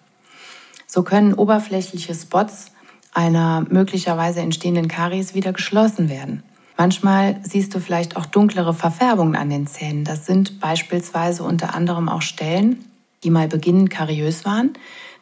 So 0.86 1.02
können 1.02 1.34
oberflächliche 1.34 2.14
Spots 2.14 2.72
einer 3.14 3.64
möglicherweise 3.70 4.40
entstehenden 4.40 4.88
Karies 4.88 5.34
wieder 5.34 5.52
geschlossen 5.52 6.08
werden. 6.08 6.42
Manchmal 6.76 7.40
siehst 7.42 7.74
du 7.74 7.80
vielleicht 7.80 8.16
auch 8.16 8.26
dunklere 8.26 8.74
Verfärbungen 8.74 9.36
an 9.36 9.48
den 9.48 9.66
Zähnen. 9.66 10.04
Das 10.04 10.26
sind 10.26 10.60
beispielsweise 10.60 11.42
unter 11.42 11.74
anderem 11.74 12.08
auch 12.08 12.20
Stellen, 12.20 12.84
die 13.24 13.30
mal 13.30 13.48
beginnend 13.48 13.90
kariös 13.90 14.44
waren, 14.44 14.74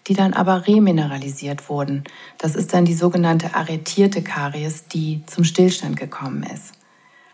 die 0.06 0.14
dann 0.14 0.34
aber 0.34 0.66
remineralisiert 0.66 1.68
wurden. 1.68 2.04
Das 2.38 2.54
ist 2.54 2.74
dann 2.74 2.84
die 2.84 2.94
sogenannte 2.94 3.54
arretierte 3.54 4.22
Karies, 4.22 4.86
die 4.86 5.22
zum 5.26 5.44
Stillstand 5.44 5.96
gekommen 5.96 6.42
ist. 6.42 6.72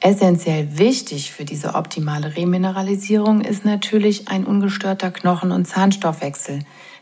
Essentiell 0.01 0.79
wichtig 0.79 1.31
für 1.31 1.45
diese 1.45 1.75
optimale 1.75 2.37
Remineralisierung 2.37 3.43
ist 3.43 3.67
natürlich 3.67 4.29
ein 4.29 4.47
ungestörter 4.47 5.11
Knochen- 5.11 5.53
und 5.53 5.67
Zahnstoffwechsel, 5.67 6.61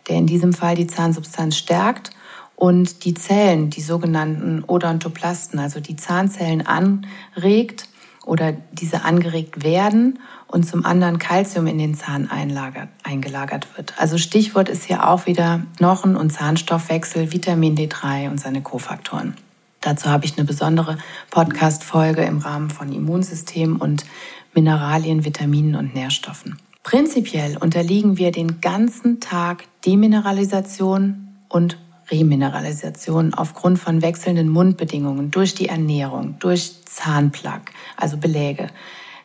der 0.08 0.16
in 0.16 0.26
diesem 0.26 0.52
Fall 0.52 0.74
die 0.74 0.88
Zahnsubstanz 0.88 1.56
stärkt 1.56 2.10
und 2.56 3.04
die 3.04 3.14
Zellen, 3.14 3.70
die 3.70 3.82
sogenannten 3.82 4.64
Odontoplasten, 4.66 5.60
also 5.60 5.78
die 5.78 5.94
Zahnzellen 5.94 6.66
anregt 6.66 7.88
oder 8.28 8.52
diese 8.72 9.04
angeregt 9.04 9.64
werden 9.64 10.18
und 10.46 10.64
zum 10.64 10.84
anderen 10.84 11.18
Kalzium 11.18 11.66
in 11.66 11.78
den 11.78 11.94
Zahn 11.94 12.30
eingelagert 12.30 13.76
wird. 13.76 13.94
Also 13.96 14.18
Stichwort 14.18 14.68
ist 14.68 14.84
hier 14.84 15.08
auch 15.08 15.26
wieder 15.26 15.62
Knochen- 15.78 16.16
und 16.16 16.30
Zahnstoffwechsel, 16.30 17.32
Vitamin 17.32 17.76
D3 17.76 18.30
und 18.30 18.38
seine 18.38 18.62
Kofaktoren. 18.62 19.34
Dazu 19.80 20.10
habe 20.10 20.24
ich 20.24 20.36
eine 20.36 20.46
besondere 20.46 20.98
Podcast-Folge 21.30 22.22
im 22.22 22.38
Rahmen 22.38 22.70
von 22.70 22.92
Immunsystem 22.92 23.76
und 23.76 24.04
Mineralien, 24.52 25.24
Vitaminen 25.24 25.76
und 25.76 25.94
Nährstoffen. 25.94 26.58
Prinzipiell 26.82 27.56
unterliegen 27.56 28.18
wir 28.18 28.32
den 28.32 28.60
ganzen 28.60 29.20
Tag 29.20 29.64
Demineralisation 29.84 31.28
und 31.48 31.78
Remineralisation 32.10 33.34
aufgrund 33.34 33.78
von 33.78 34.02
wechselnden 34.02 34.48
Mundbedingungen 34.48 35.30
durch 35.30 35.54
die 35.54 35.68
Ernährung, 35.68 36.36
durch 36.38 36.84
Zahnplaque, 36.98 37.72
also 37.96 38.16
Beläge. 38.16 38.68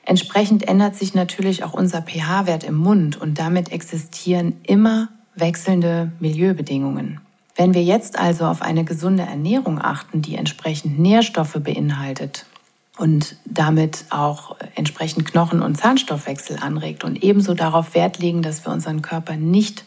Entsprechend 0.06 0.68
ändert 0.68 0.96
sich 0.96 1.14
natürlich 1.14 1.64
auch 1.64 1.74
unser 1.74 2.02
pH-Wert 2.02 2.64
im 2.64 2.76
Mund 2.76 3.20
und 3.20 3.40
damit 3.40 3.72
existieren 3.72 4.58
immer 4.64 5.10
wechselnde 5.36 6.12
Milieubedingungen. 6.20 7.22
Wenn 7.56 7.74
wir 7.74 7.84
jetzt 7.84 8.18
also 8.20 8.46
auf 8.46 8.62
eine 8.62 8.84
gesunde 8.84 9.24
Ernährung 9.24 9.80
achten, 9.80 10.22
die 10.22 10.36
entsprechend 10.36 11.00
Nährstoffe 11.00 11.58
beinhaltet 11.60 12.46
und 12.98 13.38
damit 13.46 14.06
auch 14.10 14.56
entsprechend 14.76 15.26
Knochen- 15.26 15.62
und 15.62 15.76
Zahnstoffwechsel 15.76 16.58
anregt 16.60 17.04
und 17.04 17.24
ebenso 17.24 17.54
darauf 17.54 17.96
Wert 17.96 18.20
legen, 18.20 18.42
dass 18.42 18.66
wir 18.66 18.74
unseren 18.74 19.02
Körper 19.02 19.36
nicht 19.36 19.86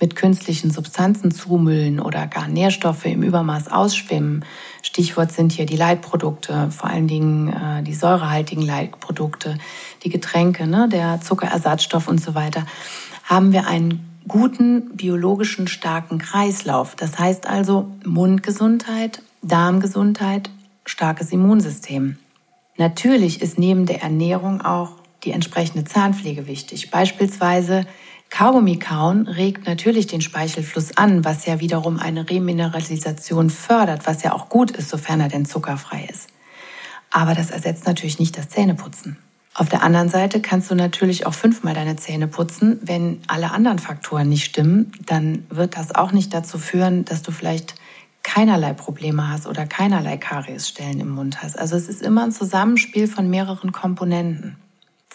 mit 0.00 0.16
künstlichen 0.16 0.70
Substanzen 0.70 1.32
zumüllen 1.32 2.00
oder 2.00 2.26
gar 2.26 2.48
Nährstoffe 2.48 3.06
im 3.06 3.22
Übermaß 3.22 3.68
ausschwimmen. 3.68 4.44
Stichwort 4.82 5.32
sind 5.32 5.52
hier 5.52 5.66
die 5.66 5.76
Leitprodukte, 5.76 6.70
vor 6.70 6.90
allen 6.90 7.08
Dingen 7.08 7.48
äh, 7.48 7.82
die 7.82 7.94
säurehaltigen 7.94 8.62
Leitprodukte, 8.62 9.58
die 10.04 10.10
Getränke, 10.10 10.66
ne, 10.66 10.88
der 10.90 11.20
Zuckerersatzstoff 11.20 12.08
und 12.08 12.20
so 12.20 12.34
weiter, 12.34 12.66
haben 13.24 13.52
wir 13.52 13.66
einen 13.66 14.22
guten 14.28 14.96
biologischen 14.96 15.68
starken 15.68 16.18
Kreislauf. 16.18 16.94
Das 16.94 17.18
heißt 17.18 17.46
also 17.46 17.90
Mundgesundheit, 18.04 19.22
Darmgesundheit, 19.42 20.50
starkes 20.84 21.32
Immunsystem. 21.32 22.18
Natürlich 22.76 23.42
ist 23.42 23.58
neben 23.58 23.86
der 23.86 24.02
Ernährung 24.02 24.62
auch 24.62 24.92
die 25.24 25.32
entsprechende 25.32 25.84
Zahnpflege 25.84 26.46
wichtig. 26.46 26.90
Beispielsweise 26.90 27.86
Kaugummi 28.30 28.78
kauen 28.78 29.26
regt 29.26 29.66
natürlich 29.66 30.06
den 30.06 30.20
Speichelfluss 30.20 30.96
an, 30.96 31.24
was 31.24 31.46
ja 31.46 31.60
wiederum 31.60 31.98
eine 31.98 32.28
Remineralisation 32.28 33.50
fördert, 33.50 34.06
was 34.06 34.22
ja 34.22 34.32
auch 34.32 34.48
gut 34.48 34.70
ist, 34.70 34.90
sofern 34.90 35.20
er 35.20 35.28
denn 35.28 35.46
zuckerfrei 35.46 36.06
ist. 36.10 36.28
Aber 37.10 37.34
das 37.34 37.50
ersetzt 37.50 37.86
natürlich 37.86 38.18
nicht 38.18 38.36
das 38.36 38.50
Zähneputzen. 38.50 39.16
Auf 39.54 39.68
der 39.68 39.82
anderen 39.82 40.08
Seite 40.08 40.40
kannst 40.40 40.70
du 40.70 40.76
natürlich 40.76 41.26
auch 41.26 41.34
fünfmal 41.34 41.74
deine 41.74 41.96
Zähne 41.96 42.28
putzen. 42.28 42.78
Wenn 42.82 43.20
alle 43.26 43.50
anderen 43.50 43.80
Faktoren 43.80 44.28
nicht 44.28 44.44
stimmen, 44.44 44.92
dann 45.06 45.46
wird 45.48 45.76
das 45.76 45.94
auch 45.94 46.12
nicht 46.12 46.32
dazu 46.32 46.58
führen, 46.58 47.04
dass 47.04 47.22
du 47.22 47.32
vielleicht 47.32 47.74
keinerlei 48.22 48.72
Probleme 48.74 49.28
hast 49.28 49.46
oder 49.46 49.66
keinerlei 49.66 50.16
Kariesstellen 50.16 51.00
im 51.00 51.08
Mund 51.08 51.42
hast. 51.42 51.58
Also 51.58 51.76
es 51.76 51.88
ist 51.88 52.02
immer 52.02 52.24
ein 52.24 52.30
Zusammenspiel 52.30 53.08
von 53.08 53.28
mehreren 53.30 53.72
Komponenten. 53.72 54.56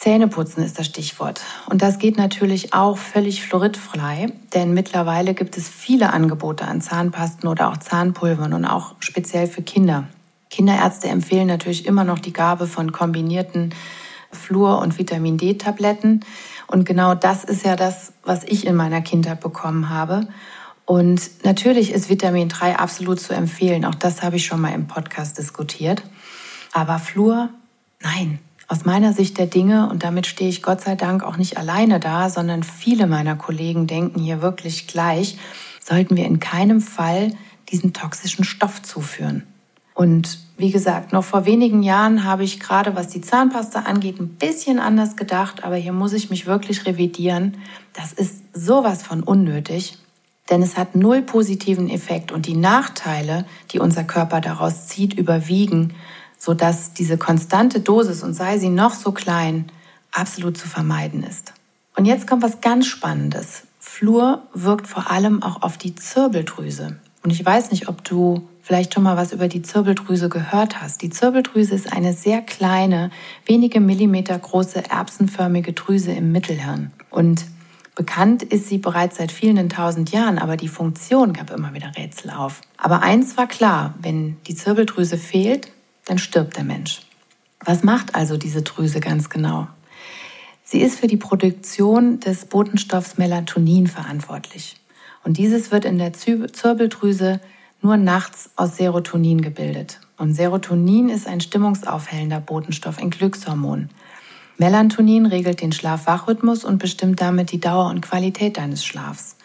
Zähneputzen 0.04 0.66
ist 0.66 0.78
das 0.78 0.88
Stichwort. 0.88 1.40
Und 1.70 1.82
das 1.82 1.98
geht 1.98 2.18
natürlich 2.18 2.74
auch 2.74 2.98
völlig 2.98 3.42
fluoridfrei, 3.42 4.34
denn 4.54 4.74
mittlerweile 4.74 5.34
gibt 5.34 5.56
es 5.56 5.70
viele 5.70 6.12
Angebote 6.12 6.66
an 6.66 6.82
Zahnpasten 6.82 7.48
oder 7.48 7.70
auch 7.70 7.78
Zahnpulvern 7.78 8.52
und 8.52 8.66
auch 8.66 8.96
speziell 9.00 9.48
für 9.48 9.62
Kinder. 9.62 10.10
Kinderärzte 10.50 11.08
empfehlen 11.08 11.48
natürlich 11.48 11.86
immer 11.86 12.04
noch 12.04 12.20
die 12.20 12.34
Gabe 12.34 12.68
von 12.68 12.92
kombinierten 12.92 13.74
Fluor- 14.30 14.80
und 14.80 15.00
Vitamin 15.00 15.38
D-Tabletten. 15.38 16.26
Und 16.68 16.84
genau 16.84 17.16
das 17.16 17.46
ist 17.46 17.64
ja 17.64 17.78
das, 17.78 18.12
was 18.26 18.44
ich 18.44 18.68
in 18.68 18.76
meiner 18.76 19.00
Kindheit 19.00 19.40
bekommen 19.40 19.90
habe. 19.90 20.28
Und 20.84 21.46
natürlich 21.46 21.94
ist 21.94 22.10
Vitamin 22.10 22.50
3 22.50 22.76
absolut 22.76 23.22
zu 23.22 23.34
empfehlen. 23.34 23.86
Auch 23.86 23.96
das 23.96 24.22
habe 24.22 24.36
ich 24.36 24.46
schon 24.46 24.60
mal 24.60 24.74
im 24.74 24.86
Podcast 24.88 25.38
diskutiert. 25.38 26.04
Aber 26.74 27.00
Fluor, 27.00 27.48
nein, 28.02 28.40
aus 28.74 28.86
meiner 28.86 29.14
Sicht 29.14 29.38
der 29.38 29.46
Dinge, 29.46 29.88
und 29.88 30.04
damit 30.04 30.26
stehe 30.26 30.50
ich 30.50 30.64
Gott 30.64 30.82
sei 30.82 30.96
Dank 30.96 31.24
auch 31.24 31.38
nicht 31.38 31.60
alleine 31.60 32.00
da, 32.00 32.28
sondern 32.32 32.64
viele 32.64 33.06
meiner 33.06 33.36
Kollegen 33.36 33.86
denken 33.86 34.20
hier 34.20 34.42
wirklich 34.42 34.88
gleich, 34.88 35.38
sollten 35.80 36.18
wir 36.18 36.26
in 36.26 36.40
keinem 36.40 36.82
Fall 36.82 37.34
diesen 37.70 37.94
toxischen 37.94 38.44
Stoff 38.44 38.82
zuführen. 38.82 39.44
Und 39.94 40.40
wie 40.58 40.72
gesagt, 40.72 41.14
noch 41.14 41.24
vor 41.24 41.46
wenigen 41.46 41.84
Jahren 41.84 42.24
habe 42.24 42.44
ich 42.44 42.60
gerade, 42.60 42.96
was 42.96 43.10
die 43.10 43.22
Zahnpasta 43.22 43.82
angeht, 43.82 44.20
ein 44.20 44.30
bisschen 44.30 44.80
anders 44.80 45.18
gedacht, 45.18 45.64
aber 45.64 45.76
hier 45.76 45.94
muss 45.94 46.14
ich 46.14 46.32
mich 46.32 46.48
wirklich 46.48 46.88
revidieren. 46.88 47.58
Das 47.94 48.12
ist 48.12 48.42
sowas 48.54 49.04
von 49.04 49.22
unnötig, 49.22 50.00
denn 50.50 50.64
es 50.64 50.78
hat 50.78 50.96
null 50.96 51.22
positiven 51.22 51.92
Effekt 51.92 52.32
und 52.32 52.48
die 52.48 52.58
Nachteile, 52.58 53.46
die 53.70 53.78
unser 53.78 54.04
Körper 54.04 54.42
daraus 54.42 54.88
zieht, 54.88 55.14
überwiegen 55.14 55.94
sodass 56.44 56.92
diese 56.92 57.18
konstante 57.18 57.80
Dosis, 57.80 58.22
und 58.22 58.34
sei 58.34 58.58
sie 58.58 58.68
noch 58.68 58.94
so 58.96 59.14
klein, 59.14 59.72
absolut 60.12 60.58
zu 60.58 60.68
vermeiden 60.68 61.24
ist. 61.24 61.54
Und 61.96 62.04
jetzt 62.04 62.28
kommt 62.28 62.44
was 62.44 62.60
ganz 62.60 62.86
Spannendes. 62.86 63.64
Fluor 63.80 64.42
wirkt 64.54 64.88
vor 64.88 65.10
allem 65.10 65.42
auch 65.42 65.62
auf 65.62 65.78
die 65.78 65.96
Zirbeldrüse. 65.96 66.98
Und 67.24 67.30
ich 67.30 67.46
weiß 67.46 67.72
nicht, 67.72 67.88
ob 67.88 68.04
du 68.04 68.46
vielleicht 68.62 68.94
schon 68.94 69.04
mal 69.04 69.16
was 69.16 69.32
über 69.32 69.48
die 69.48 69.62
Zirbeldrüse 69.62 70.28
gehört 70.28 70.82
hast. 70.82 71.02
Die 71.02 71.10
Zirbeldrüse 71.10 71.76
ist 71.76 71.94
eine 71.94 72.12
sehr 72.12 72.42
kleine, 72.42 73.10
wenige 73.46 73.80
Millimeter 73.80 74.38
große 74.38 74.90
erbsenförmige 74.90 75.72
Drüse 75.72 76.12
im 76.12 76.34
Mittelhirn. 76.34 76.92
Und 77.10 77.46
bekannt 77.96 78.44
ist 78.44 78.68
sie 78.68 78.80
bereits 78.80 79.16
seit 79.16 79.32
vielen 79.32 79.70
tausend 79.70 80.12
Jahren, 80.12 80.40
aber 80.40 80.58
die 80.58 80.68
Funktion 80.68 81.32
gab 81.32 81.52
immer 81.52 81.74
wieder 81.74 81.94
Rätsel 81.96 82.32
auf. 82.32 82.60
Aber 82.76 83.02
eins 83.02 83.38
war 83.38 83.48
klar, 83.48 83.94
wenn 84.02 84.36
die 84.46 84.56
Zirbeldrüse 84.56 85.18
fehlt, 85.18 85.72
dann 86.06 86.18
stirbt 86.18 86.58
der 86.58 86.64
Mensch. 86.64 87.02
Was 87.60 87.84
macht 87.84 88.16
also 88.16 88.38
diese 88.38 88.62
Drüse 88.62 89.00
ganz 89.00 89.30
genau? 89.30 89.68
Sie 90.64 90.82
ist 90.82 91.00
für 91.00 91.08
die 91.08 91.18
Produktion 91.18 92.20
des 92.20 92.46
Botenstoffs 92.46 93.18
Melatonin 93.18 93.88
verantwortlich. 93.88 94.76
Und 95.24 95.38
dieses 95.38 95.72
wird 95.72 95.86
in 95.86 95.98
der 95.98 96.14
Zirbeldrüse 96.14 97.40
nur 97.82 97.98
nachts 97.98 98.50
aus 98.56 98.78
Serotonin 98.78 99.42
gebildet. 99.42 100.00
Und 100.18 100.34
Serotonin 100.34 101.10
ist 101.10 101.28
ein 101.28 101.42
stimmungsaufhellender 101.42 102.40
Botenstoff, 102.40 102.98
ein 102.98 103.10
Glückshormon. 103.10 103.90
Melatonin 104.58 105.26
regelt 105.26 105.62
den 105.62 105.72
Schlaf-Wach-Rhythmus 105.72 106.64
und 106.64 106.78
bestimmt 106.78 107.22
damit 107.22 107.52
die 107.52 107.60
Dauer 107.60 107.90
und 107.90 108.02
Qualität 108.02 108.58
deines 108.58 108.86
Schlafs. 108.86 109.36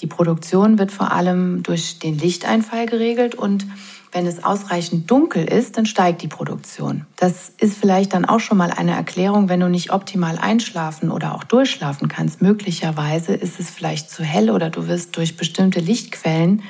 Die 0.00 0.06
Produktion 0.06 0.78
wird 0.78 0.92
vor 0.92 1.12
allem 1.12 1.62
durch 1.62 1.98
den 1.98 2.16
Lichteinfall 2.18 2.86
geregelt 2.86 3.34
und 3.34 3.66
wenn 4.12 4.26
es 4.26 4.42
ausreichend 4.42 5.08
dunkel 5.10 5.44
ist, 5.44 5.76
dann 5.76 5.86
steigt 5.86 6.22
die 6.22 6.28
Produktion. 6.28 7.06
Das 7.16 7.52
ist 7.58 7.76
vielleicht 7.76 8.12
dann 8.12 8.24
auch 8.24 8.40
schon 8.40 8.58
mal 8.58 8.72
eine 8.72 8.92
Erklärung, 8.92 9.48
wenn 9.48 9.60
du 9.60 9.68
nicht 9.68 9.92
optimal 9.92 10.36
einschlafen 10.38 11.12
oder 11.12 11.34
auch 11.34 11.44
durchschlafen 11.44 12.08
kannst. 12.08 12.42
Möglicherweise 12.42 13.34
ist 13.34 13.60
es 13.60 13.70
vielleicht 13.70 14.10
zu 14.10 14.24
hell 14.24 14.50
oder 14.50 14.70
du 14.70 14.88
wirst 14.88 15.16
durch 15.16 15.36
bestimmte 15.36 15.78
Lichtquellen 15.78 16.62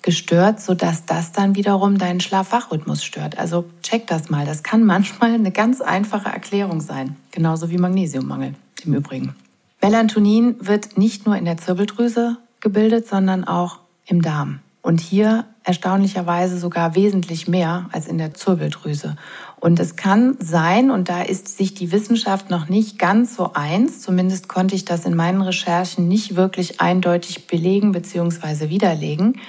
gestört, 0.00 0.60
sodass 0.60 1.04
das 1.04 1.32
dann 1.32 1.54
wiederum 1.54 1.98
deinen 1.98 2.20
Schlaf-Wach-Rhythmus 2.20 3.04
stört. 3.04 3.38
Also 3.38 3.66
check 3.82 4.06
das 4.06 4.30
mal. 4.30 4.46
Das 4.46 4.62
kann 4.62 4.84
manchmal 4.84 5.34
eine 5.34 5.50
ganz 5.50 5.80
einfache 5.82 6.30
Erklärung 6.30 6.80
sein. 6.80 7.16
Genauso 7.30 7.68
wie 7.70 7.76
Magnesiummangel 7.76 8.54
im 8.84 8.94
Übrigen. 8.94 9.34
Melatonin 9.82 10.56
wird 10.60 10.96
nicht 10.96 11.26
nur 11.26 11.36
in 11.36 11.44
der 11.44 11.58
Zirbeldrüse 11.58 12.38
gebildet, 12.66 13.06
sondern 13.06 13.44
auch 13.44 13.78
im 14.06 14.22
Darm. 14.22 14.58
Und 14.82 15.00
hier 15.00 15.44
erstaunlicherweise 15.62 16.58
sogar 16.58 16.96
wesentlich 16.96 17.46
mehr 17.46 17.88
als 17.92 18.08
in 18.08 18.18
der 18.18 18.34
Zirbeldrüse. 18.34 19.14
Und 19.60 19.78
es 19.78 19.94
kann 19.94 20.36
sein, 20.40 20.90
und 20.90 21.08
da 21.08 21.22
ist 21.22 21.56
sich 21.56 21.74
die 21.74 21.92
Wissenschaft 21.92 22.50
noch 22.50 22.68
nicht 22.68 22.98
ganz 22.98 23.36
so 23.36 23.52
eins, 23.52 24.00
zumindest 24.00 24.48
konnte 24.48 24.74
ich 24.74 24.84
das 24.84 25.04
in 25.04 25.14
meinen 25.14 25.42
Recherchen 25.42 26.08
nicht 26.08 26.34
wirklich 26.34 26.80
eindeutig 26.80 27.46
belegen 27.46 27.92
bzw. 27.92 28.68
widerlegen, 28.68 29.40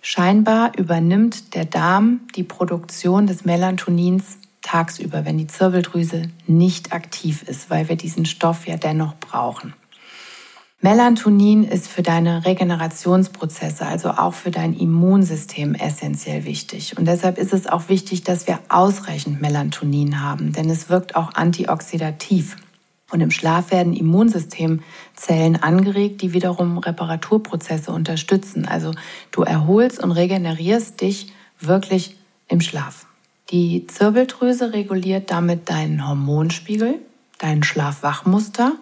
scheinbar 0.00 0.72
übernimmt 0.78 1.54
der 1.54 1.66
Darm 1.66 2.20
die 2.36 2.42
Produktion 2.42 3.26
des 3.26 3.44
Melatonins 3.44 4.38
tagsüber, 4.62 5.26
wenn 5.26 5.36
die 5.36 5.46
Zirbeldrüse 5.46 6.22
nicht 6.46 6.94
aktiv 6.94 7.42
ist, 7.42 7.68
weil 7.68 7.90
wir 7.90 7.96
diesen 7.96 8.24
Stoff 8.24 8.66
ja 8.66 8.78
dennoch 8.78 9.14
brauchen. 9.20 9.74
Melatonin 10.82 11.64
ist 11.64 11.88
für 11.88 12.02
deine 12.02 12.44
Regenerationsprozesse, 12.44 13.86
also 13.86 14.10
auch 14.10 14.34
für 14.34 14.50
dein 14.50 14.74
Immunsystem 14.74 15.74
essentiell 15.74 16.44
wichtig. 16.44 16.98
Und 16.98 17.06
deshalb 17.06 17.38
ist 17.38 17.54
es 17.54 17.66
auch 17.66 17.88
wichtig, 17.88 18.24
dass 18.24 18.46
wir 18.46 18.58
ausreichend 18.68 19.40
Melatonin 19.40 20.20
haben, 20.20 20.52
denn 20.52 20.68
es 20.68 20.90
wirkt 20.90 21.16
auch 21.16 21.34
antioxidativ. 21.34 22.56
Und 23.10 23.20
im 23.20 23.30
Schlaf 23.30 23.70
werden 23.70 23.94
Immunsystemzellen 23.94 25.62
angeregt, 25.62 26.20
die 26.22 26.34
wiederum 26.34 26.78
Reparaturprozesse 26.78 27.90
unterstützen. 27.90 28.66
Also 28.66 28.92
du 29.30 29.42
erholst 29.42 30.02
und 30.02 30.10
regenerierst 30.10 31.00
dich 31.00 31.32
wirklich 31.58 32.16
im 32.48 32.60
Schlaf. 32.60 33.06
Die 33.50 33.86
Zirbeldrüse 33.86 34.72
reguliert 34.72 35.30
damit 35.30 35.70
deinen 35.70 36.06
Hormonspiegel, 36.06 36.98
dein 37.38 37.62
Schlafwachmuster 37.62 38.72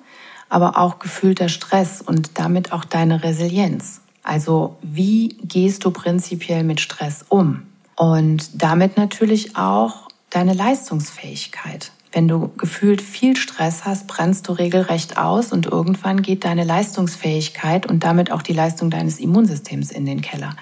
aber 0.54 0.78
auch 0.78 1.00
gefühlter 1.00 1.48
Stress 1.48 2.00
und 2.00 2.38
damit 2.38 2.72
auch 2.72 2.84
deine 2.84 3.24
Resilienz. 3.24 4.02
Also 4.22 4.76
wie 4.82 5.30
gehst 5.42 5.84
du 5.84 5.90
prinzipiell 5.90 6.62
mit 6.62 6.80
Stress 6.80 7.24
um? 7.28 7.64
Und 7.96 8.62
damit 8.62 8.96
natürlich 8.96 9.56
auch 9.56 10.08
deine 10.30 10.52
Leistungsfähigkeit. 10.52 11.90
Wenn 12.12 12.28
du 12.28 12.52
gefühlt 12.56 13.02
viel 13.02 13.36
Stress 13.36 13.84
hast, 13.84 14.06
brennst 14.06 14.46
du 14.46 14.52
regelrecht 14.52 15.18
aus 15.18 15.50
und 15.50 15.66
irgendwann 15.66 16.22
geht 16.22 16.44
deine 16.44 16.62
Leistungsfähigkeit 16.62 17.86
und 17.86 18.04
damit 18.04 18.30
auch 18.30 18.42
die 18.42 18.52
Leistung 18.52 18.90
deines 18.90 19.18
Immunsystems 19.18 19.90
in 19.90 20.06
den 20.06 20.20
Keller. 20.20 20.54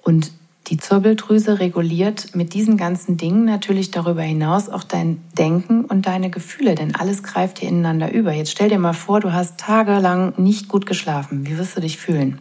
Und 0.00 0.32
die 0.68 0.76
Zirbeldrüse 0.76 1.58
reguliert 1.58 2.36
mit 2.36 2.54
diesen 2.54 2.76
ganzen 2.76 3.16
Dingen 3.16 3.44
natürlich 3.44 3.90
darüber 3.90 4.22
hinaus 4.22 4.68
auch 4.68 4.84
dein 4.84 5.20
Denken 5.36 5.84
und 5.84 6.06
deine 6.06 6.30
Gefühle, 6.30 6.74
denn 6.74 6.94
alles 6.94 7.22
greift 7.22 7.58
hier 7.58 7.68
ineinander 7.68 8.12
über. 8.12 8.32
Jetzt 8.32 8.52
stell 8.52 8.68
dir 8.68 8.78
mal 8.78 8.92
vor, 8.92 9.20
du 9.20 9.32
hast 9.32 9.58
tagelang 9.58 10.34
nicht 10.36 10.68
gut 10.68 10.86
geschlafen. 10.86 11.46
Wie 11.46 11.58
wirst 11.58 11.76
du 11.76 11.80
dich 11.80 11.98
fühlen? 11.98 12.40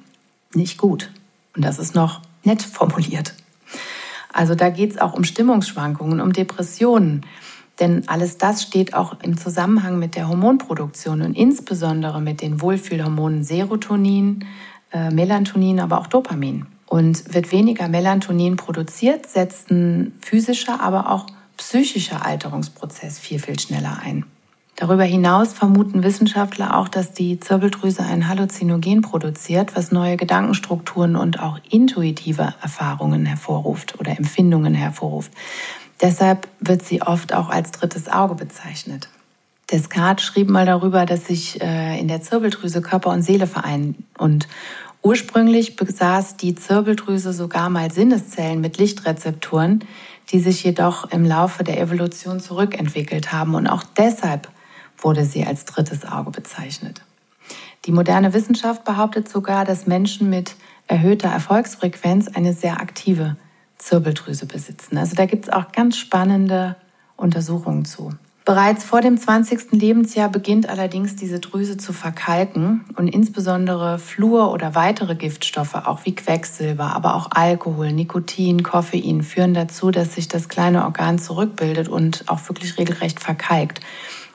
Nicht 0.54 0.78
gut. 0.78 1.12
Und 1.56 1.66
das 1.66 1.80
ist 1.80 1.96
noch 1.96 2.22
nett 2.44 2.62
formuliert. 2.62 3.34
Also 4.32 4.56
da 4.56 4.70
geht 4.70 4.92
es 4.92 4.98
auch 4.98 5.14
um 5.14 5.24
Stimmungsschwankungen, 5.24 6.22
um 6.22 6.32
Depressionen. 6.32 7.26
Denn 7.80 8.08
alles 8.08 8.38
das 8.38 8.62
steht 8.62 8.94
auch 8.94 9.20
im 9.24 9.38
Zusammenhang 9.38 9.98
mit 9.98 10.16
der 10.16 10.28
Hormonproduktion 10.28 11.22
und 11.22 11.36
insbesondere 11.36 12.22
mit 12.22 12.42
den 12.42 12.62
Wohlfühlhormonen 12.62 13.44
Serotonin, 13.44 14.46
äh, 14.92 15.10
Melatonin, 15.10 15.80
aber 15.80 16.00
auch 16.00 16.08
Dopamin. 16.08 16.68
Und 16.92 17.34
wird 17.34 17.54
weniger 17.54 17.88
Melatonin 17.88 18.58
produziert, 18.58 19.26
setzt 19.26 19.72
ein 19.72 20.12
physischer, 20.20 20.82
aber 20.82 21.10
auch 21.10 21.26
psychischer 21.56 22.26
Alterungsprozess 22.26 23.18
viel, 23.18 23.40
viel 23.40 23.58
schneller 23.58 24.00
ein. 24.04 24.26
Darüber 24.76 25.06
hinaus 25.06 25.54
vermuten 25.54 26.04
Wissenschaftler 26.04 26.76
auch, 26.76 26.90
dass 26.90 27.14
die 27.14 27.40
Zirbeldrüse 27.40 28.04
ein 28.04 28.28
Halluzinogen 28.28 29.04
produziert, 29.04 29.74
was 29.78 29.94
neue 29.94 30.18
Gedankenstrukturen 30.18 31.16
und 31.16 31.40
auch 31.40 31.60
intuitive 31.70 32.56
Erfahrungen 32.62 33.26
hervorruft 33.26 33.98
oder 33.98 34.18
Empfindungen 34.18 34.74
hervorruft. 34.74 35.32
Deshalb 36.02 36.50
wird 36.60 36.84
sie 36.84 37.02
oft 37.02 37.34
auch 37.34 37.48
als 37.48 37.72
drittes 37.72 38.10
Auge 38.10 38.36
bezeichnet. 38.36 39.08
Descartes 39.72 40.26
schrieb 40.26 40.50
mal 40.50 40.66
darüber, 40.66 41.06
dass 41.06 41.28
sich 41.28 41.62
äh, 41.62 41.98
in 41.98 42.10
der 42.10 42.22
Zirbeldrüse 42.22 42.82
Körper 42.82 43.12
und 43.12 43.22
Seele 43.22 43.48
vereinen 43.48 44.06
und 44.18 44.50
Ursprünglich 45.04 45.76
besaß 45.76 46.38
die 46.38 46.54
Zirbeldrüse 46.54 47.34
sogar 47.34 47.70
mal 47.70 47.92
Sinneszellen 47.92 48.62
mit 48.62 48.78
Lichtrezeptoren, 48.78 49.84
die 50.30 50.40
sich 50.40 50.64
jedoch 50.64 51.12
im 51.12 51.26
Laufe 51.26 51.64
der 51.64 51.80
Evolution 51.80 52.40
zurückentwickelt 52.40 53.32
haben 53.32 53.56
und 53.56 53.68
auch 53.68 53.84
deshalb 53.84 54.50
wurde 55.00 55.26
sie 55.26 55.46
als 55.46 55.66
drittes 55.66 56.06
Auge 56.06 56.30
bezeichnet. 56.30 57.02
Die 57.86 57.92
moderne 57.92 58.34
Wissenschaft 58.34 58.84
behauptet 58.84 59.28
sogar, 59.28 59.66
dass 59.66 59.88
Menschen 59.88 60.30
mit 60.30 60.56
erhöhter 60.88 61.30
Erfolgsfrequenz 61.30 62.28
eine 62.28 62.54
sehr 62.54 62.80
aktive 62.80 63.38
Zirbeldrüse 63.80 64.46
besitzen. 64.46 64.98
Also 64.98 65.16
da 65.16 65.26
gibt 65.26 65.46
es 65.46 65.50
auch 65.52 65.72
ganz 65.72 65.98
spannende 65.98 66.76
Untersuchungen 67.18 67.86
zu. 67.86 68.12
Bereits 68.44 68.84
vor 68.84 69.02
dem 69.02 69.18
20. 69.18 69.72
Lebensjahr 69.74 70.28
beginnt 70.28 70.68
allerdings 70.68 71.16
diese 71.16 71.40
Drüse 71.40 71.78
zu 71.78 71.94
verkalken 71.94 72.84
und 72.96 73.08
insbesondere 73.08 74.00
Fluor 74.00 74.52
oder 74.52 74.74
weitere 74.74 75.14
Giftstoffe, 75.14 75.76
auch 75.76 76.06
wie 76.06 76.16
Quecksilber, 76.16 76.96
aber 76.96 77.14
auch 77.14 77.30
Alkohol, 77.30 77.92
Nikotin, 77.92 78.64
Koffein, 78.64 79.22
führen 79.22 79.54
dazu, 79.54 79.92
dass 79.92 80.16
sich 80.16 80.28
das 80.28 80.50
kleine 80.50 80.86
Organ 80.86 81.20
zurückbildet 81.20 81.88
und 81.88 82.24
auch 82.30 82.40
wirklich 82.50 82.80
regelrecht 82.80 83.20
verkalkt, 83.20 83.80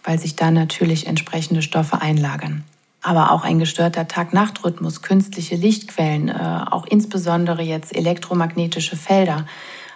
weil 0.05 0.21
sich 0.21 0.37
da 0.37 0.53
natürlich 0.53 1.09
entsprechende 1.09 1.63
Stoffe 1.63 2.01
einlagern. 2.01 2.63
Aber 3.03 3.33
auch 3.33 3.43
ein 3.43 3.59
gestörter 3.59 4.07
Tag-Nacht-Rhythmus, 4.07 5.03
künstliche 5.03 5.57
Lichtquellen, 5.57 6.29
äh, 6.29 6.61
auch 6.71 6.87
insbesondere 6.87 7.63
jetzt 7.63 7.95
elektromagnetische 7.95 8.97
Felder, 8.97 9.47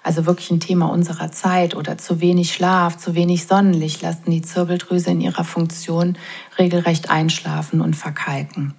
also 0.03 0.27
wirklich 0.27 0.51
ein 0.51 0.61
Thema 0.61 0.87
unserer 0.87 1.31
Zeit 1.31 1.75
oder 1.75 1.99
zu 1.99 2.21
wenig 2.21 2.53
Schlaf, 2.53 2.97
zu 2.97 3.15
wenig 3.15 3.47
Sonnenlicht 3.47 4.03
lassen 4.03 4.31
die 4.31 4.43
Zirbeldrüse 4.43 5.11
in 5.11 5.21
ihrer 5.21 5.45
Funktion 5.45 6.17
regelrecht 6.59 7.11
einschlafen 7.11 7.81
und 7.81 7.97
verkalken. 7.97 8.75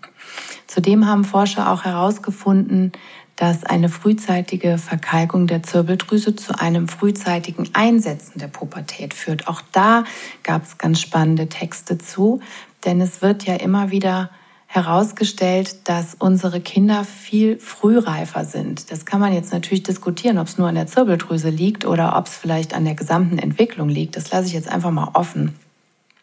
Zudem 0.68 1.08
haben 1.08 1.24
Forscher 1.24 1.72
auch 1.72 1.84
herausgefunden, 1.84 2.92
dass 3.36 3.64
eine 3.64 3.90
frühzeitige 3.90 4.78
Verkalkung 4.78 5.48
der 5.48 5.64
Zirbeldrüse 5.64 6.36
zu 6.36 6.60
einem 6.60 6.88
frühzeitigen 6.88 7.70
Einsetzen 7.74 8.40
der 8.40 8.48
Pubertät 8.48 9.14
führt. 9.14 9.48
Auch 9.48 9.62
da 9.72 10.04
gab 10.44 10.64
es 10.64 10.78
ganz 10.78 11.02
spannende 11.02 11.50
Texte 11.50 11.98
zu, 11.98 12.40
denn 12.86 13.02
es 13.02 13.22
wird 13.22 13.44
ja 13.44 13.56
immer 13.56 13.90
wieder 13.92 14.30
herausgestellt, 14.74 15.90
dass 15.90 16.16
unsere 16.18 16.62
Kinder 16.62 17.04
viel 17.04 17.60
frühreifer 17.60 18.46
sind. 18.46 18.90
Das 18.90 19.06
kann 19.06 19.20
man 19.20 19.34
jetzt 19.34 19.52
natürlich 19.52 19.84
diskutieren, 19.84 20.38
ob 20.38 20.48
es 20.48 20.58
nur 20.58 20.70
an 20.70 20.76
der 20.76 20.88
Zirbeldrüse 20.88 21.50
liegt 21.50 21.86
oder 21.86 22.16
ob 22.16 22.28
es 22.28 22.38
vielleicht 22.38 22.74
an 22.74 22.86
der 22.86 22.96
gesamten 22.96 23.38
Entwicklung 23.38 23.90
liegt. 23.90 24.16
Das 24.16 24.32
lasse 24.32 24.48
ich 24.48 24.54
jetzt 24.54 24.70
einfach 24.70 24.92
mal 24.92 25.10
offen. 25.14 25.56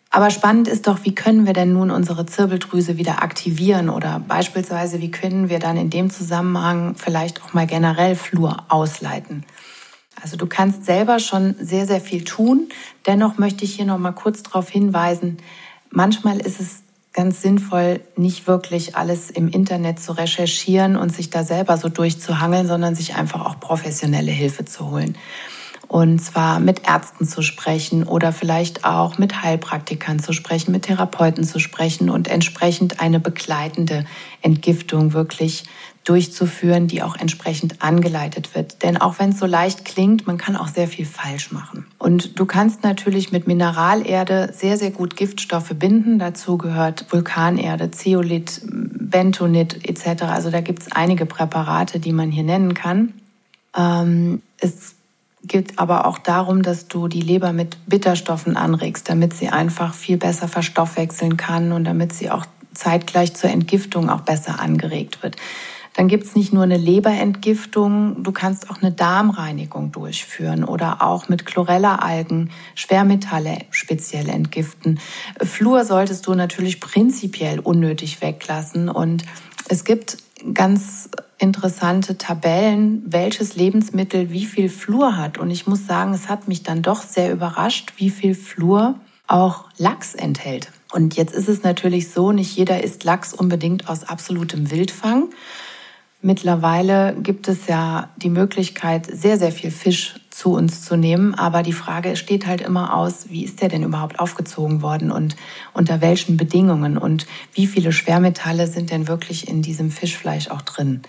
Aber 0.08 0.30
spannend 0.30 0.66
ist 0.66 0.86
doch, 0.86 1.00
wie 1.04 1.14
können 1.14 1.44
wir 1.44 1.52
denn 1.52 1.74
nun 1.74 1.90
unsere 1.90 2.24
Zirbeldrüse 2.24 2.96
wieder 2.96 3.22
aktivieren 3.22 3.90
oder 3.90 4.18
beispielsweise, 4.26 5.02
wie 5.02 5.10
können 5.10 5.50
wir 5.50 5.58
dann 5.58 5.76
in 5.76 5.90
dem 5.90 6.08
Zusammenhang 6.08 6.94
vielleicht 6.94 7.42
auch 7.42 7.52
mal 7.52 7.66
generell 7.66 8.14
Flur 8.14 8.64
ausleiten? 8.68 9.44
Also 10.22 10.38
du 10.38 10.46
kannst 10.46 10.86
selber 10.86 11.18
schon 11.18 11.54
sehr, 11.60 11.86
sehr 11.86 12.00
viel 12.00 12.24
tun. 12.24 12.70
Dennoch 13.06 13.36
möchte 13.36 13.66
ich 13.66 13.74
hier 13.74 13.84
noch 13.84 13.98
mal 13.98 14.12
kurz 14.12 14.42
darauf 14.42 14.70
hinweisen, 14.70 15.36
manchmal 15.90 16.38
ist 16.38 16.60
es 16.60 16.87
ganz 17.18 17.42
sinnvoll, 17.42 18.00
nicht 18.14 18.46
wirklich 18.46 18.94
alles 18.94 19.28
im 19.28 19.48
Internet 19.48 19.98
zu 19.98 20.12
recherchieren 20.12 20.94
und 20.94 21.12
sich 21.12 21.30
da 21.30 21.42
selber 21.42 21.76
so 21.76 21.88
durchzuhangeln, 21.88 22.68
sondern 22.68 22.94
sich 22.94 23.16
einfach 23.16 23.44
auch 23.44 23.58
professionelle 23.58 24.30
Hilfe 24.30 24.64
zu 24.64 24.92
holen. 24.92 25.18
Und 25.88 26.20
zwar 26.20 26.60
mit 26.60 26.86
Ärzten 26.86 27.26
zu 27.26 27.42
sprechen 27.42 28.04
oder 28.04 28.30
vielleicht 28.30 28.84
auch 28.84 29.18
mit 29.18 29.42
Heilpraktikern 29.42 30.20
zu 30.20 30.32
sprechen, 30.32 30.70
mit 30.70 30.82
Therapeuten 30.82 31.42
zu 31.42 31.58
sprechen 31.58 32.08
und 32.08 32.28
entsprechend 32.28 33.00
eine 33.00 33.18
begleitende 33.18 34.04
Entgiftung 34.40 35.12
wirklich 35.12 35.64
durchzuführen, 36.04 36.86
die 36.86 37.02
auch 37.02 37.16
entsprechend 37.16 37.82
angeleitet 37.82 38.54
wird. 38.54 38.82
Denn 38.82 38.96
auch 38.96 39.18
wenn 39.18 39.30
es 39.30 39.38
so 39.38 39.46
leicht 39.46 39.84
klingt, 39.84 40.26
man 40.26 40.38
kann 40.38 40.56
auch 40.56 40.68
sehr 40.68 40.88
viel 40.88 41.04
falsch 41.04 41.52
machen. 41.52 41.86
Und 41.98 42.38
du 42.38 42.46
kannst 42.46 42.82
natürlich 42.82 43.30
mit 43.30 43.46
Mineralerde 43.46 44.50
sehr, 44.54 44.78
sehr 44.78 44.90
gut 44.90 45.16
Giftstoffe 45.16 45.74
binden. 45.74 46.18
Dazu 46.18 46.56
gehört 46.56 47.12
Vulkanerde, 47.12 47.90
Zeolit, 47.90 48.62
Bentonit 48.64 49.86
etc. 49.88 50.22
Also 50.24 50.50
da 50.50 50.60
gibt 50.60 50.82
es 50.82 50.92
einige 50.92 51.26
Präparate, 51.26 52.00
die 52.00 52.12
man 52.12 52.30
hier 52.30 52.44
nennen 52.44 52.74
kann. 52.74 53.12
Ähm, 53.76 54.42
es 54.60 54.94
geht 55.44 55.78
aber 55.78 56.06
auch 56.06 56.18
darum, 56.18 56.62
dass 56.62 56.88
du 56.88 57.08
die 57.08 57.20
Leber 57.20 57.52
mit 57.52 57.76
Bitterstoffen 57.86 58.56
anregst, 58.56 59.08
damit 59.08 59.34
sie 59.34 59.48
einfach 59.48 59.94
viel 59.94 60.16
besser 60.16 60.48
verstoffwechseln 60.48 61.36
kann 61.36 61.72
und 61.72 61.84
damit 61.84 62.12
sie 62.12 62.30
auch 62.30 62.46
zeitgleich 62.74 63.34
zur 63.34 63.50
Entgiftung 63.50 64.08
auch 64.10 64.20
besser 64.20 64.60
angeregt 64.60 65.22
wird. 65.22 65.36
Dann 65.98 66.06
gibt 66.06 66.26
es 66.26 66.36
nicht 66.36 66.52
nur 66.52 66.62
eine 66.62 66.76
Leberentgiftung, 66.76 68.22
du 68.22 68.30
kannst 68.30 68.70
auch 68.70 68.80
eine 68.80 68.92
Darmreinigung 68.92 69.90
durchführen 69.90 70.62
oder 70.62 71.02
auch 71.02 71.28
mit 71.28 71.44
Chlorella-Algen 71.44 72.52
Schwermetalle 72.76 73.62
speziell 73.72 74.28
entgiften. 74.28 75.00
Fluor 75.42 75.84
solltest 75.84 76.28
du 76.28 76.34
natürlich 76.34 76.78
prinzipiell 76.78 77.58
unnötig 77.58 78.22
weglassen 78.22 78.88
und 78.88 79.24
es 79.68 79.82
gibt 79.82 80.18
ganz 80.54 81.10
interessante 81.36 82.16
Tabellen, 82.16 83.02
welches 83.04 83.56
Lebensmittel 83.56 84.30
wie 84.30 84.46
viel 84.46 84.68
Flur 84.68 85.16
hat. 85.16 85.36
Und 85.36 85.50
ich 85.50 85.66
muss 85.66 85.88
sagen, 85.88 86.14
es 86.14 86.28
hat 86.28 86.46
mich 86.46 86.62
dann 86.62 86.80
doch 86.80 87.02
sehr 87.02 87.32
überrascht, 87.32 87.94
wie 87.96 88.10
viel 88.10 88.36
Flur 88.36 88.94
auch 89.26 89.64
Lachs 89.78 90.14
enthält. 90.14 90.70
Und 90.92 91.16
jetzt 91.16 91.34
ist 91.34 91.48
es 91.48 91.64
natürlich 91.64 92.10
so, 92.10 92.30
nicht 92.30 92.56
jeder 92.56 92.84
isst 92.84 93.02
Lachs 93.02 93.34
unbedingt 93.34 93.88
aus 93.88 94.04
absolutem 94.04 94.70
Wildfang. 94.70 95.30
Mittlerweile 96.20 97.14
gibt 97.22 97.46
es 97.46 97.68
ja 97.68 98.08
die 98.16 98.28
Möglichkeit, 98.28 99.06
sehr, 99.06 99.38
sehr 99.38 99.52
viel 99.52 99.70
Fisch 99.70 100.16
zu 100.30 100.52
uns 100.52 100.84
zu 100.84 100.96
nehmen. 100.96 101.34
Aber 101.34 101.62
die 101.62 101.72
Frage 101.72 102.16
steht 102.16 102.46
halt 102.46 102.60
immer 102.60 102.94
aus, 102.94 103.26
wie 103.28 103.44
ist 103.44 103.62
der 103.62 103.68
denn 103.68 103.84
überhaupt 103.84 104.18
aufgezogen 104.18 104.82
worden 104.82 105.12
und 105.12 105.36
unter 105.74 106.00
welchen 106.00 106.36
Bedingungen 106.36 106.98
und 106.98 107.26
wie 107.52 107.68
viele 107.68 107.92
Schwermetalle 107.92 108.66
sind 108.66 108.90
denn 108.90 109.06
wirklich 109.06 109.48
in 109.48 109.62
diesem 109.62 109.92
Fischfleisch 109.92 110.48
auch 110.50 110.62
drin. 110.62 111.02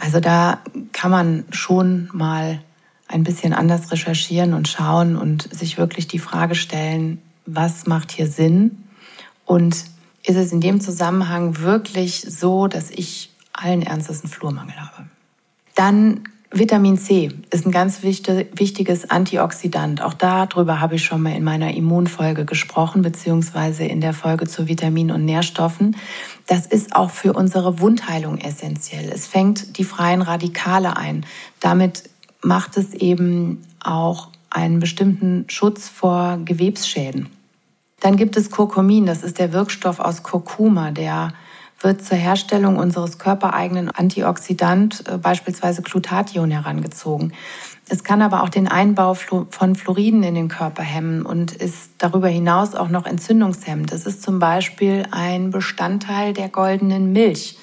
Also 0.00 0.20
da 0.20 0.60
kann 0.92 1.10
man 1.10 1.44
schon 1.50 2.08
mal 2.14 2.60
ein 3.06 3.22
bisschen 3.22 3.52
anders 3.52 3.92
recherchieren 3.92 4.54
und 4.54 4.66
schauen 4.66 5.16
und 5.16 5.54
sich 5.54 5.76
wirklich 5.76 6.08
die 6.08 6.18
Frage 6.18 6.54
stellen, 6.54 7.20
was 7.44 7.86
macht 7.86 8.12
hier 8.12 8.28
Sinn? 8.28 8.84
Und 9.44 9.76
ist 10.26 10.36
es 10.36 10.52
in 10.52 10.62
dem 10.62 10.80
Zusammenhang 10.80 11.58
wirklich 11.58 12.22
so, 12.26 12.66
dass 12.66 12.90
ich 12.90 13.33
allen 13.54 13.82
Ernstes 13.82 14.22
einen 14.22 14.30
Flurmangel 14.30 14.76
habe. 14.76 15.06
Dann 15.74 16.24
Vitamin 16.56 16.98
C 16.98 17.30
ist 17.50 17.66
ein 17.66 17.72
ganz 17.72 18.04
wichtiges 18.04 19.10
Antioxidant. 19.10 20.02
Auch 20.02 20.14
darüber 20.14 20.80
habe 20.80 20.94
ich 20.94 21.04
schon 21.04 21.20
mal 21.20 21.34
in 21.34 21.42
meiner 21.42 21.74
Immunfolge 21.74 22.44
gesprochen, 22.44 23.02
beziehungsweise 23.02 23.84
in 23.84 24.00
der 24.00 24.12
Folge 24.12 24.46
zu 24.46 24.68
Vitaminen 24.68 25.16
und 25.16 25.24
Nährstoffen. 25.24 25.96
Das 26.46 26.66
ist 26.66 26.94
auch 26.94 27.10
für 27.10 27.32
unsere 27.32 27.80
Wundheilung 27.80 28.38
essentiell. 28.38 29.10
Es 29.12 29.26
fängt 29.26 29.78
die 29.78 29.84
freien 29.84 30.22
Radikale 30.22 30.96
ein. 30.96 31.26
Damit 31.58 32.04
macht 32.40 32.76
es 32.76 32.94
eben 32.94 33.64
auch 33.82 34.28
einen 34.50 34.78
bestimmten 34.78 35.46
Schutz 35.48 35.88
vor 35.88 36.38
Gewebsschäden. 36.44 37.30
Dann 37.98 38.16
gibt 38.16 38.36
es 38.36 38.52
Kurkumin, 38.52 39.06
das 39.06 39.24
ist 39.24 39.40
der 39.40 39.52
Wirkstoff 39.52 39.98
aus 39.98 40.22
Kurkuma, 40.22 40.92
der 40.92 41.32
wird 41.84 42.04
zur 42.04 42.16
Herstellung 42.16 42.76
unseres 42.76 43.18
körpereigenen 43.18 43.90
Antioxidant, 43.90 45.04
äh, 45.08 45.18
beispielsweise 45.18 45.82
Glutathion, 45.82 46.50
herangezogen. 46.50 47.32
Es 47.88 48.02
kann 48.02 48.22
aber 48.22 48.42
auch 48.42 48.48
den 48.48 48.66
Einbau 48.66 49.12
von 49.12 49.74
Fluoriden 49.74 50.22
in 50.22 50.34
den 50.34 50.48
Körper 50.48 50.82
hemmen 50.82 51.26
und 51.26 51.52
ist 51.52 51.90
darüber 51.98 52.28
hinaus 52.28 52.74
auch 52.74 52.88
noch 52.88 53.04
entzündungshemmend. 53.04 53.92
Das 53.92 54.06
ist 54.06 54.22
zum 54.22 54.38
Beispiel 54.38 55.04
ein 55.10 55.50
Bestandteil 55.50 56.32
der 56.32 56.48
goldenen 56.48 57.12
Milch. 57.12 57.58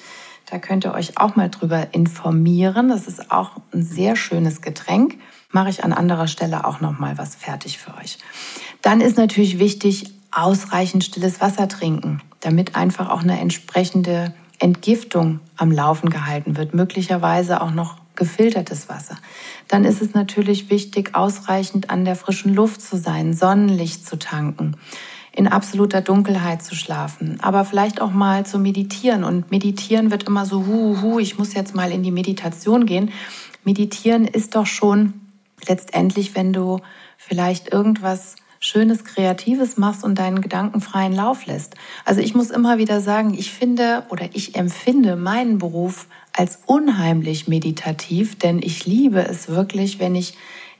Da 0.48 0.58
könnt 0.58 0.84
ihr 0.84 0.94
euch 0.94 1.18
auch 1.18 1.34
mal 1.34 1.50
drüber 1.50 1.88
informieren. 1.92 2.88
Das 2.88 3.08
ist 3.08 3.32
auch 3.32 3.52
ein 3.74 3.82
sehr 3.82 4.14
schönes 4.14 4.62
Getränk. 4.62 5.18
Mache 5.50 5.70
ich 5.70 5.82
an 5.82 5.92
anderer 5.92 6.28
Stelle 6.28 6.66
auch 6.66 6.80
noch 6.80 6.98
mal 6.98 7.18
was 7.18 7.34
fertig 7.34 7.78
für 7.78 7.92
euch. 7.96 8.18
Dann 8.80 9.00
ist 9.00 9.16
natürlich 9.16 9.58
wichtig, 9.58 10.12
ausreichend 10.32 11.04
stilles 11.04 11.40
Wasser 11.40 11.68
trinken, 11.68 12.20
damit 12.40 12.74
einfach 12.74 13.10
auch 13.10 13.22
eine 13.22 13.38
entsprechende 13.38 14.34
Entgiftung 14.58 15.40
am 15.56 15.70
Laufen 15.70 16.10
gehalten 16.10 16.56
wird, 16.56 16.74
möglicherweise 16.74 17.60
auch 17.60 17.72
noch 17.72 17.96
gefiltertes 18.14 18.88
Wasser. 18.88 19.16
Dann 19.68 19.84
ist 19.84 20.02
es 20.02 20.14
natürlich 20.14 20.70
wichtig, 20.70 21.14
ausreichend 21.14 21.90
an 21.90 22.04
der 22.04 22.16
frischen 22.16 22.54
Luft 22.54 22.80
zu 22.82 22.96
sein, 22.96 23.34
Sonnenlicht 23.34 24.06
zu 24.06 24.18
tanken, 24.18 24.76
in 25.34 25.48
absoluter 25.48 26.02
Dunkelheit 26.02 26.62
zu 26.62 26.74
schlafen, 26.74 27.38
aber 27.40 27.64
vielleicht 27.64 28.00
auch 28.00 28.12
mal 28.12 28.44
zu 28.44 28.58
meditieren. 28.58 29.24
Und 29.24 29.50
meditieren 29.50 30.10
wird 30.10 30.24
immer 30.24 30.44
so, 30.44 30.66
hu, 30.66 31.00
hu, 31.00 31.18
ich 31.18 31.38
muss 31.38 31.54
jetzt 31.54 31.74
mal 31.74 31.90
in 31.90 32.02
die 32.02 32.10
Meditation 32.10 32.84
gehen. 32.84 33.10
Meditieren 33.64 34.26
ist 34.26 34.54
doch 34.54 34.66
schon 34.66 35.14
letztendlich, 35.66 36.34
wenn 36.34 36.52
du 36.52 36.80
vielleicht 37.16 37.72
irgendwas 37.72 38.36
Schönes, 38.64 39.04
Kreatives 39.04 39.76
machst 39.76 40.04
und 40.04 40.20
deinen 40.20 40.40
Gedanken 40.40 40.80
freien 40.80 41.12
Lauf 41.12 41.46
lässt. 41.46 41.74
Also 42.04 42.20
ich 42.20 42.32
muss 42.32 42.50
immer 42.50 42.78
wieder 42.78 43.00
sagen, 43.00 43.34
ich 43.34 43.50
finde 43.50 44.04
oder 44.08 44.26
ich 44.34 44.54
empfinde 44.54 45.16
meinen 45.16 45.58
Beruf 45.58 46.06
als 46.32 46.60
unheimlich 46.66 47.48
meditativ, 47.48 48.38
denn 48.38 48.60
ich 48.62 48.86
liebe 48.86 49.18
es 49.18 49.48
wirklich, 49.48 49.98
wenn 49.98 50.14
ich 50.14 50.34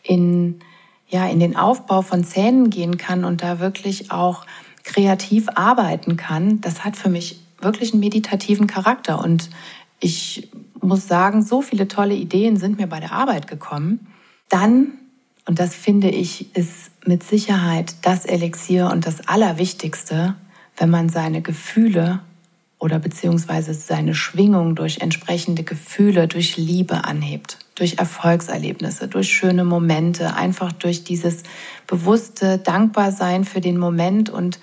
in, 0.04 0.60
ja, 1.08 1.26
in 1.26 1.40
den 1.40 1.56
Aufbau 1.56 2.02
von 2.02 2.22
Zähnen 2.22 2.70
gehen 2.70 2.98
kann 2.98 3.24
und 3.24 3.42
da 3.42 3.58
wirklich 3.58 4.12
auch 4.12 4.46
kreativ 4.84 5.48
arbeiten 5.56 6.16
kann. 6.16 6.60
Das 6.60 6.84
hat 6.84 6.96
für 6.96 7.10
mich 7.10 7.40
wirklich 7.60 7.92
einen 7.92 8.00
meditativen 8.00 8.68
Charakter 8.68 9.18
und 9.18 9.50
ich 9.98 10.50
muss 10.80 11.08
sagen, 11.08 11.42
so 11.42 11.62
viele 11.62 11.88
tolle 11.88 12.14
Ideen 12.14 12.56
sind 12.56 12.78
mir 12.78 12.86
bei 12.86 13.00
der 13.00 13.10
Arbeit 13.10 13.48
gekommen. 13.48 14.06
Dann 14.48 14.98
und 15.46 15.58
das 15.58 15.74
finde 15.74 16.08
ich 16.08 16.54
ist 16.56 16.90
mit 17.04 17.22
Sicherheit 17.22 17.94
das 18.02 18.24
Elixier 18.24 18.90
und 18.92 19.06
das 19.06 19.26
Allerwichtigste, 19.26 20.34
wenn 20.76 20.90
man 20.90 21.08
seine 21.08 21.42
Gefühle 21.42 22.20
oder 22.78 22.98
beziehungsweise 22.98 23.74
seine 23.74 24.14
Schwingung 24.14 24.74
durch 24.74 24.98
entsprechende 24.98 25.62
Gefühle, 25.62 26.28
durch 26.28 26.56
Liebe 26.56 27.04
anhebt, 27.04 27.58
durch 27.74 27.98
Erfolgserlebnisse, 27.98 29.08
durch 29.08 29.32
schöne 29.32 29.64
Momente, 29.64 30.34
einfach 30.34 30.72
durch 30.72 31.04
dieses 31.04 31.42
bewusste 31.86 32.58
Dankbarsein 32.58 33.44
für 33.44 33.60
den 33.60 33.78
Moment 33.78 34.30
und 34.30 34.58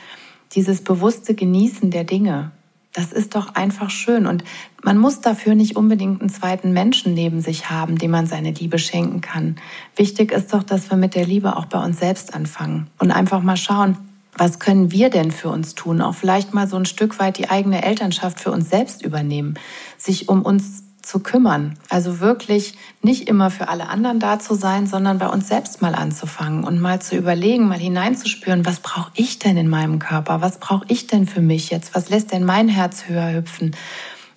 dieses 0.53 0.81
bewusste 0.81 1.33
Genießen 1.33 1.91
der 1.91 2.03
Dinge. 2.03 2.51
Das 2.99 3.13
ist 3.13 3.33
doch 3.33 3.55
einfach 3.55 3.89
schön. 3.89 4.27
Und 4.27 4.43
man 4.83 4.97
muss 4.97 5.21
dafür 5.21 5.55
nicht 5.55 5.77
unbedingt 5.77 6.19
einen 6.19 6.29
zweiten 6.29 6.73
Menschen 6.73 7.13
neben 7.13 7.39
sich 7.39 7.69
haben, 7.69 7.97
dem 7.97 8.11
man 8.11 8.27
seine 8.27 8.51
Liebe 8.51 8.77
schenken 8.77 9.21
kann. 9.21 9.55
Wichtig 9.95 10.33
ist 10.33 10.53
doch, 10.53 10.63
dass 10.63 10.89
wir 10.89 10.97
mit 10.97 11.15
der 11.15 11.25
Liebe 11.25 11.55
auch 11.55 11.67
bei 11.67 11.81
uns 11.81 11.97
selbst 11.97 12.33
anfangen 12.33 12.87
und 12.99 13.11
einfach 13.11 13.41
mal 13.41 13.55
schauen, 13.55 13.97
was 14.37 14.59
können 14.59 14.91
wir 14.91 15.09
denn 15.09 15.31
für 15.31 15.47
uns 15.47 15.75
tun? 15.75 16.01
Auch 16.01 16.13
vielleicht 16.13 16.53
mal 16.53 16.67
so 16.67 16.75
ein 16.75 16.83
Stück 16.83 17.19
weit 17.19 17.37
die 17.37 17.49
eigene 17.49 17.85
Elternschaft 17.85 18.41
für 18.41 18.51
uns 18.51 18.69
selbst 18.69 19.01
übernehmen, 19.01 19.53
sich 19.97 20.27
um 20.27 20.41
uns 20.41 20.83
zu 21.01 21.19
kümmern. 21.19 21.77
Also 21.89 22.19
wirklich 22.19 22.75
nicht 23.01 23.27
immer 23.27 23.49
für 23.49 23.69
alle 23.69 23.89
anderen 23.89 24.19
da 24.19 24.39
zu 24.39 24.53
sein, 24.53 24.87
sondern 24.87 25.17
bei 25.17 25.27
uns 25.27 25.47
selbst 25.47 25.81
mal 25.81 25.95
anzufangen 25.95 26.63
und 26.63 26.79
mal 26.79 27.01
zu 27.01 27.15
überlegen, 27.15 27.67
mal 27.67 27.79
hineinzuspüren, 27.79 28.65
was 28.65 28.79
brauche 28.79 29.11
ich 29.15 29.39
denn 29.39 29.57
in 29.57 29.69
meinem 29.69 29.99
Körper? 29.99 30.41
Was 30.41 30.59
brauche 30.59 30.85
ich 30.87 31.07
denn 31.07 31.25
für 31.25 31.41
mich 31.41 31.69
jetzt? 31.69 31.95
Was 31.95 32.09
lässt 32.09 32.31
denn 32.31 32.43
mein 32.43 32.67
Herz 32.67 33.05
höher 33.07 33.33
hüpfen? 33.33 33.75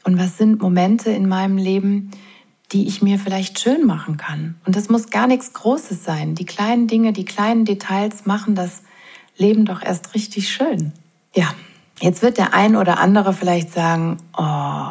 Und 0.05 0.19
was 0.19 0.39
sind 0.39 0.61
Momente 0.61 1.11
in 1.11 1.29
meinem 1.29 1.59
Leben, 1.59 2.11
die 2.73 2.89
ich 2.89 3.03
mir 3.03 3.19
vielleicht 3.19 3.61
schön 3.61 3.87
machen 3.87 4.17
kann? 4.17 4.57
Und 4.65 4.77
das 4.77 4.89
muss 4.89 5.11
gar 5.11 5.27
nichts 5.27 5.53
Großes 5.53 6.05
sein. 6.05 6.35
Die 6.35 6.47
kleinen 6.47 6.87
Dinge, 6.87 7.13
die 7.13 7.25
kleinen 7.25 7.65
Details 7.65 8.25
machen 8.25 8.55
das 8.55 8.83
Leben 9.37 9.65
doch 9.65 9.83
erst 9.83 10.15
richtig 10.15 10.51
schön. 10.51 10.93
Ja, 11.35 11.55
jetzt 12.01 12.23
wird 12.23 12.39
der 12.39 12.55
ein 12.55 12.77
oder 12.77 12.99
andere 12.99 13.33
vielleicht 13.33 13.73
sagen, 13.73 14.19
oh, 14.37 14.91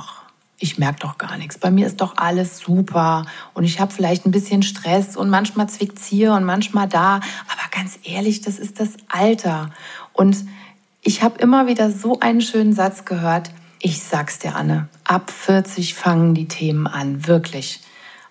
ich 0.62 0.78
merke 0.78 1.00
doch 1.00 1.18
gar 1.18 1.38
nichts. 1.38 1.58
Bei 1.58 1.72
mir 1.72 1.88
ist 1.88 2.02
doch 2.02 2.18
alles 2.18 2.60
super 2.60 3.26
und 3.54 3.64
ich 3.64 3.80
habe 3.80 3.92
vielleicht 3.92 4.26
ein 4.26 4.32
bisschen 4.32 4.62
Stress 4.62 5.18
und 5.18 5.30
manchmal 5.30 5.68
zwickt's 5.68 6.06
hier 6.06 6.34
und 6.34 6.44
manchmal 6.44 6.88
da. 6.88 7.16
Aber 7.16 7.70
ganz 7.72 7.98
ehrlich, 8.04 8.42
das 8.42 8.60
ist 8.60 8.80
das 8.80 8.90
Alter. 9.10 9.72
Und 10.14 10.38
ich 11.02 11.24
habe 11.24 11.40
immer 11.40 11.66
wieder 11.66 11.92
so 11.92 12.20
einen 12.20 12.42
schönen 12.42 12.74
Satz 12.74 13.06
gehört. 13.06 13.50
Ich 13.80 14.04
sag's 14.04 14.38
dir, 14.38 14.56
Anne, 14.56 14.88
ab 15.04 15.32
40 15.32 15.96
fangen 15.96 16.36
die 16.36 16.48
Themen 16.48 16.86
an, 16.86 17.26
wirklich. 17.26 17.80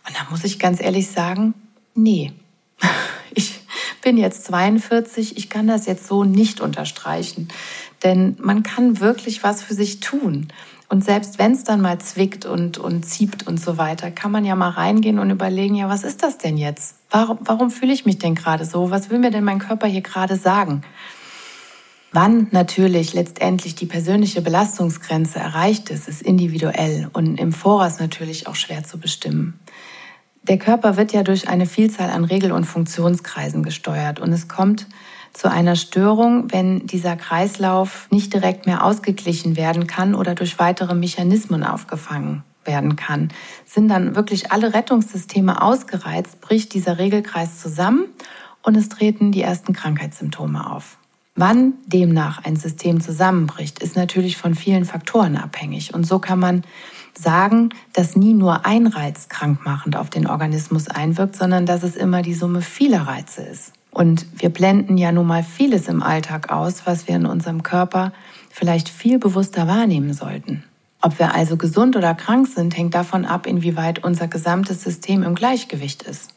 Und 0.07 0.17
da 0.17 0.31
muss 0.31 0.45
ich 0.45 0.61
ganz 0.61 0.81
ehrlich 0.81 1.09
sagen, 1.09 1.55
nee. 1.95 2.33
Ich, 3.33 3.61
bin 4.03 4.17
jetzt 4.17 4.45
42, 4.45 5.37
ich 5.37 5.51
kann 5.51 5.67
das 5.67 5.87
jetzt 5.87 6.07
so 6.07 6.25
nicht 6.25 6.61
unterstreichen. 6.61 7.49
Denn 8.03 8.37
man 8.41 8.63
kann 8.63 9.01
wirklich 9.01 9.43
was 9.43 9.63
für 9.63 9.75
sich 9.75 10.01
tun. 10.01 10.49
Und 10.91 11.05
selbst 11.05 11.39
wenn 11.39 11.53
es 11.53 11.63
dann 11.63 11.81
mal 11.81 12.01
zwickt 12.01 12.45
und, 12.45 12.77
und 12.77 13.07
zieht 13.07 13.47
und 13.47 13.61
so 13.61 13.79
weiter, 13.79 14.11
kann 14.11 14.33
man 14.33 14.45
ja 14.45 14.57
mal 14.57 14.71
reingehen 14.71 15.21
und 15.21 15.31
überlegen, 15.31 15.77
ja, 15.77 15.89
was 15.89 16.03
ist 16.03 16.25
das 16.25 16.37
denn 16.37 16.57
jetzt? 16.59 16.97
Warum, 17.11 17.39
warum 17.43 17.71
fühle 17.71 17.93
ich 17.93 18.07
mich 18.07 18.19
denn 18.19 18.35
gerade 18.35 18.65
so? 18.65 18.91
Was 18.91 19.09
will 19.09 19.21
mir 19.21 19.31
denn 19.31 19.45
mein 19.45 19.61
Körper 19.61 19.87
hier 19.87 20.01
gerade 20.01 20.35
sagen? 20.35 20.83
Wann 22.11 22.49
natürlich 22.51 23.15
letztendlich 23.15 23.77
die 23.77 23.87
persönliche 23.87 24.43
Belastungsgrenze 24.43 25.39
erreicht 25.39 25.91
ist, 25.91 26.09
ist 26.09 26.23
individuell 26.23 27.09
und 27.13 27.39
im 27.39 27.53
Voraus 27.53 28.01
natürlich 28.01 28.49
auch 28.49 28.57
schwer 28.57 28.83
zu 28.83 28.99
bestimmen. 28.99 29.61
Der 30.43 30.59
Körper 30.59 30.97
wird 30.97 31.13
ja 31.13 31.23
durch 31.23 31.49
eine 31.49 31.67
Vielzahl 31.67 32.11
an 32.11 32.25
Regel- 32.25 32.51
und 32.51 32.65
Funktionskreisen 32.65 33.63
gesteuert 33.63 34.19
und 34.19 34.33
es 34.33 34.49
kommt 34.49 34.89
zu 35.33 35.51
einer 35.51 35.77
Störung, 35.77 36.53
wenn 36.53 36.87
dieser 36.87 37.17
Kreislauf 37.17 38.09
nicht 38.11 38.33
direkt 38.33 38.67
mehr 38.67 38.85
ausgeglichen 38.85 39.57
werden 39.57 39.87
kann 39.87 40.15
oder 40.15 40.35
durch 40.35 40.59
weitere 40.59 40.95
Mechanismen 40.95 41.65
aufgefangen 41.65 42.43
werden 42.65 42.97
kann. 42.97 43.29
Sind 43.65 43.89
dann 43.89 44.17
wirklich 44.17 44.53
alle 44.53 44.75
Rettungssysteme 44.75 45.63
ausgereizt, 45.63 46.41
bricht 46.41 46.75
dieser 46.75 46.99
Regelkreis 46.99 47.59
zusammen 47.59 48.07
und 48.63 48.77
es 48.77 48.89
treten 48.89 49.33
die 49.33 49.43
ersten 49.43 49.73
Krankheitssymptome 49.73 50.71
auf. 50.71 50.99
Wann 51.37 51.75
demnach 51.87 52.45
ein 52.45 52.57
System 52.57 53.01
zusammenbricht, 53.01 53.79
ist 53.79 53.97
natürlich 53.97 54.37
von 54.37 54.55
vielen 54.55 54.85
Faktoren 54.85 55.37
abhängig. 55.37 55.95
Und 55.95 56.07
so 56.07 56.19
kann 56.19 56.39
man 56.39 56.65
sagen, 57.19 57.71
dass 57.93 58.17
nie 58.17 58.35
nur 58.35 58.67
ein 58.67 58.87
Reiz 58.87 59.29
krankmachend 59.29 59.97
auf 59.97 60.11
den 60.11 60.27
Organismus 60.27 60.89
einwirkt, 60.89 61.37
sondern 61.37 61.67
dass 61.67 61.83
es 61.83 61.97
immer 61.97 62.23
die 62.23 62.35
Summe 62.35 62.63
vieler 62.63 63.03
Reize 63.03 63.43
ist. 63.43 63.73
Und 63.91 64.27
wir 64.41 64.51
blenden 64.51 64.97
ja 64.97 65.13
nun 65.13 65.27
mal 65.27 65.43
vieles 65.43 65.89
im 65.89 66.03
Alltag 66.03 66.51
aus, 66.51 66.87
was 66.87 67.09
wir 67.09 67.17
in 67.17 67.27
unserem 67.27 67.63
Körper 67.63 68.13
vielleicht 68.51 68.89
viel 68.89 69.19
bewusster 69.19 69.67
wahrnehmen 69.67 70.13
sollten. 70.13 70.65
Ob 71.03 71.19
wir 71.19 71.35
also 71.35 71.57
gesund 71.57 71.97
oder 71.97 72.15
krank 72.15 72.47
sind, 72.47 72.77
hängt 72.77 72.95
davon 72.95 73.25
ab, 73.25 73.47
inwieweit 73.47 74.05
unser 74.05 74.29
gesamtes 74.29 74.83
System 74.83 75.23
im 75.23 75.35
Gleichgewicht 75.35 76.03
ist. 76.03 76.35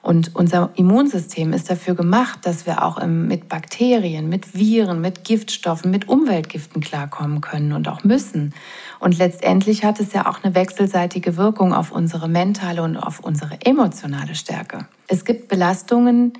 Und 0.00 0.36
unser 0.36 0.70
Immunsystem 0.76 1.52
ist 1.52 1.70
dafür 1.70 1.94
gemacht, 1.94 2.40
dass 2.44 2.66
wir 2.66 2.84
auch 2.84 3.04
mit 3.04 3.48
Bakterien, 3.48 4.28
mit 4.28 4.54
Viren, 4.54 5.00
mit 5.00 5.24
Giftstoffen, 5.24 5.90
mit 5.90 6.08
Umweltgiften 6.08 6.80
klarkommen 6.80 7.40
können 7.40 7.72
und 7.72 7.88
auch 7.88 8.04
müssen. 8.04 8.54
Und 9.00 9.18
letztendlich 9.18 9.84
hat 9.84 9.98
es 10.00 10.12
ja 10.12 10.28
auch 10.28 10.42
eine 10.42 10.54
wechselseitige 10.54 11.36
Wirkung 11.36 11.74
auf 11.74 11.90
unsere 11.90 12.28
mentale 12.28 12.82
und 12.82 12.96
auf 12.96 13.20
unsere 13.20 13.58
emotionale 13.64 14.34
Stärke. 14.34 14.86
Es 15.08 15.24
gibt 15.24 15.48
Belastungen, 15.48 16.32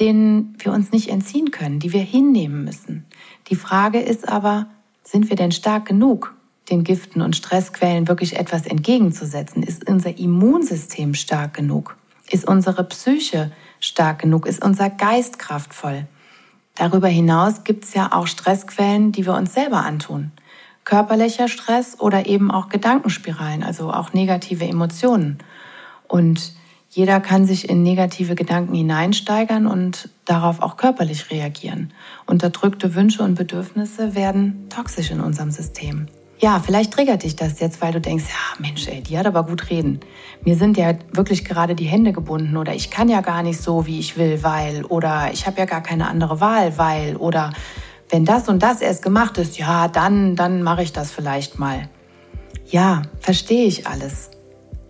denen 0.00 0.56
wir 0.58 0.72
uns 0.72 0.92
nicht 0.92 1.08
entziehen 1.08 1.50
können, 1.50 1.78
die 1.78 1.92
wir 1.92 2.02
hinnehmen 2.02 2.64
müssen. 2.64 3.06
Die 3.48 3.56
Frage 3.56 4.00
ist 4.00 4.28
aber, 4.28 4.66
sind 5.02 5.28
wir 5.28 5.36
denn 5.36 5.52
stark 5.52 5.86
genug, 5.86 6.34
den 6.70 6.82
Giften 6.82 7.20
und 7.20 7.36
Stressquellen 7.36 8.08
wirklich 8.08 8.36
etwas 8.36 8.66
entgegenzusetzen? 8.66 9.62
Ist 9.62 9.88
unser 9.88 10.18
Immunsystem 10.18 11.14
stark 11.14 11.54
genug? 11.54 11.96
Ist 12.30 12.48
unsere 12.48 12.84
Psyche 12.84 13.52
stark 13.80 14.20
genug? 14.20 14.46
Ist 14.46 14.64
unser 14.64 14.90
Geist 14.90 15.38
kraftvoll? 15.38 16.06
Darüber 16.74 17.08
hinaus 17.08 17.62
gibt 17.64 17.84
es 17.84 17.94
ja 17.94 18.12
auch 18.12 18.26
Stressquellen, 18.26 19.12
die 19.12 19.26
wir 19.26 19.34
uns 19.34 19.54
selber 19.54 19.84
antun. 19.84 20.32
Körperlicher 20.84 21.48
Stress 21.48 22.00
oder 22.00 22.26
eben 22.26 22.50
auch 22.50 22.68
Gedankenspiralen, 22.68 23.62
also 23.62 23.92
auch 23.92 24.12
negative 24.12 24.64
Emotionen. 24.64 25.38
Und 26.08 26.52
jeder 26.94 27.18
kann 27.18 27.44
sich 27.44 27.68
in 27.68 27.82
negative 27.82 28.36
Gedanken 28.36 28.72
hineinsteigern 28.72 29.66
und 29.66 30.10
darauf 30.24 30.62
auch 30.62 30.76
körperlich 30.76 31.28
reagieren. 31.32 31.92
Unterdrückte 32.24 32.94
Wünsche 32.94 33.24
und 33.24 33.34
Bedürfnisse 33.34 34.14
werden 34.14 34.68
toxisch 34.68 35.10
in 35.10 35.20
unserem 35.20 35.50
System. 35.50 36.06
Ja, 36.38 36.62
vielleicht 36.64 36.92
triggert 36.92 37.24
dich 37.24 37.34
das 37.34 37.58
jetzt, 37.58 37.82
weil 37.82 37.92
du 37.92 38.00
denkst, 38.00 38.26
ja 38.28 38.62
Mensch, 38.62 38.86
ey, 38.86 39.02
die 39.02 39.18
hat 39.18 39.26
aber 39.26 39.42
gut 39.42 39.70
reden. 39.70 39.98
Mir 40.44 40.54
sind 40.54 40.76
ja 40.76 40.94
wirklich 41.12 41.44
gerade 41.44 41.74
die 41.74 41.86
Hände 41.86 42.12
gebunden 42.12 42.56
oder 42.56 42.76
ich 42.76 42.92
kann 42.92 43.08
ja 43.08 43.22
gar 43.22 43.42
nicht 43.42 43.60
so, 43.60 43.86
wie 43.86 43.98
ich 43.98 44.16
will, 44.16 44.44
weil 44.44 44.84
oder 44.84 45.30
ich 45.32 45.48
habe 45.48 45.58
ja 45.58 45.64
gar 45.64 45.82
keine 45.82 46.06
andere 46.06 46.40
Wahl, 46.40 46.78
weil 46.78 47.16
oder 47.16 47.52
wenn 48.08 48.24
das 48.24 48.48
und 48.48 48.62
das 48.62 48.80
erst 48.80 49.02
gemacht 49.02 49.36
ist, 49.38 49.58
ja, 49.58 49.88
dann, 49.88 50.36
dann 50.36 50.62
mache 50.62 50.84
ich 50.84 50.92
das 50.92 51.10
vielleicht 51.10 51.58
mal. 51.58 51.88
Ja, 52.66 53.02
verstehe 53.18 53.66
ich 53.66 53.88
alles. 53.88 54.30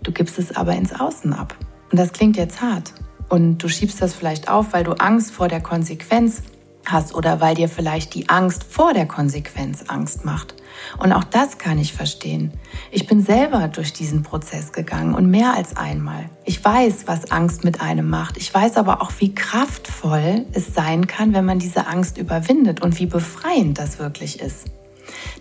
Du 0.03 0.13
gibst 0.13 0.39
es 0.39 0.55
aber 0.55 0.75
ins 0.75 0.93
Außen 0.93 1.33
ab. 1.33 1.57
Und 1.91 1.99
das 1.99 2.13
klingt 2.13 2.37
jetzt 2.37 2.61
hart. 2.61 2.93
Und 3.29 3.59
du 3.59 3.69
schiebst 3.69 4.01
das 4.01 4.15
vielleicht 4.15 4.49
auf, 4.49 4.73
weil 4.73 4.85
du 4.85 4.93
Angst 4.93 5.33
vor 5.33 5.49
der 5.49 5.61
Konsequenz 5.61 6.43
hast 6.87 7.15
oder 7.15 7.41
weil 7.41 7.55
dir 7.55 7.69
vielleicht 7.69 8.15
die 8.15 8.29
Angst 8.29 8.65
vor 8.65 8.93
der 8.93 9.07
Konsequenz 9.07 9.85
Angst 9.89 10.25
macht. 10.25 10.55
Und 10.99 11.13
auch 11.13 11.25
das 11.25 11.59
kann 11.59 11.79
ich 11.79 11.93
verstehen. 11.93 12.53
Ich 12.91 13.07
bin 13.07 13.23
selber 13.23 13.69
durch 13.69 13.93
diesen 13.93 14.23
Prozess 14.23 14.73
gegangen 14.73 15.15
und 15.15 15.31
mehr 15.31 15.55
als 15.55 15.77
einmal. 15.77 16.29
Ich 16.45 16.63
weiß, 16.63 17.07
was 17.07 17.31
Angst 17.31 17.65
mit 17.65 17.81
einem 17.81 18.09
macht. 18.11 18.37
Ich 18.37 18.53
weiß 18.53 18.77
aber 18.77 19.01
auch, 19.01 19.13
wie 19.19 19.35
kraftvoll 19.35 20.45
es 20.53 20.75
sein 20.75 21.07
kann, 21.07 21.33
wenn 21.33 21.45
man 21.45 21.59
diese 21.59 21.87
Angst 21.87 22.19
überwindet 22.19 22.83
und 22.83 22.99
wie 22.99 23.07
befreiend 23.07 23.79
das 23.79 23.99
wirklich 23.99 24.41
ist. 24.41 24.67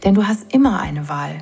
Denn 0.04 0.14
du 0.14 0.28
hast 0.28 0.54
immer 0.54 0.80
eine 0.80 1.10
Wahl. 1.10 1.39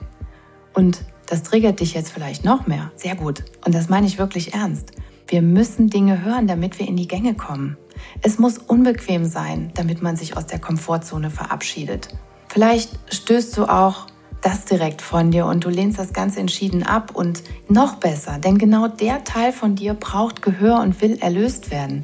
Und 0.74 1.04
das 1.32 1.44
triggert 1.44 1.80
dich 1.80 1.94
jetzt 1.94 2.12
vielleicht 2.12 2.44
noch 2.44 2.68
mehr. 2.68 2.92
Sehr 2.98 3.16
gut. 3.16 3.46
Und 3.66 3.74
das 3.74 3.88
meine 3.88 4.06
ich 4.06 4.18
wirklich 4.18 4.54
ernst. 4.54 4.92
Wir 5.30 5.42
müssen 5.42 5.88
Dinge 5.90 6.26
hören, 6.26 6.46
damit 6.46 6.78
wir 6.78 6.86
in 6.86 6.98
die 6.98 7.08
Gänge 7.08 7.36
kommen. 7.36 7.78
Es 8.22 8.38
muss 8.38 8.58
unbequem 8.58 9.24
sein, 9.24 9.72
damit 9.74 10.02
man 10.02 10.18
sich 10.18 10.36
aus 10.36 10.46
der 10.46 10.60
Komfortzone 10.60 11.30
verabschiedet. 11.30 12.10
Vielleicht 12.50 13.00
stößt 13.14 13.56
du 13.56 13.66
auch 13.66 14.08
das 14.42 14.66
direkt 14.66 15.02
von 15.02 15.32
dir 15.32 15.46
und 15.46 15.64
du 15.64 15.70
lehnst 15.70 16.00
das 16.00 16.12
ganz 16.12 16.36
entschieden 16.36 16.84
ab 16.84 17.12
und 17.14 17.44
noch 17.70 17.96
besser, 17.96 18.40
denn 18.40 18.58
genau 18.58 18.90
der 18.90 19.24
Teil 19.24 19.54
von 19.54 19.76
dir 19.76 19.94
braucht 19.94 20.42
Gehör 20.42 20.82
und 20.82 21.02
will 21.02 21.18
erlöst 21.22 21.72
werden. 21.72 22.02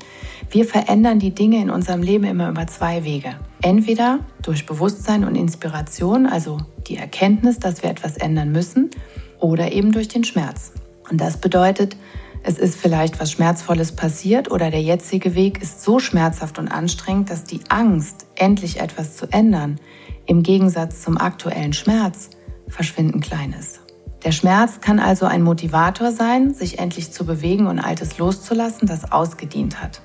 Wir 0.50 0.64
verändern 0.64 1.20
die 1.20 1.36
Dinge 1.36 1.62
in 1.62 1.70
unserem 1.70 2.02
Leben 2.02 2.24
immer 2.24 2.50
über 2.50 2.68
zwei 2.68 3.04
Wege. 3.04 3.36
Entweder 3.62 4.20
durch 4.42 4.66
Bewusstsein 4.66 5.26
und 5.26 5.36
Inspiration, 5.36 6.26
also 6.28 6.60
die 6.88 6.96
Erkenntnis, 6.96 7.60
dass 7.60 7.84
wir 7.84 7.90
etwas 7.90 8.16
ändern 8.16 8.52
müssen, 8.52 8.92
oder 9.40 9.72
eben 9.72 9.92
durch 9.92 10.08
den 10.08 10.24
Schmerz. 10.24 10.72
Und 11.10 11.22
das 11.22 11.38
bedeutet, 11.38 11.96
es 12.44 12.58
ist 12.58 12.76
vielleicht 12.76 13.20
was 13.20 13.32
Schmerzvolles 13.32 13.92
passiert 13.92 14.52
oder 14.52 14.72
der 14.72 14.82
jetzige 14.82 15.36
Weg 15.36 15.62
ist 15.62 15.84
so 15.84 16.00
schmerzhaft 16.00 16.60
und 16.60 16.70
anstrengend, 16.70 17.30
dass 17.30 17.44
die 17.44 17.60
Angst, 17.70 18.28
endlich 18.36 18.80
etwas 18.80 19.18
zu 19.18 19.28
ändern, 19.32 19.80
im 20.26 20.44
Gegensatz 20.44 21.02
zum 21.02 21.18
aktuellen 21.18 21.74
Schmerz 21.74 22.30
verschwinden 22.68 23.22
klein 23.22 23.54
ist. 23.58 23.82
Der 24.24 24.32
Schmerz 24.32 24.82
kann 24.82 25.00
also 25.00 25.26
ein 25.26 25.42
Motivator 25.42 26.12
sein, 26.12 26.54
sich 26.54 26.80
endlich 26.80 27.12
zu 27.12 27.26
bewegen 27.26 27.68
und 27.68 27.80
Altes 27.80 28.18
loszulassen, 28.18 28.88
das 28.88 29.12
ausgedient 29.12 29.82
hat. 29.82 30.02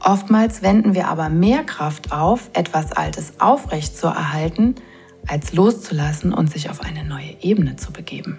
Oftmals 0.00 0.62
wenden 0.62 0.94
wir 0.94 1.08
aber 1.08 1.28
mehr 1.28 1.62
Kraft 1.64 2.12
auf, 2.12 2.50
etwas 2.54 2.92
Altes 2.92 3.40
aufrecht 3.40 3.96
zu 3.96 4.08
erhalten, 4.08 4.74
als 5.26 5.52
loszulassen 5.52 6.32
und 6.32 6.50
sich 6.50 6.70
auf 6.70 6.80
eine 6.80 7.04
neue 7.04 7.36
Ebene 7.40 7.76
zu 7.76 7.92
begeben. 7.92 8.38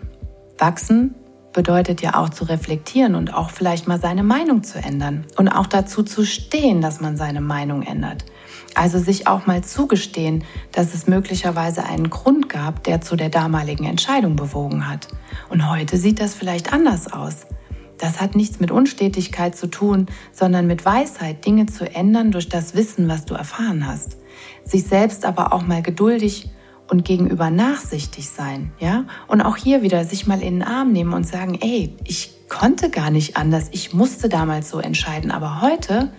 Wachsen 0.58 1.16
bedeutet 1.54 2.01
ja 2.01 2.16
auch 2.16 2.30
zu 2.30 2.45
reflektieren 2.45 3.16
und 3.16 3.34
auch 3.34 3.51
vielleicht 3.51 3.88
mal 3.88 3.99
seine 3.99 4.24
Meinung 4.24 4.64
zu 4.64 4.80
ändern 4.80 5.26
und 5.38 5.47
auch 5.47 5.68
dazu 5.68 6.04
zu 6.04 6.26
stehen, 6.26 6.82
dass 6.82 6.99
man 6.99 7.16
seine 7.16 7.41
Meinung 7.41 7.84
ändert. 7.84 8.26
Also 8.76 8.97
sich 8.97 9.28
auch 9.28 9.45
mal 9.45 9.64
zugestehen, 9.64 10.43
dass 10.72 10.95
es 10.95 11.06
möglicherweise 11.06 11.86
einen 11.86 12.10
Grund 12.10 12.49
gab, 12.49 12.84
der 12.84 13.01
zu 13.01 13.16
der 13.16 13.30
damaligen 13.30 13.86
Entscheidung 13.86 14.36
bewogen 14.36 14.89
hat. 14.89 15.08
Und 15.49 15.70
heute 15.70 15.97
sieht 15.97 16.20
das 16.20 16.34
vielleicht 16.34 16.74
anders 16.74 17.12
aus. 17.14 17.45
Das 17.99 18.20
hat 18.20 18.36
nichts 18.36 18.60
mit 18.60 18.72
Unstetigkeit 18.72 19.56
zu 19.56 19.68
tun, 19.68 20.08
sondern 20.32 20.66
mit 20.66 20.84
Weisheit, 20.86 21.45
Dinge 21.45 21.68
zu 21.68 21.89
ändern 21.93 22.32
durch 22.32 22.49
das 22.49 22.76
Wissen, 22.76 23.08
was 23.08 23.26
du 23.26 23.36
erfahren 23.36 23.86
hast. 23.86 24.18
Sich 24.66 24.86
selbst 24.86 25.24
aber 25.24 25.54
auch 25.54 25.62
mal 25.62 25.84
geduldig 25.84 26.49
und 26.90 27.06
gegenüber 27.06 27.50
nachsichtig 27.50 28.30
sein, 28.30 28.72
ja? 28.80 29.06
Und 29.28 29.42
auch 29.42 29.58
hier 29.58 29.82
wieder 29.82 30.06
sich 30.06 30.28
mal 30.28 30.42
in 30.42 30.60
den 30.60 30.64
Arm 30.64 30.92
nehmen 30.92 31.14
und 31.14 31.26
sagen, 31.26 31.58
ey, 31.62 31.96
ich 32.04 32.32
konnte 32.50 32.90
gar 32.90 33.10
nicht 33.10 33.38
anders, 33.38 33.70
ich 33.72 33.94
musste 33.94 34.30
damals 34.30 34.70
so 34.70 34.80
entscheiden, 34.80 35.32
aber 35.32 35.62
heute, 35.62 36.12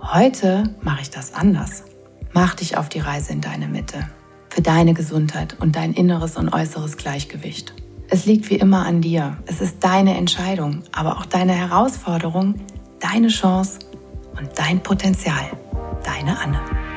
heute 0.00 0.74
mache 0.82 1.02
ich 1.02 1.10
das 1.10 1.34
anders. 1.34 1.84
Mach 2.32 2.54
dich 2.54 2.76
auf 2.76 2.88
die 2.88 3.00
Reise 3.00 3.32
in 3.32 3.40
deine 3.40 3.68
Mitte, 3.68 4.08
für 4.48 4.62
deine 4.62 4.94
Gesundheit 4.94 5.56
und 5.60 5.76
dein 5.76 5.92
inneres 5.92 6.36
und 6.36 6.48
äußeres 6.52 6.96
Gleichgewicht. 6.96 7.74
Es 8.10 8.24
liegt 8.24 8.48
wie 8.48 8.56
immer 8.56 8.86
an 8.86 9.02
dir. 9.02 9.36
Es 9.46 9.60
ist 9.60 9.84
deine 9.84 10.16
Entscheidung, 10.16 10.82
aber 10.92 11.18
auch 11.18 11.26
deine 11.26 11.52
Herausforderung, 11.52 12.54
deine 13.00 13.28
Chance 13.28 13.80
und 14.38 14.48
dein 14.56 14.82
Potenzial. 14.82 15.50
Deine 16.04 16.38
Anne. 16.38 16.87